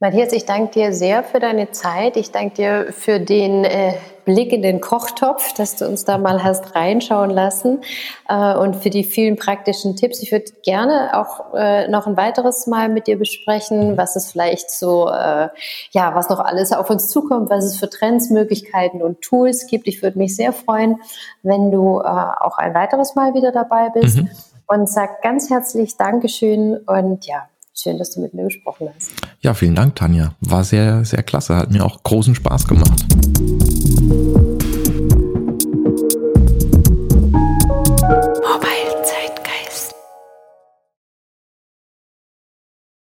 Matthias, 0.02 0.32
ich 0.32 0.46
danke 0.46 0.72
dir 0.72 0.94
sehr 0.94 1.22
für 1.22 1.40
deine 1.40 1.72
Zeit. 1.72 2.16
Ich 2.16 2.30
danke 2.32 2.54
dir 2.54 2.86
für 2.90 3.20
den 3.20 3.64
äh, 3.64 3.92
Blick 4.24 4.50
in 4.50 4.62
den 4.62 4.80
Kochtopf, 4.80 5.52
dass 5.52 5.76
du 5.76 5.86
uns 5.86 6.06
da 6.06 6.16
mal 6.16 6.42
hast 6.42 6.74
reinschauen 6.74 7.28
lassen 7.28 7.82
äh, 8.26 8.54
und 8.56 8.76
für 8.76 8.88
die 8.88 9.04
vielen 9.04 9.36
praktischen 9.36 9.96
Tipps. 9.96 10.22
Ich 10.22 10.32
würde 10.32 10.52
gerne 10.64 11.10
auch 11.12 11.52
äh, 11.52 11.86
noch 11.88 12.06
ein 12.06 12.16
weiteres 12.16 12.66
Mal 12.66 12.88
mit 12.88 13.08
dir 13.08 13.18
besprechen, 13.18 13.98
was 13.98 14.16
es 14.16 14.32
vielleicht 14.32 14.70
so, 14.70 15.06
äh, 15.10 15.48
ja, 15.90 16.14
was 16.14 16.30
noch 16.30 16.40
alles 16.40 16.72
auf 16.72 16.88
uns 16.88 17.08
zukommt, 17.08 17.50
was 17.50 17.66
es 17.66 17.78
für 17.78 17.90
Trends, 17.90 18.30
Möglichkeiten 18.30 19.02
und 19.02 19.20
Tools 19.20 19.66
gibt. 19.66 19.86
Ich 19.86 20.02
würde 20.02 20.16
mich 20.16 20.34
sehr 20.34 20.54
freuen, 20.54 20.96
wenn 21.42 21.70
du 21.70 21.98
äh, 21.98 22.04
auch 22.04 22.56
ein 22.56 22.72
weiteres 22.72 23.16
Mal 23.16 23.34
wieder 23.34 23.52
dabei 23.52 23.90
bist. 23.90 24.16
Mhm. 24.16 24.30
Und 24.66 24.88
sag 24.88 25.20
ganz 25.20 25.50
herzlich 25.50 25.98
Dankeschön 25.98 26.78
und 26.86 27.26
ja, 27.26 27.50
Schön, 27.82 27.96
dass 27.96 28.10
du 28.10 28.20
mit 28.20 28.34
mir 28.34 28.44
gesprochen 28.44 28.90
hast. 28.94 29.10
Ja, 29.40 29.54
vielen 29.54 29.74
Dank, 29.74 29.96
Tanja. 29.96 30.34
War 30.40 30.64
sehr, 30.64 31.02
sehr 31.06 31.22
klasse. 31.22 31.56
Hat 31.56 31.70
mir 31.70 31.82
auch 31.82 32.02
großen 32.02 32.34
Spaß 32.34 32.66
gemacht. 32.66 33.06